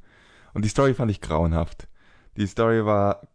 Und 0.54 0.64
die 0.64 0.68
Story 0.68 0.94
fand 0.94 1.10
ich 1.10 1.20
grauenhaft. 1.20 1.88
Die 2.36 2.46
Story 2.46 2.84
war 2.84 3.28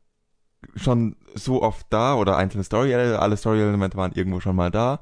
schon 0.75 1.15
so 1.35 1.61
oft 1.61 1.85
da 1.89 2.15
oder 2.15 2.37
einzelne 2.37 2.63
Story, 2.63 2.93
alle 2.93 3.37
Story-Elemente 3.37 3.97
waren 3.97 4.13
irgendwo 4.13 4.39
schon 4.39 4.55
mal 4.55 4.71
da. 4.71 5.01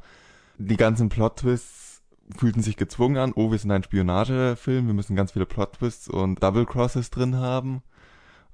Die 0.57 0.77
ganzen 0.77 1.09
Plot-Twists 1.09 2.01
fühlten 2.37 2.61
sich 2.61 2.77
gezwungen 2.77 3.17
an. 3.17 3.33
Oh, 3.35 3.51
wir 3.51 3.57
sind 3.57 3.71
ein 3.71 3.83
Spionagefilm, 3.83 4.87
wir 4.87 4.93
müssen 4.93 5.15
ganz 5.15 5.31
viele 5.31 5.45
Plot-Twists 5.45 6.07
und 6.07 6.41
Double-Crosses 6.41 7.09
drin 7.09 7.37
haben. 7.37 7.83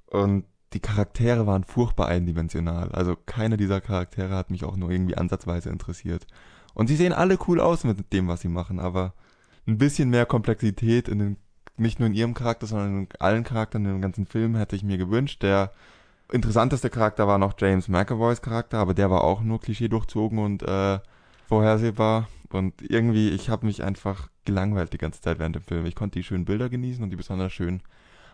Und 0.07 0.45
die 0.74 0.80
Charaktere 0.80 1.47
waren 1.47 1.64
furchtbar 1.64 2.07
eindimensional. 2.07 2.91
Also 2.91 3.16
keiner 3.26 3.57
dieser 3.57 3.82
Charaktere 3.82 4.36
hat 4.36 4.51
mich 4.51 4.64
auch 4.64 4.78
nur 4.78 4.89
irgendwie 4.89 5.18
ansatzweise 5.18 5.70
interessiert. 5.70 6.28
Und 6.74 6.88
sie 6.88 6.95
sehen 6.95 7.14
alle 7.14 7.38
cool 7.47 7.59
aus 7.59 7.84
mit 7.84 8.14
dem, 8.14 8.28
was 8.28 8.41
sie 8.41 8.47
machen, 8.47 8.80
aber 8.80 9.14
ein 9.68 9.78
bisschen 9.78 10.09
mehr 10.09 10.26
Komplexität 10.26 11.07
in 11.07 11.20
den, 11.20 11.38
nicht 11.82 11.99
nur 11.99 12.07
in 12.07 12.13
ihrem 12.13 12.34
Charakter, 12.34 12.67
sondern 12.67 13.01
in 13.01 13.07
allen 13.19 13.43
Charakteren 13.43 13.86
in 13.86 13.93
dem 13.93 14.01
ganzen 14.01 14.25
Film 14.25 14.55
hätte 14.55 14.75
ich 14.75 14.84
mir 14.84 14.97
gewünscht. 14.97 15.43
Der 15.43 15.71
interessanteste 16.32 16.89
Charakter 16.89 17.27
war 17.27 17.38
noch 17.38 17.53
James 17.59 17.88
McAvoys 17.88 18.41
Charakter, 18.41 18.77
aber 18.77 18.93
der 18.93 19.09
war 19.09 19.23
auch 19.23 19.41
nur 19.41 19.59
Klischee 19.59 19.89
durchzogen 19.89 20.39
und 20.39 20.63
äh, 20.63 20.99
vorhersehbar. 21.47 22.27
Und 22.49 22.82
irgendwie, 22.82 23.29
ich 23.29 23.49
habe 23.49 23.65
mich 23.65 23.84
einfach 23.84 24.29
gelangweilt 24.45 24.93
die 24.93 24.97
ganze 24.97 25.21
Zeit 25.21 25.39
während 25.39 25.55
dem 25.55 25.63
Film. 25.63 25.86
Ich 25.86 25.95
konnte 25.95 26.19
die 26.19 26.23
schönen 26.23 26.45
Bilder 26.45 26.69
genießen 26.69 27.03
und 27.03 27.09
die 27.09 27.15
besonders 27.15 27.53
schön 27.53 27.82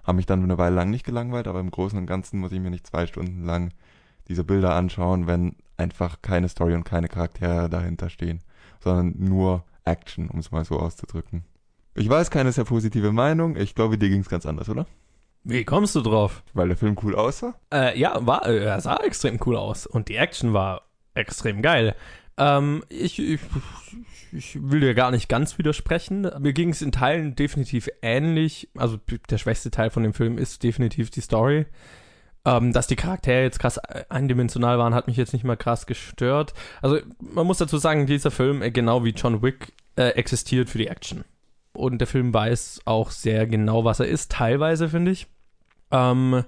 haben 0.04 0.16
mich 0.16 0.26
dann 0.26 0.43
eine 0.43 0.58
Weile 0.58 0.76
lang 0.76 0.89
nicht 0.89 1.06
gelangweilt, 1.06 1.48
aber 1.48 1.60
im 1.60 1.70
Großen 1.70 2.00
und 2.00 2.06
Ganzen 2.06 2.39
muss 2.39 2.54
ich 2.54 2.60
mir 2.60 2.70
nicht 2.70 2.88
zwei 2.88 3.06
Stunden 3.08 3.43
lang 3.45 3.72
diese 4.30 4.43
Bilder 4.43 4.74
anschauen, 4.74 5.28
wenn 5.28 5.56
einfach 5.76 6.22
keine 6.22 6.50
Story 6.50 6.74
und 6.74 6.86
keine 6.86 7.10
Charaktere 7.10 7.70
dahinter 7.70 8.10
stehen, 8.10 8.41
sondern 8.80 9.16
nur 9.18 9.64
Action, 9.84 10.30
um 10.30 10.39
es 10.39 10.52
mal 10.52 10.66
so 10.66 10.80
auszudrücken. 10.80 11.43
Ich 11.98 12.08
weiß, 12.08 12.30
keine 12.30 12.52
sehr 12.52 12.64
positive 12.64 13.12
Meinung. 13.12 13.56
Ich 13.56 13.74
glaube, 13.74 13.98
dir 13.98 14.10
ging 14.10 14.22
es 14.22 14.30
ganz 14.30 14.45
anders, 14.45 14.70
oder? 14.70 14.86
Wie 15.43 15.66
kommst 15.66 15.95
du 15.95 16.02
drauf? 16.02 16.43
Weil 16.54 16.68
der 16.68 16.78
Film 16.78 16.95
cool 17.02 17.16
aussah? 17.16 17.56
Äh, 17.74 17.98
ja, 18.00 18.26
war, 18.28 18.45
äh, 18.45 18.66
er 18.66 18.80
sah 18.82 18.98
extrem 18.98 19.39
cool 19.45 19.56
aus 19.56 19.88
und 19.88 20.08
die 20.08 20.16
Action 20.16 20.54
war 20.54 20.84
extrem 21.16 21.64
geil. 21.64 21.95
Ähm, 22.38 22.84
ich, 22.89 23.18
ich, 23.18 23.39
ich 24.32 24.60
will 24.62 24.82
dir 24.82 24.93
gar 24.93 25.10
nicht 25.10 25.28
ganz 25.28 25.58
widersprechen. 25.58 26.30
Mir 26.39 26.54
ging 26.54 26.70
es 26.70 26.84
in 26.84 26.91
Teilen 26.91 27.36
definitiv 27.36 27.89
ähnlich. 28.04 28.70
Also 28.78 29.00
der 29.30 29.39
schwächste 29.39 29.72
Teil 29.72 29.89
von 29.89 30.04
dem 30.04 30.14
Film 30.14 30.38
ist 30.38 30.62
definitiv 30.62 31.10
die 31.10 31.22
Story. 31.22 31.66
Ähm, 32.45 32.74
dass 32.74 32.86
die 32.86 32.95
Charaktere 32.95 33.41
jetzt 33.41 33.60
krass 33.60 33.80
eindimensional 33.80 34.78
waren, 34.78 34.93
hat 34.93 35.08
mich 35.08 35.18
jetzt 35.18 35.34
nicht 35.34 35.43
mal 35.43 35.58
krass 35.58 35.88
gestört. 35.88 36.54
Also 36.80 37.00
man 37.20 37.48
muss 37.48 37.58
dazu 37.58 37.80
sagen, 37.80 38.06
dieser 38.06 38.30
Film, 38.30 38.62
äh, 38.62 38.70
genau 38.70 39.04
wie 39.04 39.12
John 39.12 39.41
Wick, 39.41 39.74
äh, 39.95 40.10
existiert 40.10 40.70
für 40.70 40.78
die 40.78 40.88
Action. 40.88 41.24
Und 41.78 42.00
der 42.00 42.08
Film 42.08 42.34
weiß 42.34 42.82
auch 42.86 43.12
sehr 43.12 43.46
genau, 43.46 43.86
was 43.86 44.00
er 44.00 44.08
ist, 44.08 44.32
teilweise, 44.32 44.90
finde 44.90 45.12
ich. 45.12 45.28
Ähm, 45.92 46.44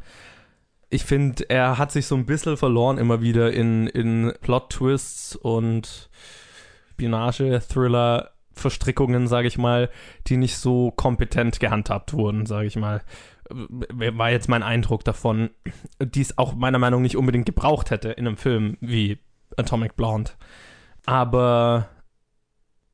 ich 0.90 1.04
finde, 1.06 1.48
er 1.50 1.78
hat 1.78 1.92
sich 1.92 2.08
so 2.08 2.16
ein 2.16 2.26
bisschen 2.26 2.58
verloren 2.58 2.98
immer 2.98 3.22
wieder 3.22 3.54
in, 3.54 3.86
in 3.86 4.34
Plot-Twists 4.42 5.36
und 5.36 6.10
Spionage-Thriller 6.94 8.32
Verstrickungen, 8.54 9.28
sage 9.28 9.48
ich 9.48 9.58
mal, 9.58 9.90
die 10.28 10.36
nicht 10.36 10.58
so 10.58 10.92
kompetent 10.92 11.60
gehandhabt 11.60 12.14
wurden, 12.14 12.48
sage 12.48 12.68
ich 12.68 12.76
mal. 12.76 13.04
War 13.50 14.32
jetzt 14.32 14.50
mein 14.50 14.64
Eindruck 14.64 15.04
davon, 15.04 15.52
die 16.00 16.22
es 16.22 16.38
auch 16.40 16.56
meiner 16.56 16.80
Meinung 16.80 17.02
nach 17.02 17.04
nicht 17.04 17.18
unbedingt 17.18 17.46
gebraucht 17.46 17.92
hätte 17.92 18.10
in 18.10 18.28
einem 18.28 18.38
Film 18.38 18.78
wie 18.82 19.20
Atomic 19.58 19.96
Blonde. 19.96 20.32
Aber 21.06 21.88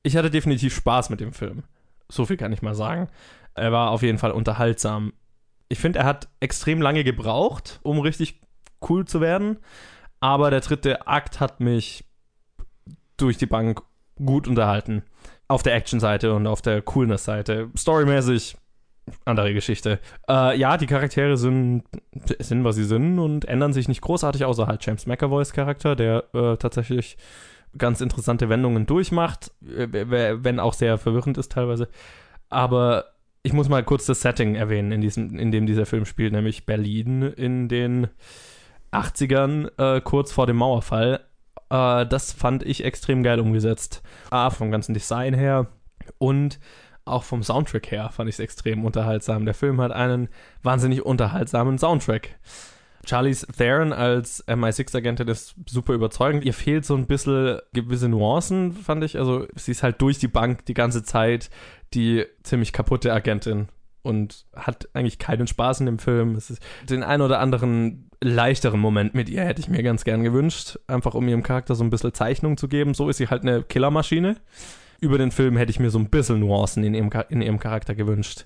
ich 0.03 0.17
hatte 0.17 0.29
definitiv 0.29 0.75
Spaß 0.75 1.09
mit 1.09 1.21
dem 1.21 1.33
Film. 1.33 1.63
So 2.09 2.25
viel 2.25 2.37
kann 2.37 2.53
ich 2.53 2.61
mal 2.61 2.75
sagen. 2.75 3.09
Er 3.53 3.71
war 3.71 3.91
auf 3.91 4.01
jeden 4.01 4.17
Fall 4.17 4.31
unterhaltsam. 4.31 5.13
Ich 5.69 5.79
finde, 5.79 5.99
er 5.99 6.05
hat 6.05 6.27
extrem 6.39 6.81
lange 6.81 7.03
gebraucht, 7.03 7.79
um 7.83 7.99
richtig 7.99 8.41
cool 8.87 9.05
zu 9.05 9.21
werden. 9.21 9.57
Aber 10.19 10.49
der 10.49 10.61
dritte 10.61 11.07
Akt 11.07 11.39
hat 11.39 11.59
mich 11.59 12.05
durch 13.17 13.37
die 13.37 13.45
Bank 13.45 13.81
gut 14.23 14.47
unterhalten. 14.47 15.03
Auf 15.47 15.63
der 15.63 15.75
Action-Seite 15.75 16.33
und 16.33 16.47
auf 16.47 16.61
der 16.61 16.81
Coolness-Seite. 16.81 17.69
Storymäßig 17.77 18.57
andere 19.23 19.53
Geschichte. 19.53 19.99
Äh, 20.27 20.57
ja, 20.57 20.77
die 20.77 20.87
Charaktere 20.87 21.37
sind, 21.37 21.83
sind, 22.39 22.63
was 22.63 22.75
sie 22.75 22.83
sind 22.83 23.19
und 23.19 23.45
ändern 23.45 23.73
sich 23.73 23.87
nicht 23.87 24.01
großartig, 24.01 24.45
außer 24.45 24.67
halt 24.67 24.85
James 24.85 25.05
McAvoys 25.05 25.53
Charakter, 25.53 25.95
der 25.95 26.23
äh, 26.33 26.57
tatsächlich 26.57 27.17
ganz 27.77 28.01
interessante 28.01 28.49
Wendungen 28.49 28.85
durchmacht, 28.85 29.51
wenn 29.61 30.59
auch 30.59 30.73
sehr 30.73 30.97
verwirrend 30.97 31.37
ist 31.37 31.51
teilweise. 31.51 31.89
Aber 32.49 33.05
ich 33.43 33.53
muss 33.53 33.69
mal 33.69 33.83
kurz 33.83 34.05
das 34.05 34.21
Setting 34.21 34.55
erwähnen, 34.55 34.91
in, 34.91 35.01
diesem, 35.01 35.37
in 35.37 35.51
dem 35.51 35.65
dieser 35.65 35.85
Film 35.85 36.05
spielt, 36.05 36.33
nämlich 36.33 36.65
Berlin 36.65 37.21
in 37.21 37.67
den 37.67 38.07
80ern, 38.91 39.69
äh, 39.77 40.01
kurz 40.01 40.31
vor 40.31 40.47
dem 40.47 40.57
Mauerfall. 40.57 41.21
Äh, 41.69 42.05
das 42.07 42.31
fand 42.31 42.63
ich 42.63 42.83
extrem 42.83 43.23
geil 43.23 43.39
umgesetzt. 43.39 44.01
A, 44.29 44.49
vom 44.49 44.71
ganzen 44.71 44.93
Design 44.93 45.33
her 45.33 45.67
und 46.17 46.59
auch 47.05 47.23
vom 47.23 47.43
Soundtrack 47.43 47.91
her 47.91 48.09
fand 48.09 48.29
ich 48.29 48.35
es 48.35 48.39
extrem 48.39 48.83
unterhaltsam. 48.83 49.45
Der 49.45 49.53
Film 49.53 49.79
hat 49.79 49.91
einen 49.91 50.27
wahnsinnig 50.63 51.05
unterhaltsamen 51.05 51.77
Soundtrack. 51.77 52.39
Charlize 53.05 53.47
Theron 53.47 53.93
als 53.93 54.45
MI6-Agentin 54.47 55.27
ist 55.27 55.55
super 55.67 55.93
überzeugend. 55.93 56.43
Ihr 56.43 56.53
fehlt 56.53 56.85
so 56.85 56.95
ein 56.95 57.07
bisschen 57.07 57.59
gewisse 57.73 58.09
Nuancen, 58.09 58.73
fand 58.73 59.03
ich. 59.03 59.17
Also 59.17 59.45
sie 59.55 59.71
ist 59.71 59.83
halt 59.83 60.01
durch 60.01 60.19
die 60.19 60.27
Bank 60.27 60.65
die 60.65 60.73
ganze 60.73 61.03
Zeit 61.03 61.49
die 61.93 62.25
ziemlich 62.43 62.73
kaputte 62.73 63.13
Agentin 63.13 63.69
und 64.01 64.45
hat 64.55 64.87
eigentlich 64.93 65.19
keinen 65.19 65.47
Spaß 65.47 65.79
in 65.79 65.85
dem 65.87 65.99
Film. 65.99 66.37
Den 66.89 67.03
ein 67.03 67.21
oder 67.21 67.39
anderen 67.39 68.09
leichteren 68.21 68.79
Moment 68.79 69.13
mit 69.15 69.29
ihr 69.29 69.43
hätte 69.43 69.61
ich 69.61 69.67
mir 69.67 69.83
ganz 69.83 70.03
gern 70.03 70.23
gewünscht, 70.23 70.77
einfach 70.87 71.15
um 71.15 71.27
ihrem 71.27 71.43
Charakter 71.43 71.75
so 71.75 71.83
ein 71.83 71.89
bisschen 71.89 72.13
Zeichnung 72.13 72.57
zu 72.57 72.67
geben. 72.67 72.93
So 72.93 73.09
ist 73.09 73.17
sie 73.17 73.27
halt 73.27 73.43
eine 73.43 73.63
Killermaschine. 73.63 74.37
Über 74.99 75.17
den 75.17 75.31
Film 75.31 75.57
hätte 75.57 75.71
ich 75.71 75.79
mir 75.79 75.89
so 75.89 75.99
ein 75.99 76.09
bisschen 76.09 76.39
Nuancen 76.39 76.83
in 76.83 76.93
ihrem, 76.93 77.09
in 77.29 77.41
ihrem 77.41 77.59
Charakter 77.59 77.95
gewünscht. 77.95 78.45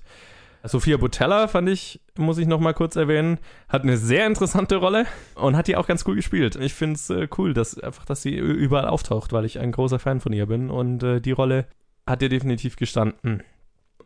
Sophia 0.64 0.96
Butella 0.96 1.48
fand 1.48 1.68
ich, 1.68 2.00
muss 2.18 2.38
ich 2.38 2.46
noch 2.46 2.60
mal 2.60 2.74
kurz 2.74 2.96
erwähnen, 2.96 3.38
hat 3.68 3.82
eine 3.82 3.96
sehr 3.96 4.26
interessante 4.26 4.76
Rolle 4.76 5.06
und 5.34 5.56
hat 5.56 5.68
die 5.68 5.76
auch 5.76 5.86
ganz 5.86 6.04
cool 6.06 6.16
gespielt. 6.16 6.56
Ich 6.56 6.74
finde 6.74 6.96
es 6.96 7.08
äh, 7.08 7.28
cool, 7.38 7.54
dass 7.54 7.78
einfach, 7.78 8.04
dass 8.04 8.22
sie 8.22 8.36
überall 8.36 8.86
auftaucht, 8.86 9.32
weil 9.32 9.44
ich 9.44 9.58
ein 9.58 9.72
großer 9.72 9.98
Fan 9.98 10.20
von 10.20 10.32
ihr 10.32 10.46
bin 10.46 10.70
und 10.70 11.02
äh, 11.02 11.20
die 11.20 11.32
Rolle 11.32 11.66
hat 12.06 12.22
ihr 12.22 12.28
definitiv 12.28 12.76
gestanden. 12.76 13.42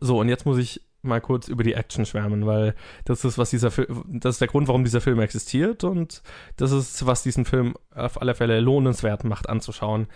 So, 0.00 0.20
und 0.20 0.28
jetzt 0.28 0.46
muss 0.46 0.58
ich 0.58 0.80
mal 1.02 1.20
kurz 1.20 1.48
über 1.48 1.62
die 1.62 1.74
Action 1.74 2.06
schwärmen, 2.06 2.46
weil 2.46 2.74
das 3.04 3.24
ist, 3.24 3.36
was 3.36 3.50
dieser 3.50 3.70
Film, 3.70 4.04
das 4.06 4.36
ist 4.36 4.40
der 4.40 4.48
Grund, 4.48 4.68
warum 4.68 4.84
dieser 4.84 5.00
Film 5.00 5.20
existiert 5.20 5.84
und 5.84 6.22
das 6.56 6.72
ist, 6.72 7.04
was 7.06 7.22
diesen 7.22 7.44
Film 7.44 7.74
auf 7.94 8.20
alle 8.20 8.34
Fälle 8.34 8.60
lohnenswert 8.60 9.24
macht 9.24 9.48
anzuschauen. 9.48 10.06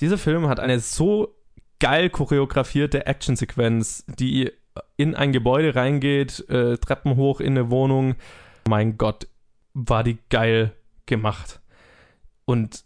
Dieser 0.00 0.18
Film 0.18 0.48
hat 0.48 0.60
eine 0.60 0.80
so 0.80 1.36
geil 1.78 2.10
choreografierte 2.10 3.06
Actionsequenz, 3.06 4.04
die 4.06 4.52
in 4.96 5.14
ein 5.14 5.32
Gebäude 5.32 5.74
reingeht, 5.74 6.48
äh, 6.48 6.76
Treppen 6.78 7.16
hoch 7.16 7.40
in 7.40 7.56
eine 7.56 7.70
Wohnung. 7.70 8.16
Mein 8.68 8.98
Gott, 8.98 9.26
war 9.74 10.02
die 10.04 10.18
geil 10.28 10.72
gemacht. 11.06 11.60
Und 12.44 12.84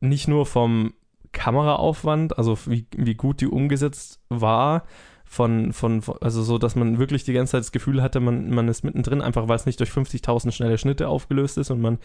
nicht 0.00 0.28
nur 0.28 0.46
vom 0.46 0.94
Kameraaufwand, 1.32 2.38
also 2.38 2.58
wie, 2.66 2.86
wie 2.96 3.14
gut 3.14 3.40
die 3.40 3.48
umgesetzt 3.48 4.20
war, 4.28 4.84
von, 5.24 5.72
von, 5.72 6.02
also 6.20 6.42
so, 6.42 6.56
dass 6.56 6.76
man 6.76 6.98
wirklich 6.98 7.24
die 7.24 7.32
ganze 7.32 7.52
Zeit 7.52 7.60
das 7.60 7.72
Gefühl 7.72 8.00
hatte, 8.00 8.20
man, 8.20 8.50
man 8.50 8.68
ist 8.68 8.84
mittendrin, 8.84 9.20
einfach 9.20 9.48
weil 9.48 9.56
es 9.56 9.66
nicht 9.66 9.80
durch 9.80 9.90
50.000 9.90 10.52
schnelle 10.52 10.78
Schnitte 10.78 11.08
aufgelöst 11.08 11.58
ist 11.58 11.70
und 11.70 11.80
man 11.80 11.98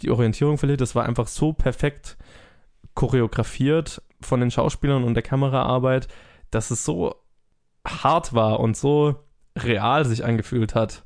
die 0.00 0.10
Orientierung 0.10 0.58
verliert. 0.58 0.80
Das 0.80 0.94
war 0.94 1.04
einfach 1.04 1.26
so 1.26 1.52
perfekt 1.52 2.16
choreografiert 2.94 4.02
von 4.20 4.40
den 4.40 4.50
Schauspielern 4.50 5.04
und 5.04 5.14
der 5.14 5.22
Kameraarbeit, 5.22 6.08
dass 6.50 6.70
es 6.70 6.84
so 6.84 7.16
hart 7.88 8.32
war 8.34 8.60
und 8.60 8.76
so 8.76 9.16
real 9.56 10.04
sich 10.04 10.24
angefühlt 10.24 10.74
hat. 10.74 11.04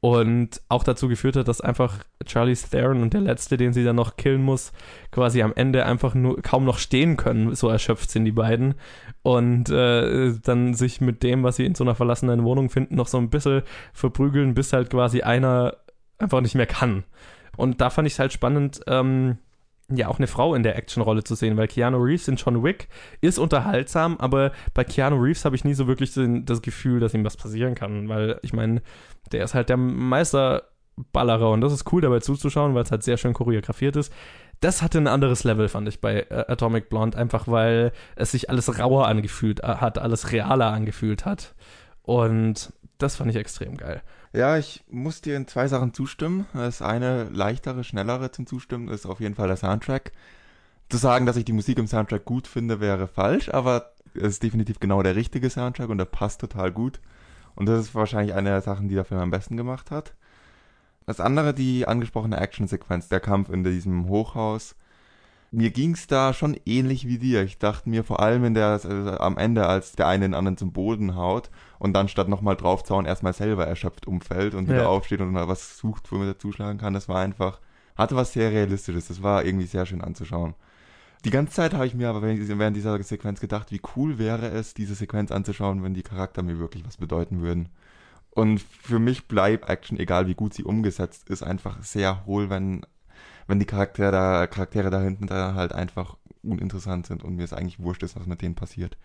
Und 0.00 0.60
auch 0.68 0.84
dazu 0.84 1.08
geführt 1.08 1.36
hat, 1.36 1.48
dass 1.48 1.60
einfach 1.60 2.04
Charlie 2.24 2.54
Theron 2.54 3.02
und 3.02 3.14
der 3.14 3.22
Letzte, 3.22 3.56
den 3.56 3.72
sie 3.72 3.82
dann 3.82 3.96
noch 3.96 4.16
killen 4.16 4.42
muss, 4.42 4.72
quasi 5.10 5.42
am 5.42 5.52
Ende 5.56 5.84
einfach 5.84 6.14
nur 6.14 6.40
kaum 6.42 6.64
noch 6.64 6.78
stehen 6.78 7.16
können. 7.16 7.54
So 7.54 7.68
erschöpft 7.68 8.10
sind 8.10 8.24
die 8.24 8.32
beiden. 8.32 8.74
Und 9.22 9.70
äh, 9.70 10.34
dann 10.42 10.74
sich 10.74 11.00
mit 11.00 11.22
dem, 11.22 11.42
was 11.42 11.56
sie 11.56 11.64
in 11.64 11.74
so 11.74 11.82
einer 11.82 11.94
verlassenen 11.94 12.44
Wohnung 12.44 12.68
finden, 12.68 12.94
noch 12.94 13.08
so 13.08 13.18
ein 13.18 13.30
bisschen 13.30 13.62
verprügeln, 13.92 14.54
bis 14.54 14.72
halt 14.72 14.90
quasi 14.90 15.22
einer 15.22 15.76
einfach 16.18 16.40
nicht 16.40 16.54
mehr 16.54 16.66
kann. 16.66 17.04
Und 17.56 17.80
da 17.80 17.90
fand 17.90 18.06
ich 18.06 18.12
es 18.14 18.18
halt 18.18 18.32
spannend, 18.32 18.82
ähm, 18.86 19.38
ja 19.88 20.08
auch 20.08 20.18
eine 20.18 20.26
Frau 20.26 20.54
in 20.54 20.62
der 20.62 20.76
Actionrolle 20.76 21.22
zu 21.22 21.34
sehen, 21.34 21.56
weil 21.56 21.68
Keanu 21.68 21.98
Reeves 21.98 22.28
in 22.28 22.36
John 22.36 22.62
Wick 22.64 22.88
ist 23.20 23.38
unterhaltsam, 23.38 24.16
aber 24.18 24.52
bei 24.74 24.84
Keanu 24.84 25.16
Reeves 25.16 25.44
habe 25.44 25.54
ich 25.54 25.64
nie 25.64 25.74
so 25.74 25.86
wirklich 25.86 26.12
das 26.14 26.62
Gefühl, 26.62 27.00
dass 27.00 27.14
ihm 27.14 27.24
was 27.24 27.36
passieren 27.36 27.74
kann, 27.74 28.08
weil 28.08 28.38
ich 28.42 28.52
meine, 28.52 28.82
der 29.32 29.44
ist 29.44 29.54
halt 29.54 29.68
der 29.68 29.76
Meisterballerer 29.76 31.50
und 31.50 31.60
das 31.60 31.72
ist 31.72 31.92
cool 31.92 32.00
dabei 32.00 32.18
zuzuschauen, 32.20 32.74
weil 32.74 32.82
es 32.82 32.90
halt 32.90 33.04
sehr 33.04 33.16
schön 33.16 33.32
choreografiert 33.32 33.96
ist. 33.96 34.12
Das 34.60 34.82
hatte 34.82 34.98
ein 34.98 35.06
anderes 35.06 35.44
Level, 35.44 35.68
fand 35.68 35.86
ich 35.86 36.00
bei 36.00 36.26
äh, 36.30 36.44
Atomic 36.48 36.88
Blonde, 36.88 37.18
einfach 37.18 37.46
weil 37.46 37.92
es 38.16 38.32
sich 38.32 38.50
alles 38.50 38.78
rauer 38.78 39.06
angefühlt 39.06 39.60
äh, 39.60 39.66
hat, 39.66 39.98
alles 39.98 40.32
realer 40.32 40.72
angefühlt 40.72 41.26
hat. 41.26 41.54
Und 42.02 42.72
das 42.98 43.16
fand 43.16 43.30
ich 43.30 43.36
extrem 43.36 43.76
geil. 43.76 44.02
Ja, 44.32 44.56
ich 44.58 44.84
muss 44.88 45.20
dir 45.20 45.36
in 45.36 45.46
zwei 45.46 45.68
Sachen 45.68 45.94
zustimmen. 45.94 46.46
Das 46.52 46.82
eine 46.82 47.24
leichtere, 47.24 47.84
schnellere 47.84 48.30
zum 48.30 48.46
Zustimmen 48.46 48.88
ist 48.88 49.06
auf 49.06 49.20
jeden 49.20 49.34
Fall 49.34 49.48
der 49.48 49.56
Soundtrack. 49.56 50.12
Zu 50.88 50.96
sagen, 50.98 51.26
dass 51.26 51.36
ich 51.36 51.44
die 51.44 51.52
Musik 51.52 51.78
im 51.78 51.86
Soundtrack 51.86 52.24
gut 52.24 52.46
finde, 52.46 52.80
wäre 52.80 53.08
falsch, 53.08 53.48
aber 53.48 53.92
es 54.14 54.22
ist 54.22 54.42
definitiv 54.42 54.80
genau 54.80 55.02
der 55.02 55.16
richtige 55.16 55.50
Soundtrack 55.50 55.88
und 55.88 55.98
der 55.98 56.04
passt 56.04 56.40
total 56.40 56.72
gut. 56.72 57.00
Und 57.54 57.66
das 57.66 57.80
ist 57.80 57.94
wahrscheinlich 57.94 58.34
eine 58.34 58.50
der 58.50 58.60
Sachen, 58.60 58.88
die 58.88 58.94
der 58.94 59.04
Film 59.04 59.20
am 59.20 59.30
besten 59.30 59.56
gemacht 59.56 59.90
hat. 59.90 60.14
Das 61.06 61.20
andere, 61.20 61.54
die 61.54 61.86
angesprochene 61.86 62.38
Actionsequenz, 62.38 63.08
der 63.08 63.20
Kampf 63.20 63.48
in 63.48 63.64
diesem 63.64 64.08
Hochhaus, 64.08 64.74
mir 65.56 65.70
ging's 65.70 66.06
da 66.06 66.34
schon 66.34 66.54
ähnlich 66.66 67.08
wie 67.08 67.16
dir. 67.16 67.42
Ich 67.42 67.58
dachte 67.58 67.88
mir 67.88 68.04
vor 68.04 68.20
allem 68.20 68.44
in 68.44 68.52
der, 68.52 68.66
also 68.66 68.88
am 68.88 69.38
Ende, 69.38 69.66
als 69.66 69.92
der 69.92 70.06
eine 70.06 70.26
den 70.26 70.34
anderen 70.34 70.58
zum 70.58 70.72
Boden 70.72 71.16
haut 71.16 71.48
und 71.78 71.94
dann 71.94 72.08
statt 72.08 72.28
nochmal 72.28 72.56
draufzauen 72.56 73.06
erstmal 73.06 73.32
selber 73.32 73.66
erschöpft 73.66 74.06
umfällt 74.06 74.54
und 74.54 74.68
wieder 74.68 74.82
ja. 74.82 74.88
aufsteht 74.88 75.22
und 75.22 75.32
mal 75.32 75.48
was 75.48 75.78
sucht, 75.78 76.12
womit 76.12 76.28
er 76.28 76.38
zuschlagen 76.38 76.78
kann. 76.78 76.92
Das 76.92 77.08
war 77.08 77.20
einfach, 77.20 77.58
hatte 77.96 78.16
was 78.16 78.34
sehr 78.34 78.50
Realistisches. 78.50 79.08
Das 79.08 79.22
war 79.22 79.46
irgendwie 79.46 79.66
sehr 79.66 79.86
schön 79.86 80.02
anzuschauen. 80.02 80.54
Die 81.24 81.30
ganze 81.30 81.54
Zeit 81.54 81.72
habe 81.72 81.86
ich 81.86 81.94
mir 81.94 82.10
aber 82.10 82.20
während 82.20 82.76
dieser 82.76 83.02
Sequenz 83.02 83.40
gedacht, 83.40 83.72
wie 83.72 83.80
cool 83.96 84.18
wäre 84.18 84.48
es, 84.48 84.74
diese 84.74 84.94
Sequenz 84.94 85.32
anzuschauen, 85.32 85.82
wenn 85.82 85.94
die 85.94 86.02
Charakter 86.02 86.42
mir 86.42 86.58
wirklich 86.58 86.84
was 86.84 86.98
bedeuten 86.98 87.40
würden. 87.40 87.70
Und 88.28 88.60
für 88.60 88.98
mich 88.98 89.26
bleibt 89.26 89.70
Action, 89.70 89.98
egal 89.98 90.26
wie 90.26 90.34
gut 90.34 90.52
sie 90.52 90.64
umgesetzt 90.64 91.30
ist, 91.30 91.42
einfach 91.42 91.82
sehr 91.82 92.26
hohl, 92.26 92.50
wenn 92.50 92.84
wenn 93.46 93.58
die 93.58 93.66
Charaktere 93.66 94.12
da, 94.12 94.46
Charaktere 94.46 94.90
da 94.90 95.00
hinten 95.00 95.26
da 95.26 95.54
halt 95.54 95.72
einfach 95.72 96.16
uninteressant 96.42 97.06
sind 97.06 97.24
und 97.24 97.36
mir 97.36 97.44
es 97.44 97.52
eigentlich 97.52 97.80
wurscht 97.80 98.02
ist, 98.02 98.16
was 98.16 98.26
mit 98.26 98.42
denen 98.42 98.54
passiert. 98.54 98.96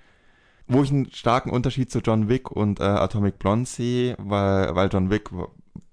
Wo 0.68 0.84
ich 0.84 0.92
einen 0.92 1.12
starken 1.12 1.50
Unterschied 1.50 1.92
zu 1.92 2.00
John 2.00 2.30
Wick 2.30 2.52
und 2.52 2.80
äh, 2.80 2.84
Atomic 2.84 3.40
Blonde 3.40 3.68
sehe, 3.68 4.16
weil, 4.20 4.76
weil 4.76 4.90
John 4.92 5.10
Wick 5.10 5.30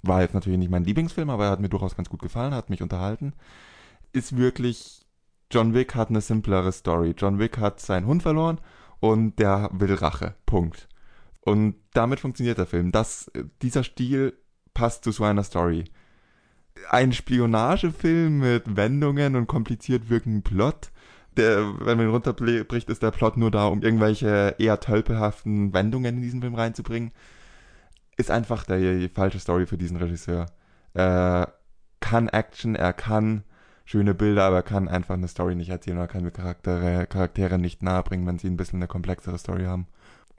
war 0.02 0.22
jetzt 0.22 0.34
natürlich 0.34 0.58
nicht 0.58 0.70
mein 0.70 0.84
Lieblingsfilm, 0.84 1.30
aber 1.30 1.46
er 1.46 1.50
hat 1.50 1.60
mir 1.60 1.68
durchaus 1.68 1.96
ganz 1.96 2.08
gut 2.08 2.22
gefallen, 2.22 2.54
hat 2.54 2.70
mich 2.70 2.82
unterhalten, 2.82 3.32
ist 4.12 4.36
wirklich, 4.36 5.06
John 5.50 5.74
Wick 5.74 5.94
hat 5.94 6.10
eine 6.10 6.20
simplere 6.20 6.72
Story. 6.72 7.14
John 7.16 7.38
Wick 7.38 7.58
hat 7.58 7.80
seinen 7.80 8.06
Hund 8.06 8.22
verloren 8.22 8.60
und 9.00 9.38
der 9.38 9.70
will 9.72 9.94
Rache. 9.94 10.34
Punkt. 10.46 10.88
Und 11.40 11.76
damit 11.94 12.20
funktioniert 12.20 12.58
der 12.58 12.66
Film. 12.66 12.92
Das, 12.92 13.30
dieser 13.62 13.82
Stil 13.82 14.34
passt 14.74 15.04
zu 15.04 15.12
so 15.12 15.24
einer 15.24 15.44
Story 15.44 15.84
ein 16.90 17.12
Spionagefilm 17.12 18.38
mit 18.38 18.76
Wendungen 18.76 19.36
und 19.36 19.46
kompliziert 19.46 20.10
wirkenden 20.10 20.42
Plot. 20.42 20.90
Der, 21.36 21.78
wenn 21.80 21.96
man 21.98 22.06
ihn 22.06 22.12
runterbricht, 22.12 22.90
ist 22.90 23.02
der 23.02 23.10
Plot 23.10 23.36
nur 23.36 23.50
da, 23.50 23.66
um 23.66 23.82
irgendwelche 23.82 24.56
eher 24.58 24.80
tölpelhaften 24.80 25.72
Wendungen 25.72 26.16
in 26.16 26.22
diesen 26.22 26.40
Film 26.40 26.54
reinzubringen. 26.54 27.12
Ist 28.16 28.30
einfach 28.30 28.64
der, 28.64 28.78
die 28.78 29.08
falsche 29.08 29.38
Story 29.38 29.66
für 29.66 29.78
diesen 29.78 29.96
Regisseur. 29.96 30.46
Er 30.94 31.54
kann 32.00 32.28
Action, 32.28 32.74
er 32.74 32.92
kann 32.92 33.44
schöne 33.84 34.14
Bilder, 34.14 34.44
aber 34.44 34.56
er 34.56 34.62
kann 34.62 34.88
einfach 34.88 35.14
eine 35.14 35.28
Story 35.28 35.54
nicht 35.54 35.70
erzählen 35.70 35.98
oder 35.98 36.08
kann 36.08 36.32
Charaktere, 36.32 37.06
Charaktere 37.06 37.58
nicht 37.58 37.82
nahebringen, 37.82 38.26
wenn 38.26 38.38
sie 38.38 38.48
ein 38.48 38.56
bisschen 38.56 38.80
eine 38.80 38.88
komplexere 38.88 39.38
Story 39.38 39.64
haben. 39.64 39.86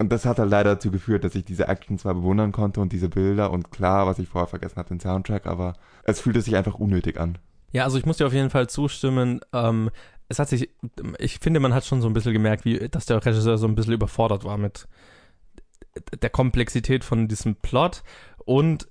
Und 0.02 0.14
das 0.14 0.26
hat 0.26 0.40
halt 0.40 0.50
leider 0.50 0.76
dazu 0.76 0.92
geführt, 0.92 1.26
dass 1.26 1.36
ich 1.36 1.44
diese 1.44 1.68
Action 1.68 2.00
zwar 2.00 2.14
bewundern 2.14 2.54
konnte 2.54 2.80
und 2.80 2.94
diese 2.94 3.10
Bilder 3.10 3.52
und 3.52 3.70
klar, 3.70 4.08
was 4.08 4.18
ich 4.18 4.30
vorher 4.30 4.48
vergessen 4.48 4.78
habe, 4.78 4.88
den 4.88 5.02
Soundtrack, 5.02 5.46
aber 5.46 5.74
es 6.04 6.22
fühlte 6.22 6.42
sich 6.42 6.56
einfach 6.56 6.76
unnötig 6.76 7.20
an. 7.20 7.38
Ja, 7.74 7.84
also 7.84 7.98
ich 7.98 8.06
muss 8.06 8.18
dir 8.18 8.26
auf 8.26 8.34
jeden 8.34 8.50
Fall 8.50 8.68
zustimmen. 8.70 9.42
Ähm, 9.52 9.92
es 10.30 10.40
hat 10.40 10.48
sich, 10.48 10.70
ich 11.18 11.40
finde, 11.40 11.60
man 11.60 11.74
hat 11.74 11.86
schon 11.86 12.02
so 12.02 12.08
ein 12.08 12.14
bisschen 12.14 12.32
gemerkt, 12.32 12.64
wie, 12.64 12.88
dass 12.88 13.08
der 13.08 13.24
Regisseur 13.24 13.58
so 13.58 13.68
ein 13.68 13.76
bisschen 13.76 13.94
überfordert 13.94 14.46
war 14.46 14.58
mit 14.58 14.88
der 16.22 16.30
Komplexität 16.30 17.04
von 17.04 17.28
diesem 17.28 17.56
Plot 17.56 18.04
und 18.46 18.88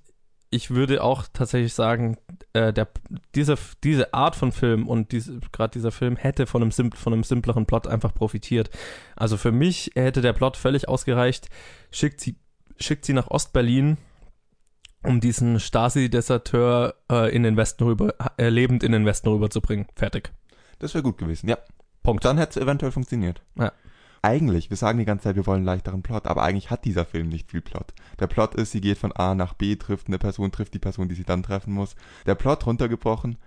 ich 0.51 0.71
würde 0.71 1.03
auch 1.03 1.25
tatsächlich 1.31 1.73
sagen, 1.73 2.17
äh, 2.53 2.73
der, 2.73 2.87
diese, 3.35 3.55
diese 3.83 4.13
Art 4.13 4.35
von 4.35 4.51
Film 4.51 4.87
und 4.87 5.11
diese, 5.11 5.39
gerade 5.51 5.71
dieser 5.71 5.91
Film 5.91 6.15
hätte 6.15 6.47
von 6.47 6.61
einem, 6.61 6.71
simp 6.71 6.95
von 6.95 7.13
einem 7.13 7.23
simpleren 7.23 7.65
Plot 7.65 7.87
einfach 7.87 8.13
profitiert. 8.13 8.69
Also 9.15 9.37
für 9.37 9.51
mich 9.51 9.91
hätte 9.95 10.21
der 10.21 10.33
Plot 10.33 10.57
völlig 10.57 10.87
ausgereicht. 10.87 11.49
Schickt 11.91 12.21
sie, 12.21 12.35
schickt 12.79 13.05
sie 13.05 13.13
nach 13.13 13.27
Ostberlin, 13.27 13.97
um 15.03 15.19
diesen 15.19 15.59
Stasi-Deserteur 15.59 16.95
äh, 17.11 17.35
in 17.35 17.43
den 17.43 17.55
Westen 17.55 17.83
rüber, 17.83 18.15
äh, 18.37 18.49
lebend 18.49 18.83
in 18.83 18.91
den 18.91 19.05
Westen 19.05 19.29
rüberzubringen. 19.29 19.87
Fertig. 19.95 20.31
Das 20.79 20.93
wäre 20.93 21.03
gut 21.03 21.17
gewesen, 21.17 21.47
ja. 21.47 21.57
Punkt. 22.01 22.25
Dann 22.25 22.37
hätte 22.37 22.59
es 22.59 22.63
eventuell 22.63 22.91
funktioniert. 22.91 23.41
Ja. 23.55 23.71
Eigentlich, 24.21 24.69
wir 24.69 24.77
sagen 24.77 24.99
die 24.99 25.05
ganze 25.05 25.23
Zeit, 25.23 25.35
wir 25.35 25.45
wollen 25.47 25.57
einen 25.59 25.65
leichteren 25.65 26.01
Plot, 26.01 26.25
aber 26.27 26.43
eigentlich 26.43 26.69
hat 26.69 26.83
dieser 26.85 27.05
Film 27.05 27.29
nicht 27.29 27.49
viel 27.51 27.61
Plot. 27.61 27.93
Der 28.19 28.27
Plot 28.27 28.55
ist, 28.55 28.71
sie 28.71 28.81
geht 28.81 28.97
von 28.97 29.11
A 29.13 29.33
nach 29.35 29.53
B, 29.53 29.75
trifft 29.77 30.07
eine 30.07 30.17
Person, 30.19 30.51
trifft 30.51 30.73
die 30.73 30.79
Person, 30.79 31.07
die 31.07 31.15
sie 31.15 31.23
dann 31.23 31.43
treffen 31.43 31.73
muss. 31.73 31.95
Der 32.25 32.35
Plot 32.35 32.65
runtergebrochen 32.65 33.37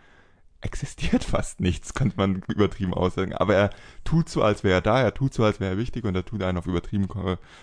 existiert 0.62 1.25
fast 1.25 1.61
nichts, 1.61 1.93
könnte 1.95 2.16
man 2.16 2.43
übertrieben 2.49 2.95
aussagen. 2.95 3.35
Aber 3.35 3.55
er 3.55 3.70
tut 4.05 4.29
so, 4.29 4.43
als 4.43 4.64
wäre 4.64 4.77
er 4.77 4.81
da, 4.81 5.01
er 5.03 5.12
tut 5.14 5.35
so, 5.35 5.45
als 5.45 5.61
wäre 5.61 5.73
er 5.73 5.79
wichtig 5.79 6.05
und 6.05 6.14
er 6.14 6.25
tut 6.25 6.43
einen 6.43 6.57
auf 6.59 6.66
übertrieben 6.66 7.09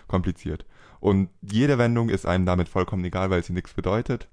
kompliziert. 0.07 0.65
Und 0.99 1.29
jede 1.41 1.77
Wendung 1.77 2.09
ist 2.09 2.25
einem 2.25 2.45
damit 2.45 2.69
vollkommen 2.69 3.03
egal, 3.05 3.29
weil 3.29 3.43
sie 3.43 3.53
nichts 3.53 3.73
bedeutet. 3.73 4.27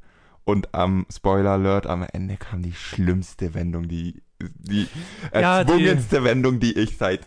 Und 0.45 0.75
am 0.75 1.07
Spoiler 1.13 1.53
Alert 1.53 1.87
am 1.87 2.05
Ende 2.13 2.37
kam 2.37 2.63
die 2.63 2.73
schlimmste 2.75 3.55
Wendung, 3.55 3.89
die 3.89 4.23
die 4.41 4.87
Ja, 5.33 5.65
die- 5.65 5.73
erzwungenste 5.73 6.25
Wendung, 6.25 6.61
die 6.61 6.77
ich 6.79 6.99
seit 6.99 7.27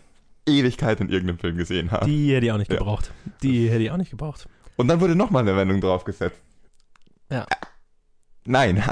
Ewigkeit 0.49 0.99
in 1.01 1.09
irgendeinem 1.09 1.39
Film 1.39 1.57
gesehen 1.57 1.91
habe. 1.91 2.05
Die 2.05 2.33
hätte 2.33 2.45
ich 2.45 2.51
auch 2.51 2.57
nicht 2.57 2.71
Ja. 2.71 2.77
gebraucht. 2.79 3.11
Die 3.43 3.69
hätte 3.69 3.83
ich 3.83 3.91
auch 3.91 3.97
nicht 3.97 4.11
gebraucht. 4.11 4.47
Und 4.75 4.87
dann 4.87 5.01
wurde 5.01 5.15
nochmal 5.15 5.43
eine 5.43 5.55
Wendung 5.57 5.81
draufgesetzt. 5.81 6.41
Ja. 7.31 7.45
Nein. 8.45 8.83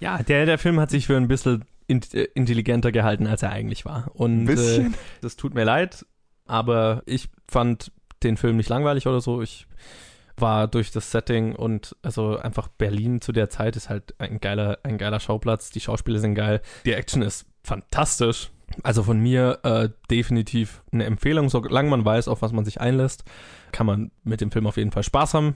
Ja, 0.00 0.22
der, 0.22 0.46
der 0.46 0.58
Film 0.58 0.80
hat 0.80 0.90
sich 0.90 1.06
für 1.06 1.16
ein 1.16 1.28
bisschen 1.28 1.64
äh, 1.88 1.94
intelligenter 2.34 2.90
gehalten, 2.90 3.26
als 3.26 3.42
er 3.42 3.50
eigentlich 3.50 3.84
war. 3.84 4.10
Und 4.14 4.42
Ein 4.42 4.46
bisschen. 4.46 4.94
Äh, 4.94 4.96
das 5.20 5.36
tut 5.36 5.54
mir 5.54 5.64
leid, 5.64 6.04
aber 6.46 7.02
ich 7.06 7.28
fand 7.48 7.92
den 8.22 8.36
Film 8.36 8.56
nicht 8.56 8.68
langweilig 8.68 9.06
oder 9.06 9.20
so. 9.20 9.42
Ich 9.42 9.66
war 10.36 10.66
durch 10.66 10.90
das 10.90 11.10
Setting 11.10 11.54
und 11.54 11.94
also 12.02 12.38
einfach 12.38 12.68
Berlin 12.68 13.20
zu 13.20 13.32
der 13.32 13.50
Zeit 13.50 13.76
ist 13.76 13.90
halt 13.90 14.18
ein 14.18 14.40
geiler, 14.40 14.78
ein 14.82 14.96
geiler 14.98 15.20
Schauplatz. 15.20 15.70
Die 15.70 15.80
Schauspieler 15.80 16.18
sind 16.18 16.34
geil. 16.34 16.62
Die 16.86 16.94
Action 16.94 17.20
ist 17.22 17.46
fantastisch. 17.62 18.50
Also 18.82 19.02
von 19.02 19.18
mir 19.18 19.58
äh, 19.62 19.88
definitiv 20.10 20.82
eine 20.92 21.04
Empfehlung, 21.04 21.48
solange 21.48 21.90
man 21.90 22.04
weiß, 22.04 22.28
auf 22.28 22.42
was 22.42 22.52
man 22.52 22.64
sich 22.64 22.80
einlässt, 22.80 23.24
kann 23.72 23.86
man 23.86 24.10
mit 24.24 24.40
dem 24.40 24.50
Film 24.50 24.66
auf 24.66 24.76
jeden 24.76 24.92
Fall 24.92 25.02
Spaß 25.02 25.34
haben. 25.34 25.54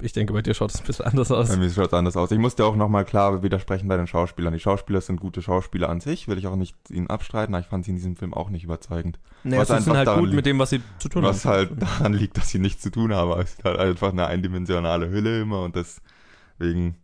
Ich 0.00 0.12
denke, 0.12 0.32
bei 0.32 0.42
dir 0.42 0.52
schaut 0.52 0.72
es 0.72 0.80
ein 0.80 0.86
bisschen 0.86 1.04
anders 1.06 1.30
aus. 1.30 1.48
Bei 1.48 1.56
mir 1.56 1.70
schaut 1.70 1.86
es 1.88 1.92
anders 1.94 2.16
aus. 2.16 2.32
Ich 2.32 2.38
musste 2.38 2.64
auch 2.64 2.74
nochmal 2.74 3.04
klar 3.04 3.44
widersprechen 3.44 3.86
bei 3.86 3.96
den 3.96 4.08
Schauspielern. 4.08 4.52
Die 4.52 4.58
Schauspieler 4.58 5.00
sind 5.00 5.20
gute 5.20 5.42
Schauspieler 5.42 5.88
an 5.88 6.00
sich, 6.00 6.26
will 6.26 6.38
ich 6.38 6.48
auch 6.48 6.56
nicht 6.56 6.74
ihnen 6.90 7.08
abstreiten, 7.08 7.54
aber 7.54 7.62
ich 7.62 7.68
fand 7.68 7.84
sie 7.84 7.92
in 7.92 7.96
diesem 7.98 8.16
Film 8.16 8.34
auch 8.34 8.50
nicht 8.50 8.64
überzeugend. 8.64 9.20
Naja, 9.44 9.60
Was 9.62 9.68
sie 9.68 9.80
sind 9.84 9.96
halt 9.96 10.08
gut 10.08 10.24
liegt- 10.24 10.34
mit 10.34 10.46
dem, 10.46 10.58
was 10.58 10.70
sie 10.70 10.80
zu 10.98 11.08
tun 11.08 11.22
Was 11.22 11.44
haben. 11.44 11.52
halt 11.54 11.82
daran 11.82 12.14
liegt, 12.14 12.36
dass 12.36 12.48
sie 12.48 12.58
nichts 12.58 12.82
zu 12.82 12.90
tun 12.90 13.14
haben. 13.14 13.38
Es 13.40 13.50
ist 13.54 13.64
halt 13.64 13.78
einfach 13.78 14.10
eine 14.10 14.26
eindimensionale 14.26 15.08
Hülle 15.08 15.40
immer 15.42 15.62
und 15.62 15.76
deswegen 15.76 16.96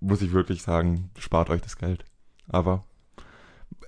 muss 0.00 0.20
ich 0.22 0.32
wirklich 0.32 0.62
sagen, 0.62 1.10
spart 1.18 1.48
euch 1.50 1.60
das 1.60 1.76
Geld. 1.78 2.04
Aber 2.48 2.84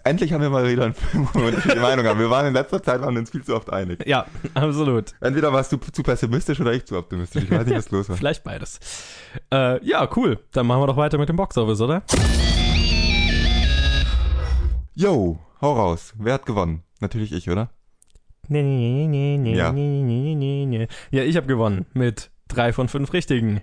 endlich 0.08 0.32
haben 0.32 0.40
wir 0.42 0.50
mal 0.50 0.66
wieder 0.70 0.84
einen 0.84 0.94
Film, 0.94 1.28
wo 1.32 1.38
wir 1.40 1.46
unterschiedliche 1.48 1.80
Meinung 1.80 2.06
haben. 2.06 2.18
Wir 2.18 2.30
waren 2.30 2.46
in 2.46 2.54
letzter 2.54 2.82
Zeit 2.82 3.00
waren 3.02 3.16
uns 3.16 3.30
viel 3.30 3.44
zu 3.44 3.54
oft 3.54 3.70
einig. 3.72 4.06
Ja, 4.06 4.26
absolut. 4.54 5.12
Entweder 5.20 5.52
warst 5.52 5.70
du 5.72 5.76
zu 5.76 6.02
pessimistisch 6.02 6.60
oder 6.60 6.72
ich 6.72 6.84
zu 6.86 6.96
optimistisch. 6.96 7.44
Ich 7.44 7.50
weiß 7.50 7.66
nicht, 7.66 7.76
was 7.76 7.90
los 7.90 8.08
war. 8.08 8.16
Vielleicht 8.16 8.42
beides. 8.44 8.80
Äh, 9.52 9.84
ja, 9.86 10.08
cool. 10.16 10.38
Dann 10.52 10.66
machen 10.66 10.82
wir 10.82 10.86
doch 10.86 10.96
weiter 10.96 11.18
mit 11.18 11.28
dem 11.28 11.36
Boxoffice, 11.36 11.80
oder? 11.80 12.02
Yo, 14.94 15.38
hau 15.60 15.72
raus. 15.74 16.12
Wer 16.18 16.34
hat 16.34 16.46
gewonnen? 16.46 16.82
Natürlich 17.00 17.32
ich, 17.32 17.48
oder? 17.50 17.70
Nee, 18.48 18.62
nee, 18.62 19.06
nee, 19.06 19.36
nee, 19.36 19.56
Ja. 19.56 19.72
nee, 19.72 20.02
nee, 20.02 20.34
nee, 20.34 20.66
nee. 20.66 20.88
Ja, 21.10 21.22
ich 21.22 21.36
habe 21.36 21.46
gewonnen 21.46 21.86
mit 21.92 22.30
drei 22.48 22.72
von 22.72 22.88
fünf 22.88 23.12
Richtigen. 23.12 23.60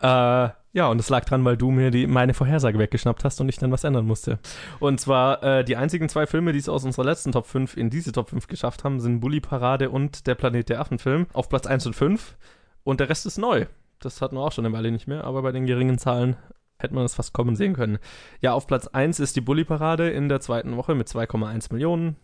Äh, 0.00 0.48
ja, 0.72 0.86
und 0.88 1.00
es 1.00 1.08
lag 1.08 1.24
dran, 1.24 1.44
weil 1.44 1.56
du 1.56 1.70
mir 1.70 1.90
die, 1.90 2.06
meine 2.06 2.34
Vorhersage 2.34 2.78
weggeschnappt 2.78 3.24
hast 3.24 3.40
und 3.40 3.48
ich 3.48 3.58
dann 3.58 3.72
was 3.72 3.84
ändern 3.84 4.06
musste. 4.06 4.38
Und 4.80 5.00
zwar 5.00 5.42
äh, 5.42 5.64
die 5.64 5.76
einzigen 5.76 6.08
zwei 6.08 6.26
Filme, 6.26 6.52
die 6.52 6.58
es 6.58 6.68
aus 6.68 6.84
unserer 6.84 7.04
letzten 7.04 7.32
Top 7.32 7.46
5 7.46 7.76
in 7.76 7.90
diese 7.90 8.12
Top 8.12 8.30
5 8.30 8.46
geschafft 8.46 8.84
haben, 8.84 9.00
sind 9.00 9.20
Bully 9.20 9.40
Parade 9.40 9.90
und 9.90 10.26
Der 10.26 10.34
Planet 10.34 10.68
der 10.68 10.80
Affen 10.80 10.98
Film 10.98 11.26
auf 11.32 11.48
Platz 11.48 11.66
1 11.66 11.86
und 11.86 11.94
5. 11.94 12.36
Und 12.84 13.00
der 13.00 13.08
Rest 13.08 13.26
ist 13.26 13.38
neu. 13.38 13.66
Das 13.98 14.22
hatten 14.22 14.36
wir 14.36 14.42
auch 14.42 14.52
schon 14.52 14.66
eine 14.66 14.74
Weile 14.74 14.92
nicht 14.92 15.08
mehr, 15.08 15.24
aber 15.24 15.42
bei 15.42 15.52
den 15.52 15.66
geringen 15.66 15.98
Zahlen 15.98 16.36
hätte 16.78 16.94
man 16.94 17.04
das 17.04 17.14
fast 17.14 17.32
kommen 17.32 17.56
sehen 17.56 17.74
können. 17.74 17.98
Ja, 18.40 18.52
auf 18.52 18.66
Platz 18.66 18.86
1 18.86 19.18
ist 19.20 19.34
die 19.36 19.40
Bully 19.40 19.64
Parade 19.64 20.10
in 20.10 20.28
der 20.28 20.40
zweiten 20.40 20.76
Woche 20.76 20.94
mit 20.94 21.08
2,1 21.08 21.72
Millionen. 21.72 22.16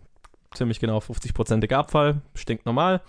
Ziemlich 0.54 0.78
genau 0.78 0.98
50-prozentiger 0.98 1.78
Abfall. 1.78 2.20
Stinkt 2.34 2.66
normal. 2.66 3.00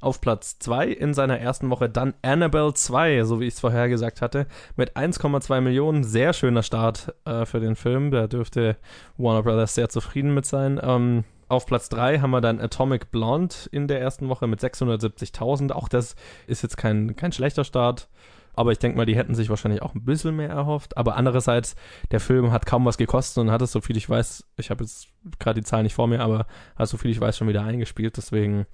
Auf 0.00 0.22
Platz 0.22 0.58
2 0.58 0.88
in 0.88 1.12
seiner 1.12 1.38
ersten 1.38 1.68
Woche 1.68 1.90
dann 1.90 2.14
Annabelle 2.22 2.72
2, 2.72 3.24
so 3.24 3.38
wie 3.38 3.46
ich 3.46 3.54
es 3.54 3.60
vorher 3.60 3.88
gesagt 3.88 4.22
hatte, 4.22 4.46
mit 4.76 4.96
1,2 4.96 5.60
Millionen. 5.60 6.04
Sehr 6.04 6.32
schöner 6.32 6.62
Start 6.62 7.14
äh, 7.26 7.44
für 7.44 7.60
den 7.60 7.76
Film. 7.76 8.10
Da 8.10 8.26
dürfte 8.26 8.76
Warner 9.18 9.42
Brothers 9.42 9.74
sehr 9.74 9.90
zufrieden 9.90 10.32
mit 10.32 10.46
sein. 10.46 10.80
Ähm, 10.82 11.24
auf 11.48 11.66
Platz 11.66 11.88
3 11.90 12.20
haben 12.20 12.30
wir 12.30 12.40
dann 12.40 12.60
Atomic 12.60 13.10
Blonde 13.10 13.54
in 13.72 13.88
der 13.88 14.00
ersten 14.00 14.28
Woche 14.28 14.46
mit 14.46 14.60
670.000. 14.60 15.72
Auch 15.72 15.88
das 15.88 16.14
ist 16.46 16.62
jetzt 16.62 16.76
kein, 16.76 17.16
kein 17.16 17.32
schlechter 17.32 17.64
Start. 17.64 18.08
Aber 18.54 18.72
ich 18.72 18.78
denke 18.78 18.96
mal, 18.96 19.06
die 19.06 19.16
hätten 19.16 19.34
sich 19.34 19.50
wahrscheinlich 19.50 19.82
auch 19.82 19.94
ein 19.94 20.04
bisschen 20.04 20.36
mehr 20.36 20.48
erhofft. 20.48 20.96
Aber 20.96 21.16
andererseits, 21.16 21.76
der 22.10 22.20
Film 22.20 22.52
hat 22.52 22.66
kaum 22.66 22.84
was 22.84 22.98
gekostet 22.98 23.42
und 23.42 23.50
hat 23.50 23.62
es, 23.62 23.72
so 23.72 23.80
viel 23.80 23.96
ich 23.96 24.08
weiß, 24.08 24.46
ich 24.56 24.70
habe 24.70 24.84
jetzt 24.84 25.08
gerade 25.38 25.60
die 25.60 25.66
Zahl 25.66 25.82
nicht 25.82 25.94
vor 25.94 26.06
mir, 26.06 26.20
aber 26.20 26.46
hat 26.76 26.88
so 26.88 26.96
viel 26.96 27.10
ich 27.10 27.20
weiß 27.20 27.36
schon 27.36 27.48
wieder 27.48 27.64
eingespielt. 27.64 28.16
Deswegen 28.16 28.66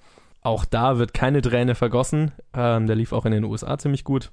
auch 0.46 0.64
da 0.64 0.98
wird 0.98 1.12
keine 1.12 1.42
Träne 1.42 1.74
vergossen. 1.74 2.30
Ähm, 2.54 2.86
der 2.86 2.94
lief 2.94 3.12
auch 3.12 3.26
in 3.26 3.32
den 3.32 3.42
USA 3.42 3.76
ziemlich 3.78 4.04
gut. 4.04 4.30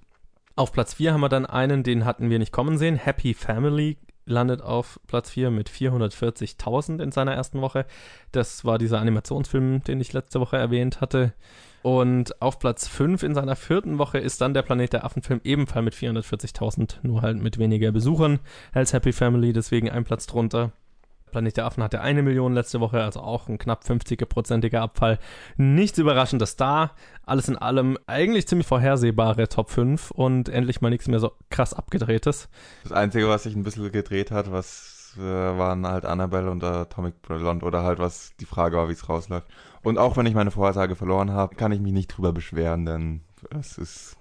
Auf 0.56 0.72
Platz 0.72 0.94
4 0.94 1.12
haben 1.12 1.22
wir 1.22 1.30
dann 1.30 1.48
einen, 1.48 1.82
den 1.82 2.06
hatten 2.06 2.30
wir 2.30 2.38
nicht 2.38 2.52
kommen 2.52 2.78
sehen. 2.78 2.96
Happy 2.98 3.34
Family 3.34 3.98
landet 4.26 4.62
auf 4.62 5.00
Platz 5.08 5.32
4 5.32 5.50
mit 5.50 5.72
440.000 5.72 7.02
in 7.02 7.12
seiner 7.12 7.34
ersten 7.34 7.62
Woche. 7.62 7.88
Das 8.32 8.64
war 8.64 8.78
dieser 8.78 9.00
Animationsfilm, 9.00 9.84
den 9.86 10.00
ich 10.00 10.14
letzte 10.14 10.40
Woche 10.40 10.56
erwähnt 10.56 11.02
hatte. 11.02 11.34
Und 11.82 12.40
auf 12.44 12.60
Platz 12.60 12.88
5 12.88 13.24
in 13.24 13.34
seiner 13.34 13.56
vierten 13.56 13.98
Woche 13.98 14.20
ist 14.20 14.40
dann 14.40 14.54
der 14.54 14.62
Planet 14.62 14.94
der 14.94 15.06
Affen-Film 15.06 15.42
ebenfalls 15.44 15.84
mit 15.84 15.96
440.000, 15.96 16.98
nur 17.02 17.24
halt 17.24 17.42
mit 17.42 17.58
weniger 17.58 17.92
Besuchern 17.92 18.40
als 18.72 18.94
Happy 18.94 19.14
Family, 19.14 19.52
deswegen 19.52 19.90
ein 19.90 20.04
Platz 20.04 20.28
drunter. 20.28 20.74
Planet 21.34 21.58
der 21.58 21.66
Affen 21.66 21.84
hatte 21.84 22.00
eine 22.00 22.24
Million 22.24 22.54
letzte 22.54 22.80
Woche, 22.80 23.04
also 23.04 23.20
auch 23.20 23.50
ein 23.50 23.58
knapp 23.58 23.84
50-prozentiger 23.84 24.80
Abfall. 24.80 25.20
Nichts 25.58 25.98
überraschendes 25.98 26.56
da. 26.56 26.92
Alles 27.26 27.50
in 27.50 27.58
allem 27.58 27.98
eigentlich 28.08 28.48
ziemlich 28.48 28.68
vorhersehbare 28.68 29.50
Top 29.50 29.70
5 29.70 30.12
und 30.12 30.48
endlich 30.48 30.80
mal 30.82 30.90
nichts 30.90 31.08
mehr 31.08 31.20
so 31.20 31.32
krass 31.50 31.74
abgedrehtes. 31.74 32.50
Das 32.84 32.92
Einzige, 32.92 33.28
was 33.28 33.44
sich 33.44 33.56
ein 33.56 33.64
bisschen 33.64 33.92
gedreht 33.92 34.32
hat, 34.32 34.52
was 34.52 35.16
äh, 35.18 35.22
waren 35.22 35.88
halt 35.88 36.06
Annabelle 36.06 36.52
und 36.52 36.64
Atomic 36.64 37.22
Blonde 37.22 37.66
oder 37.66 37.84
halt 37.84 38.00
was 38.00 38.34
die 38.40 38.46
Frage 38.46 38.78
war, 38.78 38.90
wie 38.90 38.94
es 38.94 39.10
rausläuft. 39.10 39.48
Und 39.82 39.98
auch 39.98 40.16
wenn 40.18 40.26
ich 40.26 40.36
meine 40.36 40.52
Vorhersage 40.52 40.96
verloren 40.96 41.32
habe, 41.32 41.56
kann 41.56 41.72
ich 41.72 41.82
mich 41.82 41.94
nicht 41.94 42.08
drüber 42.08 42.32
beschweren, 42.32 42.86
denn 42.86 43.22
es 43.50 43.78
ist 43.78 44.18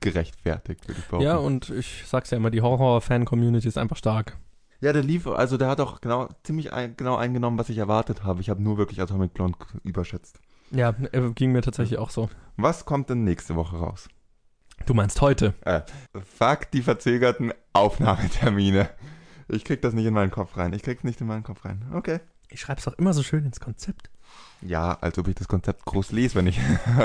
gerechtfertigt, 0.00 0.86
würde 0.88 1.00
ich 1.00 1.06
behaupten. 1.06 1.26
Ja, 1.26 1.36
und 1.36 1.70
ich 1.70 2.04
sag's 2.06 2.30
ja 2.30 2.36
immer, 2.36 2.50
die 2.50 2.62
Horror-Fan-Community 2.62 3.68
ist 3.68 3.78
einfach 3.78 3.96
stark. 3.96 4.36
Ja, 4.80 4.92
der 4.92 5.02
lief, 5.02 5.26
also 5.26 5.56
der 5.58 5.68
hat 5.68 5.80
auch 5.80 6.00
genau 6.00 6.28
ziemlich 6.42 6.72
ein, 6.72 6.96
genau 6.96 7.16
eingenommen, 7.16 7.58
was 7.58 7.68
ich 7.68 7.78
erwartet 7.78 8.24
habe. 8.24 8.40
Ich 8.40 8.48
habe 8.48 8.62
nur 8.62 8.78
wirklich 8.78 9.00
Atomic 9.00 9.34
Blonde 9.34 9.58
überschätzt. 9.84 10.40
Ja, 10.70 10.94
äh, 11.12 11.30
ging 11.34 11.52
mir 11.52 11.62
tatsächlich 11.62 11.98
auch 11.98 12.10
so. 12.10 12.30
Was 12.56 12.84
kommt 12.84 13.10
denn 13.10 13.24
nächste 13.24 13.56
Woche 13.56 13.76
raus? 13.76 14.08
Du 14.86 14.94
meinst 14.94 15.20
heute? 15.20 15.52
Äh, 15.62 15.82
fuck 16.24 16.70
die 16.70 16.82
verzögerten 16.82 17.52
Aufnahmetermine. 17.72 18.88
Ich 19.48 19.64
krieg 19.64 19.82
das 19.82 19.92
nicht 19.92 20.06
in 20.06 20.14
meinen 20.14 20.30
Kopf 20.30 20.56
rein. 20.56 20.72
Ich 20.72 20.82
krieg's 20.82 21.04
nicht 21.04 21.20
in 21.20 21.26
meinen 21.26 21.42
Kopf 21.42 21.64
rein. 21.64 21.84
Okay. 21.92 22.20
Ich 22.48 22.60
schreib's 22.60 22.84
doch 22.84 22.94
immer 22.94 23.12
so 23.12 23.22
schön 23.22 23.44
ins 23.44 23.60
Konzept. 23.60 24.10
Ja, 24.62 24.96
als 25.00 25.18
ob 25.18 25.28
ich 25.28 25.34
das 25.34 25.48
Konzept 25.48 25.84
groß 25.84 26.12
lese, 26.12 26.36
wenn 26.36 26.46
ich 26.46 26.58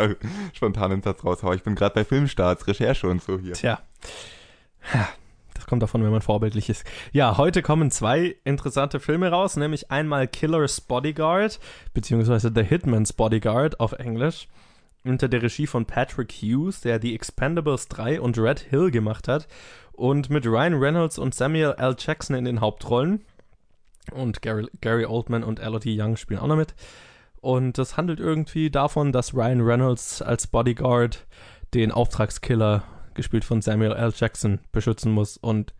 spontan 0.53 0.91
einen 0.91 1.01
Satz 1.01 1.23
raushaue. 1.23 1.55
Ich 1.55 1.63
bin 1.63 1.75
gerade 1.75 1.95
bei 1.95 2.05
Filmstarts, 2.05 2.67
Recherche 2.67 3.07
und 3.07 3.21
so 3.21 3.39
hier. 3.39 3.53
Tja. 3.53 3.79
Kommt 5.67 5.81
davon, 5.81 6.03
wenn 6.03 6.11
man 6.11 6.21
vorbildlich 6.21 6.69
ist. 6.69 6.85
Ja, 7.11 7.37
heute 7.37 7.61
kommen 7.61 7.89
zwei 7.89 8.35
interessante 8.43 8.99
Filme 8.99 9.29
raus, 9.29 9.57
nämlich 9.57 9.89
einmal 9.91 10.27
Killer's 10.27 10.79
Bodyguard, 10.81 11.59
beziehungsweise 11.93 12.51
The 12.53 12.63
Hitman's 12.63 13.13
Bodyguard 13.13 13.79
auf 13.79 13.93
Englisch. 13.93 14.47
unter 15.03 15.27
der 15.27 15.41
Regie 15.41 15.67
von 15.67 15.85
Patrick 15.85 16.31
Hughes, 16.33 16.81
der 16.81 16.99
die 16.99 17.13
Expendables 17.13 17.87
3 17.89 18.19
und 18.21 18.37
Red 18.37 18.59
Hill 18.59 18.91
gemacht 18.91 19.27
hat. 19.27 19.47
Und 19.93 20.29
mit 20.29 20.45
Ryan 20.45 20.73
Reynolds 20.73 21.17
und 21.17 21.33
Samuel 21.35 21.75
L. 21.77 21.95
Jackson 21.97 22.35
in 22.35 22.45
den 22.45 22.59
Hauptrollen. 22.59 23.21
Und 24.11 24.41
Gary, 24.41 24.67
Gary 24.81 25.05
Oldman 25.05 25.43
und 25.43 25.59
Elodie 25.59 25.99
Young 25.99 26.15
spielen 26.17 26.39
auch 26.39 26.47
noch 26.47 26.57
mit. 26.57 26.75
Und 27.39 27.77
das 27.77 27.95
handelt 27.97 28.19
irgendwie 28.19 28.71
davon, 28.71 29.11
dass 29.11 29.33
Ryan 29.33 29.61
Reynolds 29.61 30.21
als 30.21 30.47
Bodyguard 30.47 31.25
den 31.73 31.91
Auftragskiller, 31.91 32.83
gespielt 33.15 33.45
von 33.45 33.61
Samuel 33.61 33.93
L. 33.93 34.13
Jackson, 34.15 34.59
beschützen 34.71 35.11
muss. 35.11 35.37
Und 35.37 35.73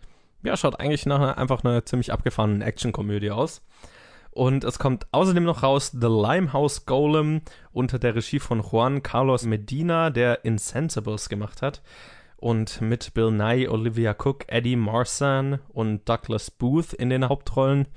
ja, 0.44 0.56
schaut 0.58 0.80
eigentlich 0.80 1.06
nach 1.06 1.20
einer, 1.20 1.38
einfach 1.38 1.64
einer 1.64 1.86
ziemlich 1.86 2.12
abgefahrenen 2.12 2.62
Actionkomödie 2.62 3.32
aus. 3.32 3.62
Und 4.32 4.66
es 4.66 4.80
kommt 4.80 5.08
außerdem 5.12 5.46
noch 5.46 5.64
raus 5.64 5.92
The 5.92 6.08
Limehouse 6.08 6.86
Golem 6.86 7.42
unter 7.72 8.00
der 8.00 8.16
Regie 8.16 8.40
von 8.40 8.62
Juan 8.62 9.02
Carlos 9.02 9.46
Medina, 9.46 10.10
der 10.10 10.44
Insensibles 10.44 11.30
gemacht 11.30 11.62
hat. 11.62 11.82
Und 12.36 12.82
mit 12.82 13.14
Bill 13.14 13.32
Nye, 13.32 13.70
Olivia 13.70 14.12
Cook, 14.12 14.44
Eddie 14.48 14.76
Marsan 14.76 15.60
und 15.70 16.08
Douglas 16.10 16.52
Booth 16.52 16.92
in 16.92 17.10
den 17.10 17.30
Hauptrollen. 17.30 17.88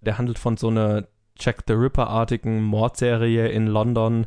Der 0.00 0.16
handelt 0.16 0.38
von 0.38 0.56
so 0.56 0.68
einer 0.68 1.08
Jack 1.38 1.64
the 1.66 1.74
Ripper-artigen 1.74 2.62
Mordserie 2.62 3.48
in 3.48 3.66
London 3.66 4.26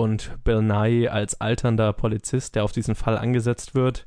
und 0.00 0.42
Bill 0.44 0.62
Nye 0.62 1.10
als 1.10 1.40
alternder 1.40 1.92
Polizist, 1.92 2.54
der 2.54 2.64
auf 2.64 2.72
diesen 2.72 2.94
Fall 2.94 3.16
angesetzt 3.16 3.74
wird 3.74 4.06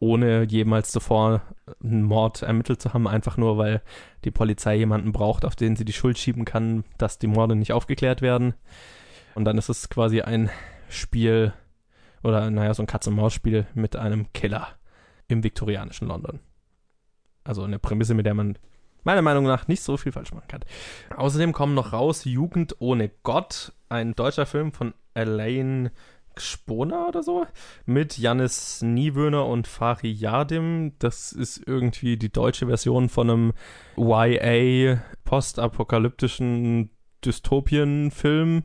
ohne 0.00 0.44
jemals 0.44 0.90
zuvor 0.90 1.42
einen 1.82 2.02
Mord 2.02 2.42
ermittelt 2.42 2.80
zu 2.80 2.94
haben, 2.94 3.06
einfach 3.06 3.36
nur, 3.36 3.58
weil 3.58 3.82
die 4.24 4.30
Polizei 4.30 4.76
jemanden 4.76 5.12
braucht, 5.12 5.44
auf 5.44 5.54
den 5.54 5.76
sie 5.76 5.84
die 5.84 5.92
Schuld 5.92 6.18
schieben 6.18 6.44
kann, 6.46 6.84
dass 6.98 7.18
die 7.18 7.26
Morde 7.26 7.54
nicht 7.54 7.72
aufgeklärt 7.72 8.22
werden. 8.22 8.54
Und 9.34 9.44
dann 9.44 9.58
ist 9.58 9.68
es 9.68 9.90
quasi 9.90 10.22
ein 10.22 10.50
Spiel 10.88 11.52
oder 12.22 12.50
naja, 12.50 12.74
so 12.74 12.82
ein 12.82 12.86
Katz-und-Maus-Spiel 12.86 13.66
mit 13.74 13.94
einem 13.94 14.32
Killer 14.32 14.68
im 15.28 15.44
viktorianischen 15.44 16.08
London. 16.08 16.40
Also 17.44 17.62
eine 17.62 17.78
Prämisse, 17.78 18.14
mit 18.14 18.26
der 18.26 18.34
man 18.34 18.58
meiner 19.04 19.22
Meinung 19.22 19.44
nach 19.44 19.68
nicht 19.68 19.82
so 19.82 19.96
viel 19.96 20.12
falsch 20.12 20.32
machen 20.32 20.48
kann. 20.48 20.60
Außerdem 21.16 21.52
kommen 21.52 21.74
noch 21.74 21.92
raus 21.92 22.24
Jugend 22.24 22.76
ohne 22.78 23.10
Gott, 23.22 23.72
ein 23.90 24.14
deutscher 24.14 24.46
Film 24.46 24.72
von 24.72 24.94
Elaine 25.14 25.90
Spona 26.38 27.08
oder 27.08 27.22
so 27.22 27.46
mit 27.84 28.16
Janis 28.16 28.82
Niewöhner 28.82 29.46
und 29.46 29.66
Fari 29.66 30.10
Yadim. 30.10 30.92
Das 30.98 31.32
ist 31.32 31.62
irgendwie 31.66 32.16
die 32.16 32.32
deutsche 32.32 32.66
Version 32.66 33.08
von 33.08 33.30
einem 33.30 33.52
YA 33.96 35.02
postapokalyptischen 35.24 36.90
Dystopien-Film. 37.24 38.62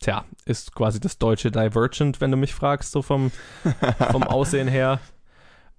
Tja, 0.00 0.24
ist 0.44 0.74
quasi 0.74 0.98
das 0.98 1.18
deutsche 1.18 1.50
Divergent, 1.50 2.20
wenn 2.20 2.30
du 2.30 2.36
mich 2.36 2.54
fragst, 2.54 2.92
so 2.92 3.02
vom, 3.02 3.30
vom 4.10 4.22
Aussehen 4.24 4.68
her. 4.68 4.98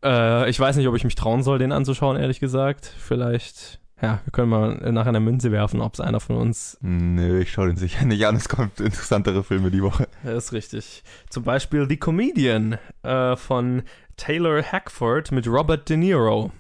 Äh, 0.03 0.49
ich 0.49 0.59
weiß 0.59 0.75
nicht, 0.77 0.87
ob 0.87 0.95
ich 0.95 1.03
mich 1.03 1.15
trauen 1.15 1.43
soll, 1.43 1.59
den 1.59 1.71
anzuschauen, 1.71 2.17
ehrlich 2.17 2.39
gesagt. 2.39 2.85
Vielleicht 2.85 3.79
ja, 4.01 4.19
wir 4.23 4.31
können 4.31 4.49
mal 4.49 4.91
nachher 4.91 5.09
eine 5.09 5.19
Münze 5.19 5.51
werfen, 5.51 5.79
ob 5.79 5.93
es 5.93 5.99
einer 5.99 6.19
von 6.19 6.35
uns. 6.37 6.77
Nö, 6.81 7.41
ich 7.41 7.51
schaue 7.51 7.67
den 7.67 7.77
sicher 7.77 8.03
nicht 8.05 8.25
an. 8.25 8.35
Es 8.35 8.49
kommt 8.49 8.79
interessantere 8.79 9.43
Filme 9.43 9.69
die 9.69 9.83
Woche. 9.83 10.07
Das 10.23 10.45
ist 10.45 10.53
richtig. 10.53 11.03
Zum 11.29 11.43
Beispiel 11.43 11.87
The 11.87 11.97
Comedian 11.97 12.79
äh, 13.03 13.35
von 13.35 13.83
Taylor 14.17 14.63
Hackford 14.63 15.31
mit 15.31 15.47
Robert 15.47 15.87
De 15.87 15.97
Niro. 15.97 16.51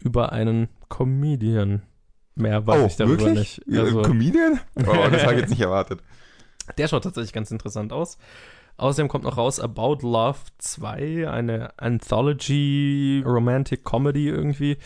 Über 0.00 0.32
einen 0.32 0.68
Comedian. 0.90 1.82
Mehr 2.34 2.66
weiß 2.66 2.82
oh, 2.82 2.86
ich 2.86 2.96
darüber 2.96 3.24
wirklich? 3.24 3.60
nicht. 3.66 3.78
Also, 3.78 4.02
Comedian? 4.02 4.60
Oh, 4.74 5.08
das 5.10 5.22
habe 5.22 5.34
ich 5.34 5.40
jetzt 5.40 5.50
nicht 5.50 5.60
erwartet. 5.62 6.00
Der 6.76 6.86
schaut 6.88 7.04
tatsächlich 7.04 7.32
ganz 7.32 7.50
interessant 7.50 7.94
aus. 7.94 8.18
Außerdem 8.76 9.08
kommt 9.08 9.24
noch 9.24 9.38
raus 9.38 9.58
About 9.58 9.98
Love 10.02 10.38
2, 10.58 11.30
eine 11.30 11.72
Anthology 11.78 13.22
Romantic 13.24 13.84
Comedy 13.84 14.28
irgendwie 14.28 14.76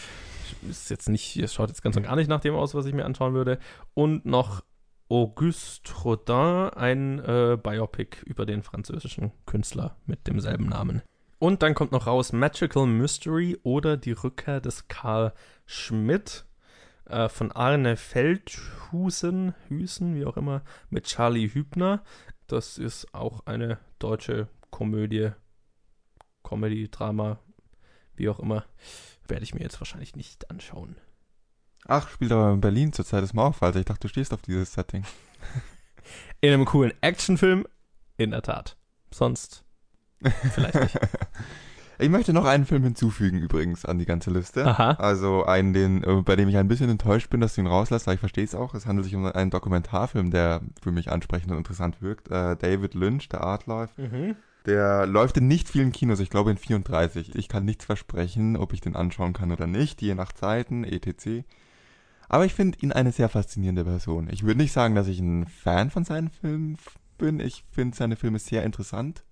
ist 0.69 0.91
jetzt 0.91 1.09
nicht, 1.09 1.37
es 1.37 1.55
schaut 1.55 1.69
jetzt 1.69 1.83
ganz 1.83 1.97
und 1.97 2.03
gar 2.03 2.17
nicht 2.17 2.29
nach 2.29 2.41
dem 2.41 2.55
aus, 2.55 2.75
was 2.75 2.87
ich 2.87 2.95
mir 2.95 3.05
anschauen 3.05 3.35
würde. 3.35 3.59
Und 3.95 4.27
noch 4.27 4.63
Auguste 5.09 5.93
Rodin, 6.05 6.71
ein 6.77 7.19
äh, 7.19 7.59
Biopic 7.61 8.23
über 8.25 8.47
den 8.47 8.63
französischen 8.63 9.33
Künstler 9.45 9.97
mit 10.07 10.27
demselben 10.27 10.67
Namen. 10.67 11.03
Und 11.41 11.63
dann 11.63 11.75
kommt 11.75 11.91
noch 11.91 12.07
raus 12.07 12.33
Magical 12.33 12.87
Mystery 12.87 13.59
oder 13.63 13.97
die 13.97 14.13
Rückkehr 14.13 14.61
des 14.61 14.87
Karl 14.87 15.33
Schmidt 15.67 16.45
äh, 17.07 17.29
von 17.29 17.51
Arne 17.51 17.97
Feldhusen, 17.97 19.55
Hüsen, 19.69 20.15
wie 20.15 20.27
auch 20.27 20.37
immer, 20.37 20.63
mit 20.91 21.07
Charlie 21.07 21.49
Hübner. 21.49 22.05
Das 22.47 22.79
ist 22.79 23.13
auch 23.13 23.47
eine 23.47 23.79
deutsche 23.99 24.49
Komödie, 24.71 25.31
Comedy, 26.45 26.89
Drama, 26.89 27.39
wie 28.15 28.29
auch 28.29 28.39
immer 28.39 28.65
werde 29.31 29.45
ich 29.45 29.55
mir 29.55 29.63
jetzt 29.63 29.81
wahrscheinlich 29.81 30.17
nicht 30.17 30.51
anschauen. 30.51 30.97
Ach, 31.87 32.09
spielt 32.09 32.33
aber 32.33 32.53
in 32.53 32.61
Berlin 32.61 32.93
zur 32.93 33.05
Zeit 33.05 33.23
des 33.23 33.33
Mauerfalls. 33.33 33.77
Ich 33.77 33.87
dachte, 33.87 34.03
du 34.03 34.09
stehst 34.09 34.35
auf 34.35 34.43
dieses 34.43 34.73
Setting. 34.73 35.05
In 36.41 36.53
einem 36.53 36.65
coolen 36.65 36.93
Actionfilm, 37.03 37.67
in 38.17 38.31
der 38.31 38.43
Tat. 38.43 38.77
Sonst 39.11 39.65
vielleicht 40.53 40.75
nicht. 40.75 40.99
Ich 42.01 42.09
möchte 42.09 42.33
noch 42.33 42.47
einen 42.47 42.65
Film 42.65 42.83
hinzufügen 42.83 43.39
übrigens 43.39 43.85
an 43.85 43.99
die 43.99 44.07
ganze 44.07 44.31
Liste. 44.31 44.65
Aha. 44.65 44.93
Also 44.93 45.45
einen, 45.45 45.75
den, 45.75 46.03
äh, 46.03 46.23
bei 46.23 46.35
dem 46.35 46.49
ich 46.49 46.57
ein 46.57 46.67
bisschen 46.67 46.89
enttäuscht 46.89 47.29
bin, 47.29 47.43
dass 47.43 47.55
du 47.55 47.61
ihn 47.61 47.67
rauslässt, 47.67 48.09
aber 48.09 48.15
ich 48.15 48.21
verstehe 48.21 48.45
es 48.45 48.55
auch. 48.55 48.73
Es 48.75 48.87
handelt 48.87 49.05
sich 49.05 49.15
um 49.15 49.27
einen 49.27 49.51
Dokumentarfilm, 49.51 50.31
der 50.31 50.63
für 50.83 50.93
mich 50.93 51.13
ansprechend 51.13 51.53
und 51.53 51.59
interessant 51.59 52.01
wirkt. 52.01 52.31
Äh, 52.31 52.57
David 52.57 52.95
Lynch, 52.95 53.29
der 53.29 53.43
Art 53.43 53.67
Life. 53.67 54.01
Mhm. 54.01 54.35
Der 54.67 55.07
läuft 55.07 55.37
in 55.39 55.49
nicht 55.49 55.69
vielen 55.69 55.93
Kinos, 55.93 56.21
ich 56.21 56.31
glaube 56.31 56.51
in 56.51 56.59
34. 56.59 57.35
Ich 57.35 57.49
kann 57.49 57.65
nichts 57.65 57.85
versprechen, 57.85 58.57
ob 58.57 58.73
ich 58.73 58.81
den 58.81 58.97
anschauen 58.97 59.33
kann 59.33 59.53
oder 59.53 59.67
nicht, 59.67 60.03
je 60.03 60.15
nach 60.15 60.33
Zeiten, 60.33 60.85
etc. 60.85 61.45
Aber 62.29 62.45
ich 62.45 62.55
finde 62.55 62.79
ihn 62.81 62.93
eine 62.93 63.13
sehr 63.13 63.29
faszinierende 63.29 63.85
Person. 63.85 64.29
Ich 64.31 64.45
würde 64.45 64.61
nicht 64.61 64.73
sagen, 64.73 64.95
dass 64.95 65.09
ich 65.09 65.19
ein 65.19 65.47
Fan 65.47 65.91
von 65.91 66.05
seinen 66.05 66.31
Filmen 66.31 66.77
bin. 67.19 67.41
Ich 67.41 67.65
finde 67.71 67.97
seine 67.97 68.17
Filme 68.17 68.39
sehr 68.39 68.65
interessant. 68.65 69.25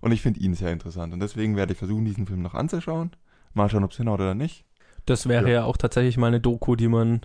Und 0.00 0.12
ich 0.12 0.22
finde 0.22 0.40
ihn 0.40 0.54
sehr 0.54 0.72
interessant. 0.72 1.12
Und 1.12 1.20
deswegen 1.20 1.56
werde 1.56 1.72
ich 1.72 1.78
versuchen, 1.78 2.04
diesen 2.04 2.26
Film 2.26 2.42
noch 2.42 2.54
anzuschauen. 2.54 3.12
Mal 3.54 3.68
schauen, 3.68 3.84
ob 3.84 3.92
es 3.92 3.96
hinhaut 3.98 4.20
oder 4.20 4.34
nicht. 4.34 4.64
Das 5.06 5.28
wäre 5.28 5.46
ja. 5.48 5.60
ja 5.60 5.64
auch 5.64 5.76
tatsächlich 5.76 6.16
mal 6.16 6.28
eine 6.28 6.40
Doku, 6.40 6.76
die 6.76 6.88
man 6.88 7.22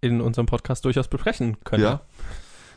in 0.00 0.20
unserem 0.20 0.46
Podcast 0.46 0.84
durchaus 0.84 1.08
besprechen 1.08 1.58
könnte. 1.64 1.86
Ja. 1.86 2.00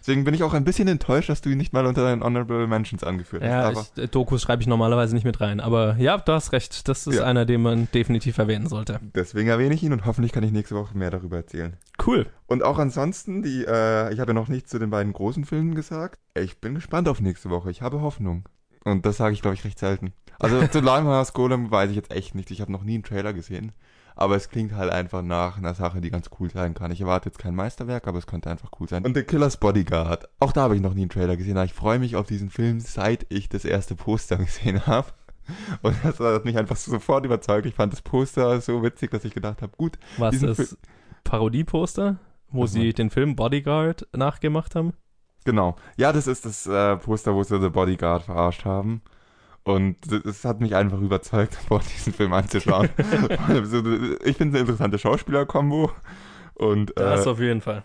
Deswegen 0.02 0.24
bin 0.24 0.34
ich 0.34 0.42
auch 0.42 0.56
ein 0.56 0.64
bisschen 0.64 0.88
enttäuscht, 0.88 1.30
dass 1.30 1.42
du 1.42 1.50
ihn 1.52 1.60
nicht 1.60 1.74
mal 1.74 1.86
unter 1.86 2.04
deinen 2.04 2.24
Honorable 2.24 2.66
Mentions 2.66 3.04
angeführt 3.04 3.44
ja, 3.44 3.72
hast. 3.74 3.96
Ja, 3.98 4.08
Dokus 4.08 4.42
schreibe 4.42 4.64
ich 4.64 4.68
normalerweise 4.68 5.14
nicht 5.14 5.26
mit 5.26 5.40
rein. 5.42 5.60
Aber 5.60 5.96
ja, 5.98 6.18
du 6.18 6.32
hast 6.34 6.54
recht. 6.54 6.88
Das 6.88 7.06
ist 7.06 7.18
ja. 7.18 7.24
einer, 7.24 7.46
den 7.46 7.62
man 7.62 7.88
definitiv 7.94 8.40
erwähnen 8.40 8.68
sollte. 8.68 9.00
Deswegen 9.14 9.50
erwähne 9.50 9.76
ich 9.76 9.84
ihn 9.84 9.94
und 9.94 10.06
hoffentlich 10.06 10.32
kann 10.32 10.44
ich 10.44 10.52
nächste 10.52 10.76
Woche 10.76 10.98
mehr 10.98 11.12
darüber 11.12 11.38
erzählen. 11.38 11.78
Cool. 12.04 12.26
Und 12.48 12.64
auch 12.64 12.80
ansonsten, 12.80 13.44
die, 13.44 13.64
äh, 13.64 14.12
ich 14.12 14.20
habe 14.20 14.32
ja 14.32 14.34
noch 14.34 14.48
nichts 14.48 14.72
zu 14.72 14.80
den 14.80 14.90
beiden 14.90 15.14
großen 15.14 15.46
Filmen 15.46 15.76
gesagt. 15.76 16.20
Ich 16.34 16.60
bin 16.60 16.74
gespannt 16.74 17.08
auf 17.08 17.22
nächste 17.22 17.52
Woche. 17.52 17.70
Ich 17.70 17.84
habe 17.84 18.02
Hoffnung. 18.02 18.46
Und 18.84 19.06
das 19.06 19.18
sage 19.18 19.36
ich, 19.36 19.44
glaube 19.44 19.54
ich, 19.54 19.64
recht 19.64 19.78
selten. 19.78 20.14
Also 20.40 20.66
zu 20.72 20.80
Limehouse 20.80 21.34
Golem 21.34 21.70
weiß 21.70 21.92
ich 21.92 21.96
jetzt 21.96 22.12
echt 22.12 22.34
nicht. 22.34 22.50
Ich 22.50 22.62
habe 22.62 22.72
noch 22.72 22.84
nie 22.84 22.96
einen 22.96 23.04
Trailer 23.04 23.34
gesehen. 23.34 23.72
Aber 24.16 24.36
es 24.36 24.50
klingt 24.50 24.74
halt 24.74 24.92
einfach 24.92 25.22
nach 25.22 25.58
einer 25.58 25.74
Sache, 25.74 26.02
die 26.02 26.10
ganz 26.10 26.30
cool 26.40 26.50
sein 26.50 26.74
kann. 26.74 26.92
Ich 26.92 27.02
erwarte 27.02 27.30
jetzt 27.30 27.40
kein 27.40 27.56
Meisterwerk, 27.56 28.08
aber 28.08 28.18
es 28.18 28.28
könnte 28.28 28.50
einfach 28.50 28.70
cool 28.80 28.88
sein. 28.88 29.06
Und 29.06 29.16
The 29.16 29.24
Killer's 29.24 29.58
Bodyguard. 29.58 30.30
Auch 30.40 30.52
da 30.52 30.62
habe 30.62 30.76
ich 30.76 30.82
noch 30.82 30.94
nie 30.94 31.02
einen 31.02 31.10
Trailer 31.10 31.38
gesehen, 31.38 31.58
aber 31.58 31.66
ich 31.66 31.74
freue 31.74 32.00
mich 32.00 32.16
auf 32.16 32.28
diesen 32.28 32.50
Film, 32.50 32.80
seit 32.80 33.26
ich 33.30 33.50
das 33.50 33.66
erste 33.66 33.96
Poster 33.96 34.38
gesehen 34.38 34.86
habe. 34.86 35.08
Und 35.82 35.96
das 36.04 36.20
hat 36.20 36.46
mich 36.46 36.58
einfach 36.58 36.76
sofort 36.76 37.26
überzeugt. 37.26 37.66
Ich 37.66 37.76
fand 37.76 37.94
das 37.94 38.02
Poster 38.02 38.62
so 38.62 38.84
witzig, 38.84 39.12
dass 39.12 39.26
ich 39.26 39.34
gedacht 39.34 39.62
habe, 39.62 39.76
gut. 39.76 39.98
Was 40.18 40.42
ist 40.42 40.78
Parodie-Poster, 41.24 42.18
wo 42.52 42.66
sie 42.68 42.94
den 42.94 43.10
Film 43.10 43.36
Bodyguard 43.36 44.08
nachgemacht 44.16 44.76
haben? 44.76 44.94
Genau. 45.44 45.76
Ja, 45.98 46.14
das 46.14 46.28
ist 46.28 46.46
das 46.46 46.68
äh, 46.68 46.98
Poster, 46.98 47.34
wo 47.34 47.44
sie 47.44 47.60
The 47.60 47.70
Bodyguard 47.70 48.24
verarscht 48.24 48.66
haben. 48.66 49.02
Und 49.64 49.98
es 50.12 50.44
hat 50.44 50.60
mich 50.60 50.76
einfach 50.76 51.00
überzeugt, 51.00 51.56
vor 51.68 51.80
diesen 51.80 52.14
Film 52.14 52.34
anzuschauen. 52.34 52.90
ich 52.98 53.08
finde 53.08 54.20
es 54.24 54.44
eine 54.44 54.60
interessante 54.60 54.98
Schauspieler-Kombo. 54.98 55.92
Und, 56.56 56.94
das 56.96 57.26
äh, 57.26 57.30
auf 57.30 57.40
jeden 57.40 57.62
Fall. 57.62 57.84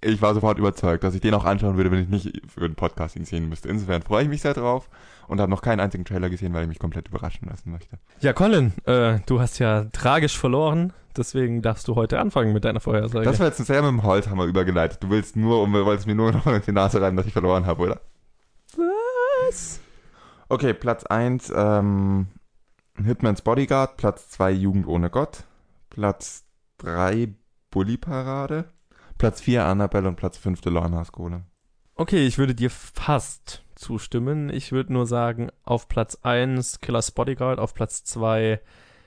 Ich 0.00 0.22
war 0.22 0.34
sofort 0.34 0.58
überzeugt, 0.58 1.04
dass 1.04 1.14
ich 1.14 1.20
den 1.20 1.34
auch 1.34 1.44
anschauen 1.44 1.76
würde, 1.76 1.90
wenn 1.90 2.02
ich 2.02 2.08
nicht 2.08 2.42
für 2.48 2.64
ein 2.64 2.74
Podcasting 2.74 3.24
sehen 3.24 3.48
müsste. 3.48 3.68
Insofern 3.68 4.02
freue 4.02 4.24
ich 4.24 4.28
mich 4.28 4.40
sehr 4.40 4.54
drauf 4.54 4.88
und 5.28 5.40
habe 5.40 5.50
noch 5.50 5.62
keinen 5.62 5.80
einzigen 5.80 6.04
Trailer 6.04 6.30
gesehen, 6.30 6.52
weil 6.54 6.62
ich 6.62 6.68
mich 6.68 6.78
komplett 6.78 7.08
überraschen 7.08 7.48
lassen 7.48 7.70
möchte. 7.70 7.98
Ja, 8.20 8.32
Colin, 8.32 8.72
äh, 8.86 9.18
du 9.26 9.40
hast 9.40 9.58
ja 9.58 9.84
tragisch 9.92 10.36
verloren, 10.36 10.92
deswegen 11.16 11.62
darfst 11.62 11.88
du 11.88 11.94
heute 11.94 12.18
anfangen 12.18 12.52
mit 12.52 12.64
deiner 12.64 12.80
Vorhersage. 12.80 13.24
Das 13.24 13.38
war 13.38 13.46
jetzt 13.46 13.64
sehr 13.64 13.82
mit 13.82 13.90
dem 13.90 14.02
Holzhammer 14.02 14.44
übergeleitet. 14.44 15.02
Du 15.02 15.10
willst 15.10 15.36
nur, 15.36 15.62
um, 15.62 15.72
wolltest 15.72 16.06
mir 16.06 16.14
nur 16.14 16.32
noch 16.32 16.46
in 16.46 16.62
die 16.66 16.72
Nase 16.72 17.00
reiben, 17.00 17.16
dass 17.16 17.26
ich 17.26 17.32
verloren 17.32 17.66
habe, 17.66 17.82
oder? 17.82 18.00
Was? 19.46 19.81
Okay, 20.52 20.74
Platz 20.74 21.06
1, 21.06 21.50
ähm, 21.56 22.26
Hitman's 23.02 23.40
Bodyguard, 23.40 23.96
Platz 23.96 24.28
2, 24.32 24.50
Jugend 24.50 24.86
ohne 24.86 25.08
Gott, 25.08 25.44
Platz 25.88 26.44
3, 26.76 27.32
Bully 27.70 27.96
Parade, 27.96 28.66
Platz 29.16 29.40
4, 29.40 29.64
Annabelle 29.64 30.08
und 30.08 30.16
Platz 30.16 30.36
5, 30.36 30.60
The 30.62 30.68
Lorna 30.68 31.06
Schole. 31.06 31.44
Okay, 31.94 32.26
ich 32.26 32.36
würde 32.36 32.54
dir 32.54 32.68
fast 32.68 33.64
zustimmen. 33.76 34.50
Ich 34.50 34.72
würde 34.72 34.92
nur 34.92 35.06
sagen, 35.06 35.48
auf 35.64 35.88
Platz 35.88 36.18
1 36.20 36.82
Killers 36.82 37.12
Bodyguard, 37.12 37.58
auf 37.58 37.72
Platz 37.72 38.04
2 38.04 38.60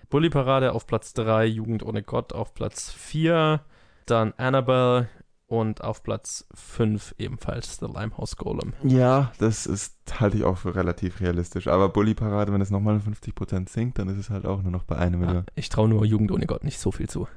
Bully 0.09 0.31
Parade, 0.31 0.73
auf 0.73 0.87
Platz 0.87 1.13
3 1.13 1.45
Jugend 1.45 1.83
ohne 1.83 2.01
Gott, 2.01 2.33
auf 2.33 2.55
Platz 2.55 2.91
4 2.91 3.61
dann 4.07 4.33
Annabelle 4.37 5.09
und 5.47 5.83
auf 5.83 6.01
Platz 6.03 6.47
5 6.55 7.15
ebenfalls 7.19 7.77
The 7.77 7.85
Limehouse 7.85 8.35
Golem. 8.35 8.73
Ja, 8.83 9.31
das 9.37 9.65
ist, 9.67 9.93
halte 10.19 10.37
ich 10.37 10.43
auch 10.43 10.57
für 10.57 10.75
relativ 10.75 11.21
realistisch. 11.21 11.67
Aber 11.67 11.89
Bully 11.89 12.13
Parade, 12.15 12.51
wenn 12.51 12.61
es 12.61 12.71
nochmal 12.71 12.97
50% 12.97 13.69
sinkt, 13.69 13.99
dann 13.99 14.09
ist 14.09 14.17
es 14.17 14.29
halt 14.29 14.45
auch 14.45 14.63
nur 14.63 14.71
noch 14.71 14.83
bei 14.83 14.95
einem 14.97 15.21
Ja, 15.21 15.27
Million. 15.27 15.45
ich 15.55 15.69
traue 15.69 15.87
nur 15.89 16.03
Jugend 16.05 16.31
ohne 16.31 16.47
Gott 16.47 16.63
nicht 16.63 16.79
so 16.79 16.91
viel 16.91 17.07
zu. 17.09 17.27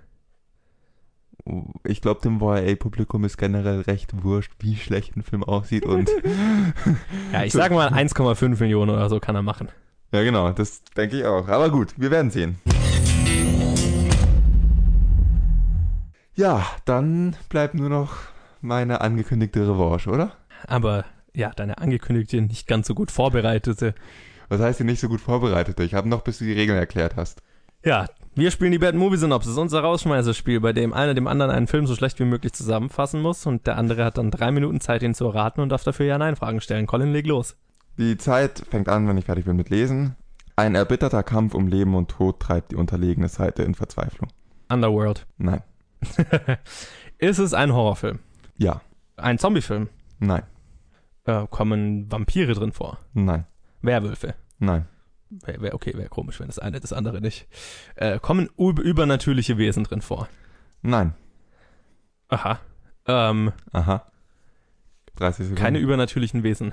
Ich 1.84 2.02
glaube, 2.02 2.20
dem 2.20 2.40
YA-Publikum 2.40 3.24
ist 3.24 3.38
generell 3.38 3.80
recht 3.82 4.22
wurscht, 4.22 4.52
wie 4.58 4.76
schlecht 4.76 5.16
ein 5.16 5.22
Film 5.22 5.44
aussieht 5.44 5.84
und 5.86 6.10
Ja, 7.32 7.44
ich 7.44 7.52
sag 7.52 7.72
mal 7.72 7.88
1,5 7.92 8.58
Millionen 8.60 8.90
oder 8.90 9.08
so 9.08 9.20
kann 9.20 9.34
er 9.36 9.42
machen. 9.42 9.68
ja 10.12 10.22
genau, 10.24 10.50
das 10.52 10.82
denke 10.96 11.18
ich 11.18 11.24
auch. 11.24 11.48
Aber 11.48 11.70
gut, 11.70 11.94
wir 11.96 12.10
werden 12.10 12.30
sehen. 12.30 12.58
Ja, 16.38 16.64
dann 16.84 17.34
bleibt 17.48 17.74
nur 17.74 17.88
noch 17.88 18.12
meine 18.60 19.00
angekündigte 19.00 19.68
Revanche, 19.68 20.08
oder? 20.08 20.34
Aber 20.68 21.04
ja, 21.34 21.50
deine 21.50 21.78
angekündigte, 21.78 22.40
nicht 22.40 22.68
ganz 22.68 22.86
so 22.86 22.94
gut 22.94 23.10
vorbereitete. 23.10 23.92
Was 24.48 24.60
heißt 24.60 24.76
hier 24.76 24.86
nicht 24.86 25.00
so 25.00 25.08
gut 25.08 25.20
vorbereitet? 25.20 25.80
Ich 25.80 25.94
habe 25.94 26.08
noch, 26.08 26.22
bis 26.22 26.38
du 26.38 26.44
die 26.44 26.52
Regeln 26.52 26.78
erklärt 26.78 27.16
hast. 27.16 27.42
Ja, 27.84 28.06
wir 28.36 28.52
spielen 28.52 28.70
die 28.70 28.78
Bad 28.78 28.94
Movie 28.94 29.16
Synopsis, 29.16 29.56
unser 29.56 29.80
Rausschmeißerspiel, 29.80 30.60
bei 30.60 30.72
dem 30.72 30.92
einer 30.92 31.14
dem 31.14 31.26
anderen 31.26 31.50
einen 31.50 31.66
Film 31.66 31.88
so 31.88 31.96
schlecht 31.96 32.20
wie 32.20 32.24
möglich 32.24 32.52
zusammenfassen 32.52 33.20
muss 33.20 33.44
und 33.44 33.66
der 33.66 33.76
andere 33.76 34.04
hat 34.04 34.16
dann 34.16 34.30
drei 34.30 34.52
Minuten 34.52 34.80
Zeit, 34.80 35.02
ihn 35.02 35.14
zu 35.14 35.24
erraten 35.24 35.60
und 35.60 35.70
darf 35.70 35.82
dafür 35.82 36.06
Ja-Nein-Fragen 36.06 36.60
stellen. 36.60 36.86
Colin, 36.86 37.12
leg 37.12 37.26
los. 37.26 37.56
Die 37.98 38.16
Zeit 38.16 38.62
fängt 38.70 38.88
an, 38.88 39.08
wenn 39.08 39.18
ich 39.18 39.24
fertig 39.24 39.46
bin 39.46 39.56
mit 39.56 39.70
Lesen. 39.70 40.14
Ein 40.54 40.76
erbitterter 40.76 41.24
Kampf 41.24 41.54
um 41.54 41.66
Leben 41.66 41.96
und 41.96 42.12
Tod 42.12 42.38
treibt 42.38 42.70
die 42.70 42.76
unterlegene 42.76 43.26
Seite 43.26 43.64
in 43.64 43.74
Verzweiflung. 43.74 44.28
Underworld. 44.68 45.26
Nein. 45.36 45.64
Ist 47.18 47.38
es 47.38 47.54
ein 47.54 47.72
Horrorfilm? 47.72 48.20
Ja. 48.56 48.80
Ein 49.16 49.38
Zombiefilm? 49.38 49.88
Nein. 50.18 50.42
Äh, 51.24 51.46
kommen 51.50 52.10
Vampire 52.10 52.54
drin 52.54 52.72
vor? 52.72 52.98
Nein. 53.12 53.44
Werwölfe? 53.82 54.34
Nein. 54.58 54.86
Wäre 55.30 55.60
wär, 55.60 55.74
okay, 55.74 55.92
wäre 55.94 56.08
komisch, 56.08 56.40
wenn 56.40 56.46
das 56.46 56.58
eine 56.58 56.80
das 56.80 56.92
andere 56.92 57.20
nicht. 57.20 57.48
Äh, 57.96 58.18
kommen 58.18 58.48
übernatürliche 58.56 59.58
Wesen 59.58 59.84
drin 59.84 60.00
vor? 60.00 60.28
Nein. 60.80 61.14
Aha. 62.28 62.60
Ähm, 63.06 63.52
Aha. 63.72 64.10
30 65.16 65.46
Sekunden. 65.46 65.60
keine 65.62 65.78
übernatürlichen 65.78 66.42
Wesen. 66.44 66.72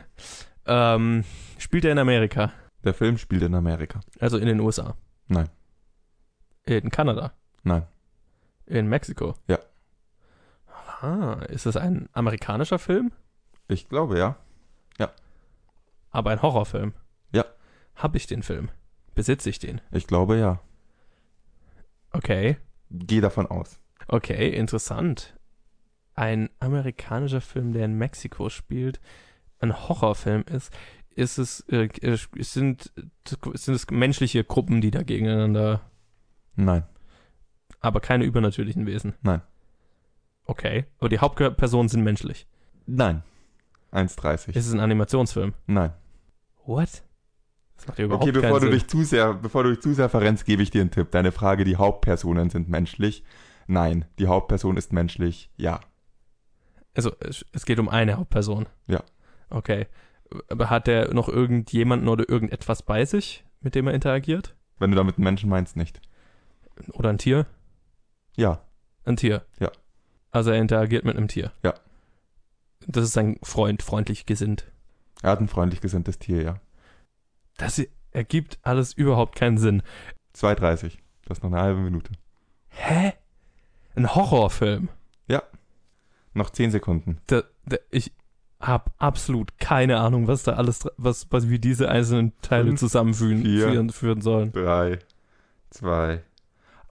Ähm, 0.66 1.24
spielt 1.58 1.86
er 1.86 1.92
in 1.92 2.00
Amerika? 2.00 2.52
Der 2.84 2.94
Film 2.94 3.18
spielt 3.18 3.42
in 3.42 3.56
Amerika. 3.56 4.00
Also 4.20 4.38
in 4.38 4.46
den 4.48 4.60
USA? 4.60 4.96
Nein. 5.28 5.50
In 6.66 6.90
Kanada? 6.92 7.34
Nein. 7.64 7.84
In 8.66 8.88
Mexiko? 8.88 9.36
Ja. 9.48 9.60
Ah, 11.02 11.42
ist 11.50 11.66
es 11.66 11.78
ein 11.78 12.10
amerikanischer 12.14 12.80
Film? 12.80 13.12
Ich 13.68 13.90
glaube, 13.90 14.18
ja. 14.18 14.38
Aber 16.16 16.32
ein 16.32 16.42
Horrorfilm? 16.42 16.94
Ja. 17.34 17.44
Hab 17.94 18.16
ich 18.16 18.26
den 18.26 18.42
Film? 18.42 18.70
Besitze 19.16 19.50
ich 19.50 19.60
den? 19.60 19.82
Ich 19.92 20.08
glaube, 20.08 20.38
ja. 20.38 20.62
Okay. 22.14 22.56
Geh 22.90 23.20
davon 23.20 23.48
aus. 23.48 23.82
Okay, 24.08 24.48
interessant. 24.48 25.38
Ein 26.14 26.50
amerikanischer 26.62 27.42
Film, 27.42 27.74
der 27.74 27.84
in 27.84 27.98
Mexiko 27.98 28.48
spielt, 28.48 29.02
ein 29.60 29.78
Horrorfilm 29.90 30.44
ist, 30.44 30.72
ist 31.10 31.38
es, 31.38 31.68
äh, 31.68 31.90
sind, 32.40 32.94
sind 33.56 33.76
es 33.76 33.90
menschliche 33.92 34.46
Gruppen, 34.46 34.80
die 34.80 34.92
da 34.92 35.04
gegeneinander, 35.04 35.82
Nein. 36.56 36.86
Aber 37.86 38.00
keine 38.00 38.26
übernatürlichen 38.26 38.86
Wesen. 38.86 39.14
Nein. 39.22 39.42
Okay. 40.46 40.86
Aber 41.00 41.10
die 41.10 41.20
Hauptpersonen 41.20 41.90
sind 41.90 42.04
menschlich. 42.04 42.48
Nein. 42.86 43.24
1,30. 43.92 44.50
Ist 44.50 44.68
es 44.68 44.74
ein 44.74 44.80
Animationsfilm? 44.80 45.54
Nein. 45.68 45.94
What? 46.66 47.04
Das 47.78 47.88
macht 47.88 48.00
ja 48.00 48.06
überhaupt 48.06 48.24
Okay, 48.24 48.32
bevor 48.32 48.50
keinen 48.50 48.60
du 48.60 48.68
Sinn. 48.68 48.72
dich 48.72 48.88
zu 48.88 49.04
sehr, 49.04 49.34
bevor 49.34 49.64
du 49.64 49.72
dich 49.72 49.82
zu 49.82 49.94
sehr 49.94 50.10
verrennst, 50.10 50.46
gebe 50.46 50.62
ich 50.64 50.72
dir 50.72 50.82
einen 50.82 50.92
Tipp. 50.92 51.12
Deine 51.12 51.32
Frage, 51.32 51.64
die 51.64 51.78
Hauptpersonen 51.78 52.50
sind 52.50 52.70
menschlich. 52.70 53.24
Nein, 53.68 54.06
die 54.20 54.28
Hauptperson 54.28 54.78
ist 54.78 54.94
menschlich. 54.94 55.50
Ja. 55.58 55.80
Also, 56.94 57.12
es, 57.20 57.46
es 57.52 57.66
geht 57.66 57.80
um 57.80 57.90
eine 57.90 58.18
Hauptperson. 58.18 58.68
Ja. 58.88 59.04
Okay. 59.50 59.88
Aber 60.50 60.70
hat 60.70 60.88
der 60.88 61.14
noch 61.14 61.28
irgendjemanden 61.30 62.08
oder 62.08 62.28
irgendetwas 62.30 62.84
bei 62.84 63.06
sich, 63.06 63.46
mit 63.62 63.76
dem 63.76 63.88
er 63.88 63.94
interagiert? 63.94 64.56
Wenn 64.80 64.92
du 64.92 64.98
damit 64.98 65.18
einen 65.18 65.24
Menschen 65.24 65.50
meinst, 65.50 65.76
nicht. 65.76 66.02
Oder 66.94 67.10
ein 67.10 67.18
Tier? 67.18 67.46
Ja. 68.36 68.62
Ein 69.06 69.18
Tier. 69.18 69.46
Ja. 69.60 69.72
Also 70.32 70.52
er 70.52 70.60
interagiert 70.60 71.06
mit 71.06 71.16
einem 71.16 71.28
Tier. 71.28 71.52
Ja. 71.64 71.74
Das 72.88 73.04
ist 73.04 73.14
sein 73.14 73.40
Freund, 73.44 73.82
freundlich 73.84 74.26
gesinnt. 74.26 74.72
Er 75.22 75.32
hat 75.32 75.40
ein 75.40 75.48
freundlich 75.48 75.82
gesinntes 75.82 76.20
Tier, 76.20 76.42
ja. 76.42 76.60
Das 77.58 77.82
ergibt 78.12 78.60
alles 78.62 78.94
überhaupt 78.94 79.36
keinen 79.36 79.58
Sinn. 79.58 79.82
2,30. 80.36 80.98
Du 81.24 81.30
hast 81.30 81.44
noch 81.44 81.52
eine 81.52 81.62
halbe 81.62 81.80
Minute. 81.80 82.12
Hä? 82.70 83.14
Ein 83.96 84.14
Horrorfilm. 84.14 84.90
Noch 86.36 86.50
10 86.50 86.72
Sekunden. 86.72 87.18
Da, 87.28 87.44
da, 87.66 87.78
ich 87.90 88.12
habe 88.60 88.92
absolut 88.98 89.58
keine 89.58 90.00
Ahnung, 90.00 90.28
was 90.28 90.44
da 90.44 90.54
alles, 90.54 90.86
was, 90.98 91.28
was 91.32 91.50
wie 91.50 91.60
diese 91.60 91.90
einzelnen 91.90 92.34
Teile 92.42 92.76
zusammenführen 92.76 93.42
vier. 93.42 93.90
führen 93.90 94.22
sollen. 94.22 94.52
3, 94.52 95.00
2. 95.70 96.22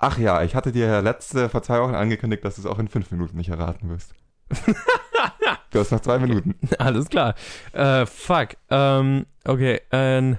Ach 0.04 0.18
ja, 0.18 0.42
ich 0.42 0.54
hatte 0.54 0.70
dir 0.70 0.86
ja 0.86 1.00
letzte, 1.00 1.48
vor 1.48 1.62
zwei 1.62 1.80
Wochen 1.80 1.94
angekündigt, 1.94 2.44
dass 2.44 2.56
du 2.56 2.60
es 2.60 2.66
auch 2.66 2.78
in 2.78 2.88
5 2.88 3.10
Minuten 3.10 3.38
nicht 3.38 3.48
erraten 3.48 3.88
wirst. 3.88 4.14
du 5.70 5.80
hast 5.80 5.92
noch 5.92 6.00
zwei 6.00 6.18
Minuten. 6.18 6.54
Alles 6.78 7.08
klar. 7.08 7.34
Äh, 7.72 8.04
fuck. 8.04 8.48
Ähm, 8.68 9.24
okay, 9.46 9.80
ein, 9.88 10.38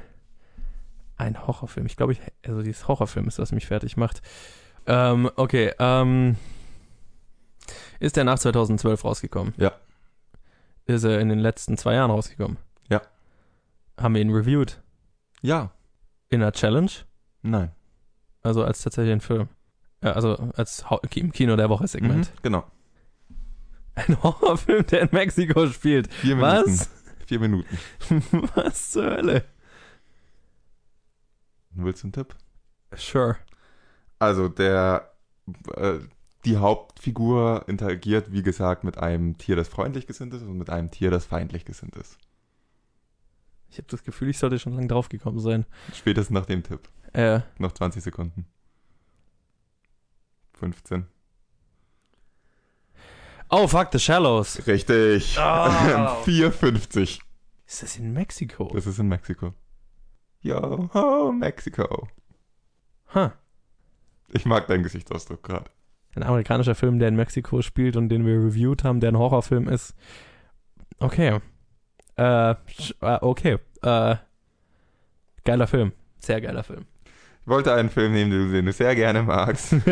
ein 1.17 1.47
Horrorfilm. 1.47 1.87
Ich 1.87 1.97
glaube, 1.97 2.11
ich, 2.11 2.21
also 2.45 2.61
dieses 2.61 2.87
Horrorfilm 2.87 3.27
ist, 3.27 3.39
was 3.39 3.51
mich 3.51 3.65
fertig 3.65 3.97
macht. 3.97 4.21
Ähm, 4.85 5.31
okay, 5.35 5.73
ähm, 5.79 6.35
ist 7.99 8.17
der 8.17 8.23
nach 8.23 8.37
2012 8.37 9.03
rausgekommen? 9.03 9.55
Ja. 9.57 9.71
Ist 10.85 11.05
er 11.05 11.19
in 11.19 11.29
den 11.29 11.39
letzten 11.39 11.75
zwei 11.75 11.95
Jahren 11.95 12.11
rausgekommen? 12.11 12.57
Ja. 12.87 13.01
Haben 13.99 14.13
wir 14.13 14.21
ihn 14.21 14.31
reviewed? 14.31 14.79
Ja. 15.41 15.71
In 16.29 16.43
einer 16.43 16.51
Challenge? 16.51 16.91
Nein. 17.41 17.71
Also 18.43 18.63
als 18.63 18.83
tatsächlich 18.83 19.11
ein 19.11 19.21
Film? 19.21 19.49
Ja, 20.05 20.11
also 20.11 20.35
als 20.55 20.85
im 21.15 21.31
Kino 21.31 21.55
der 21.55 21.67
Woche 21.67 21.87
Segment. 21.87 22.31
Mhm, 22.31 22.39
genau. 22.43 22.63
Ein 23.95 24.21
Horrorfilm, 24.23 24.85
der 24.85 25.01
in 25.01 25.09
Mexiko 25.11 25.65
spielt. 25.67 26.13
Vier 26.13 26.35
Minuten. 26.35 26.65
Was? 26.67 26.89
Vier 27.25 27.39
Minuten. 27.39 27.77
Was 28.53 28.91
zur 28.91 29.05
Hölle? 29.05 29.45
Willst 31.71 32.03
du 32.03 32.05
einen 32.05 32.13
Tipp? 32.13 32.35
Sure. 32.95 33.37
Also 34.19 34.47
der 34.47 35.11
äh, 35.75 35.97
die 36.45 36.57
Hauptfigur 36.57 37.63
interagiert, 37.67 38.31
wie 38.31 38.43
gesagt, 38.43 38.83
mit 38.83 38.99
einem 38.99 39.39
Tier, 39.39 39.55
das 39.55 39.69
freundlich 39.69 40.05
gesinnt 40.05 40.35
ist 40.35 40.43
und 40.43 40.55
mit 40.59 40.69
einem 40.69 40.91
Tier, 40.91 41.09
das 41.09 41.25
feindlich 41.25 41.65
gesinnt 41.65 41.95
ist. 41.95 42.19
Ich 43.71 43.79
habe 43.79 43.87
das 43.89 44.03
Gefühl, 44.03 44.29
ich 44.29 44.37
sollte 44.37 44.59
schon 44.59 44.73
lange 44.73 44.87
draufgekommen 44.87 45.39
sein. 45.39 45.65
Spätestens 45.95 46.35
nach 46.35 46.45
dem 46.45 46.61
Tipp. 46.61 46.87
Äh, 47.13 47.39
Noch 47.57 47.71
20 47.71 48.03
Sekunden. 48.03 48.45
15. 50.57 51.05
oh, 53.49 53.67
fuck, 53.67 53.91
The 53.91 53.99
Shallows. 53.99 54.65
Richtig. 54.67 55.37
Oh. 55.39 56.23
4,50. 56.25 57.19
Ist 57.67 57.83
das 57.83 57.97
in 57.97 58.13
Mexiko? 58.13 58.71
Das 58.73 58.85
ist 58.85 58.99
in 58.99 59.07
Mexiko. 59.07 59.53
Yo, 60.41 60.89
ho, 60.93 61.31
Mexiko. 61.31 62.07
Huh. 63.13 63.31
Ich 64.31 64.45
mag 64.45 64.67
deinen 64.67 64.83
Gesichtsausdruck 64.83 65.41
gerade. 65.43 65.71
Ein 66.15 66.23
amerikanischer 66.23 66.75
Film, 66.75 66.99
der 66.99 67.09
in 67.09 67.15
Mexiko 67.15 67.61
spielt 67.61 67.95
und 67.95 68.09
den 68.09 68.25
wir 68.25 68.35
reviewed 68.35 68.83
haben, 68.83 68.99
der 68.99 69.11
ein 69.11 69.17
Horrorfilm 69.17 69.67
ist. 69.67 69.95
Okay. 70.99 71.39
Äh, 72.17 72.51
äh, 72.51 72.55
okay. 73.01 73.57
Äh, 73.81 74.15
geiler 75.43 75.67
Film. 75.67 75.91
Sehr 76.17 76.41
geiler 76.41 76.63
Film. 76.63 76.85
Ich 77.45 77.49
wollte 77.51 77.73
einen 77.73 77.89
Film 77.89 78.13
nehmen, 78.13 78.51
den 78.51 78.65
du- 78.65 78.71
sehr 78.73 78.95
gerne 78.95 79.21
magst. 79.23 79.75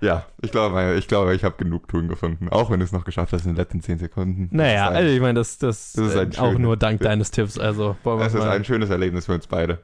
Ja, 0.00 0.26
ich 0.40 0.52
glaube, 0.52 0.94
ich, 0.96 1.08
glaube, 1.08 1.34
ich 1.34 1.42
habe 1.42 1.56
Genugtuung 1.56 2.06
gefunden. 2.06 2.48
Auch 2.50 2.70
wenn 2.70 2.78
du 2.78 2.84
es 2.84 2.92
noch 2.92 3.04
geschafft 3.04 3.32
hast 3.32 3.46
in 3.46 3.50
den 3.52 3.56
letzten 3.56 3.80
10 3.80 3.98
Sekunden. 3.98 4.48
naja, 4.52 4.86
also 4.90 5.10
ich 5.12 5.20
meine, 5.20 5.40
das, 5.40 5.58
das, 5.58 5.92
Das 5.94 6.06
ist 6.10 6.16
ein 6.16 6.30
äh, 6.32 6.38
auch 6.38 6.56
nur 6.56 6.76
dank 6.76 7.00
deines 7.00 7.32
Tipps. 7.32 7.58
Also, 7.58 7.96
das 8.04 8.32
ist 8.32 8.40
ein 8.40 8.64
schönes 8.64 8.90
Erlebnis 8.90 9.26
für 9.26 9.34
uns 9.34 9.48
beide. 9.48 9.80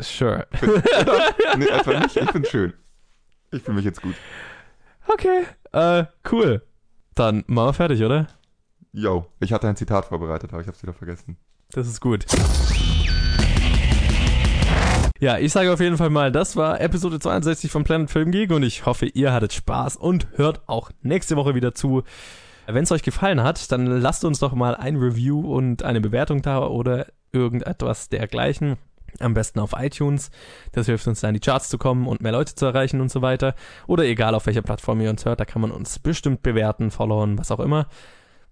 sure. 0.00 0.46
nee, 1.58 1.66
etwa 1.66 2.00
nicht. 2.00 2.16
Ich 2.16 2.30
find's 2.30 2.48
schön. 2.50 2.72
Ich 3.52 3.62
fühle 3.62 3.76
mich 3.76 3.84
jetzt 3.84 4.00
gut. 4.00 4.14
Okay. 5.06 5.42
Äh, 5.72 6.04
cool. 6.32 6.62
Dann 7.14 7.44
machen 7.46 7.68
wir 7.68 7.72
fertig, 7.74 8.02
oder? 8.02 8.28
Yo, 8.92 9.26
ich 9.40 9.52
hatte 9.52 9.68
ein 9.68 9.76
Zitat 9.76 10.06
vorbereitet, 10.06 10.50
aber 10.54 10.62
ich 10.62 10.68
hab's 10.68 10.82
wieder 10.82 10.94
vergessen. 10.94 11.36
Das 11.72 11.86
ist 11.86 12.00
gut. 12.00 12.24
Ja, 15.18 15.38
ich 15.38 15.50
sage 15.50 15.72
auf 15.72 15.80
jeden 15.80 15.96
Fall 15.96 16.10
mal, 16.10 16.30
das 16.30 16.56
war 16.56 16.78
Episode 16.78 17.18
62 17.18 17.70
von 17.70 17.84
Planet 17.84 18.10
Film 18.10 18.32
Geek 18.32 18.50
und 18.50 18.62
ich 18.62 18.84
hoffe, 18.84 19.06
ihr 19.06 19.32
hattet 19.32 19.54
Spaß 19.54 19.96
und 19.96 20.28
hört 20.36 20.68
auch 20.68 20.90
nächste 21.00 21.36
Woche 21.36 21.54
wieder 21.54 21.74
zu. 21.74 22.02
Wenn 22.66 22.84
es 22.84 22.92
euch 22.92 23.02
gefallen 23.02 23.42
hat, 23.42 23.72
dann 23.72 23.86
lasst 23.86 24.26
uns 24.26 24.40
doch 24.40 24.52
mal 24.52 24.74
ein 24.74 24.96
Review 24.96 25.40
und 25.40 25.84
eine 25.84 26.02
Bewertung 26.02 26.42
da 26.42 26.66
oder 26.66 27.06
irgendetwas 27.32 28.10
dergleichen. 28.10 28.76
Am 29.18 29.32
besten 29.32 29.60
auf 29.60 29.72
iTunes. 29.74 30.30
Das 30.72 30.84
hilft 30.84 31.06
uns 31.06 31.20
da 31.20 31.28
in 31.28 31.34
die 31.34 31.40
Charts 31.40 31.70
zu 31.70 31.78
kommen 31.78 32.06
und 32.06 32.20
mehr 32.20 32.32
Leute 32.32 32.54
zu 32.54 32.66
erreichen 32.66 33.00
und 33.00 33.10
so 33.10 33.22
weiter. 33.22 33.54
Oder 33.86 34.04
egal 34.04 34.34
auf 34.34 34.44
welcher 34.44 34.60
Plattform 34.60 35.00
ihr 35.00 35.08
uns 35.08 35.24
hört, 35.24 35.40
da 35.40 35.46
kann 35.46 35.62
man 35.62 35.70
uns 35.70 35.98
bestimmt 35.98 36.42
bewerten, 36.42 36.90
followen, 36.90 37.38
was 37.38 37.50
auch 37.50 37.60
immer. 37.60 37.86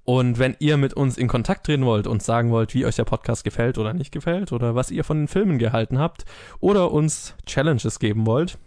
Und 0.04 0.38
wenn 0.38 0.54
ihr 0.58 0.76
mit 0.76 0.94
uns 0.94 1.16
in 1.16 1.28
Kontakt 1.28 1.66
treten 1.66 1.86
wollt 1.86 2.06
und 2.06 2.22
sagen 2.22 2.50
wollt, 2.50 2.74
wie 2.74 2.84
euch 2.84 2.96
der 2.96 3.04
Podcast 3.04 3.42
gefällt 3.42 3.78
oder 3.78 3.94
nicht 3.94 4.12
gefällt 4.12 4.52
oder 4.52 4.74
was 4.74 4.90
ihr 4.90 5.02
von 5.02 5.18
den 5.18 5.28
Filmen 5.28 5.58
gehalten 5.58 5.98
habt 5.98 6.24
oder 6.60 6.92
uns 6.92 7.34
Challenges 7.46 7.98
geben 7.98 8.26
wollt, 8.26 8.58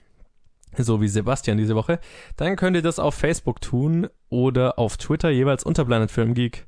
so 0.77 0.99
wie 0.99 1.07
Sebastian 1.07 1.57
diese 1.57 1.75
Woche, 1.75 1.99
dann 2.37 2.55
könnt 2.55 2.75
ihr 2.75 2.81
das 2.81 2.99
auf 2.99 3.13
Facebook 3.13 3.61
tun 3.61 4.07
oder 4.29 4.79
auf 4.79 4.97
Twitter 4.97 5.29
jeweils 5.29 5.63
unter 5.63 5.85
Planet 5.85 6.11
Film 6.11 6.33
Geek. 6.33 6.65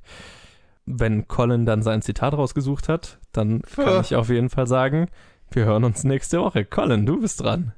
Wenn 0.86 1.28
Colin 1.28 1.66
dann 1.66 1.82
sein 1.82 2.02
Zitat 2.02 2.34
rausgesucht 2.34 2.90
hat, 2.90 3.20
dann 3.32 3.62
kann 3.62 4.02
ich 4.02 4.16
auf 4.16 4.30
jeden 4.30 4.50
Fall 4.50 4.68
sagen, 4.68 5.08
wir 5.52 5.66
hören 5.66 5.84
uns 5.84 6.04
nächste 6.04 6.42
Woche. 6.42 6.64
Colin, 6.64 7.06
du 7.06 7.20
bist 7.20 7.42
dran. 7.42 7.74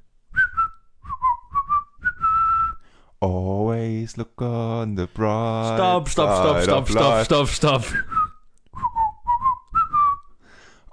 Always 3.21 4.17
look 4.17 4.41
on 4.41 4.95
the 4.95 5.05
bright 5.05 5.75
Stopp, 5.75 6.09
stopp, 6.09 6.63
stopp, 6.63 6.87
stopp, 6.87 6.89
stopp, 6.89 7.47
stopp, 7.47 7.47
stopp. 7.47 7.85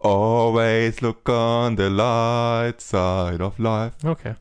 Always 0.01 1.01
look 1.01 1.27
on 1.31 1.77
the 1.77 1.89
light 1.89 2.83
side 2.83 3.41
of 3.41 3.59
life. 3.59 3.95
Okay. 4.05 4.35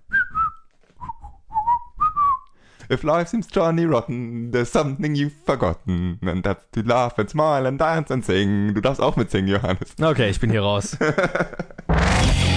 If 2.89 3.05
life 3.05 3.29
seems 3.29 3.47
Johnny 3.47 3.85
rotten, 3.85 4.51
there's 4.51 4.69
something 4.69 5.15
you've 5.15 5.33
forgotten. 5.45 6.19
And 6.23 6.43
that's 6.43 6.65
to 6.73 6.83
laugh 6.83 7.17
and 7.17 7.29
smile 7.29 7.65
and 7.65 7.79
dance 7.79 8.11
and 8.11 8.23
sing. 8.23 8.73
Du 8.73 8.81
darfst 8.81 9.01
auch 9.01 9.15
mitsingen, 9.15 9.47
Johannes. 9.47 9.95
Okay, 10.01 10.29
ich 10.29 10.41
bin 10.41 10.49
hier 10.49 10.61
raus. 10.61 10.97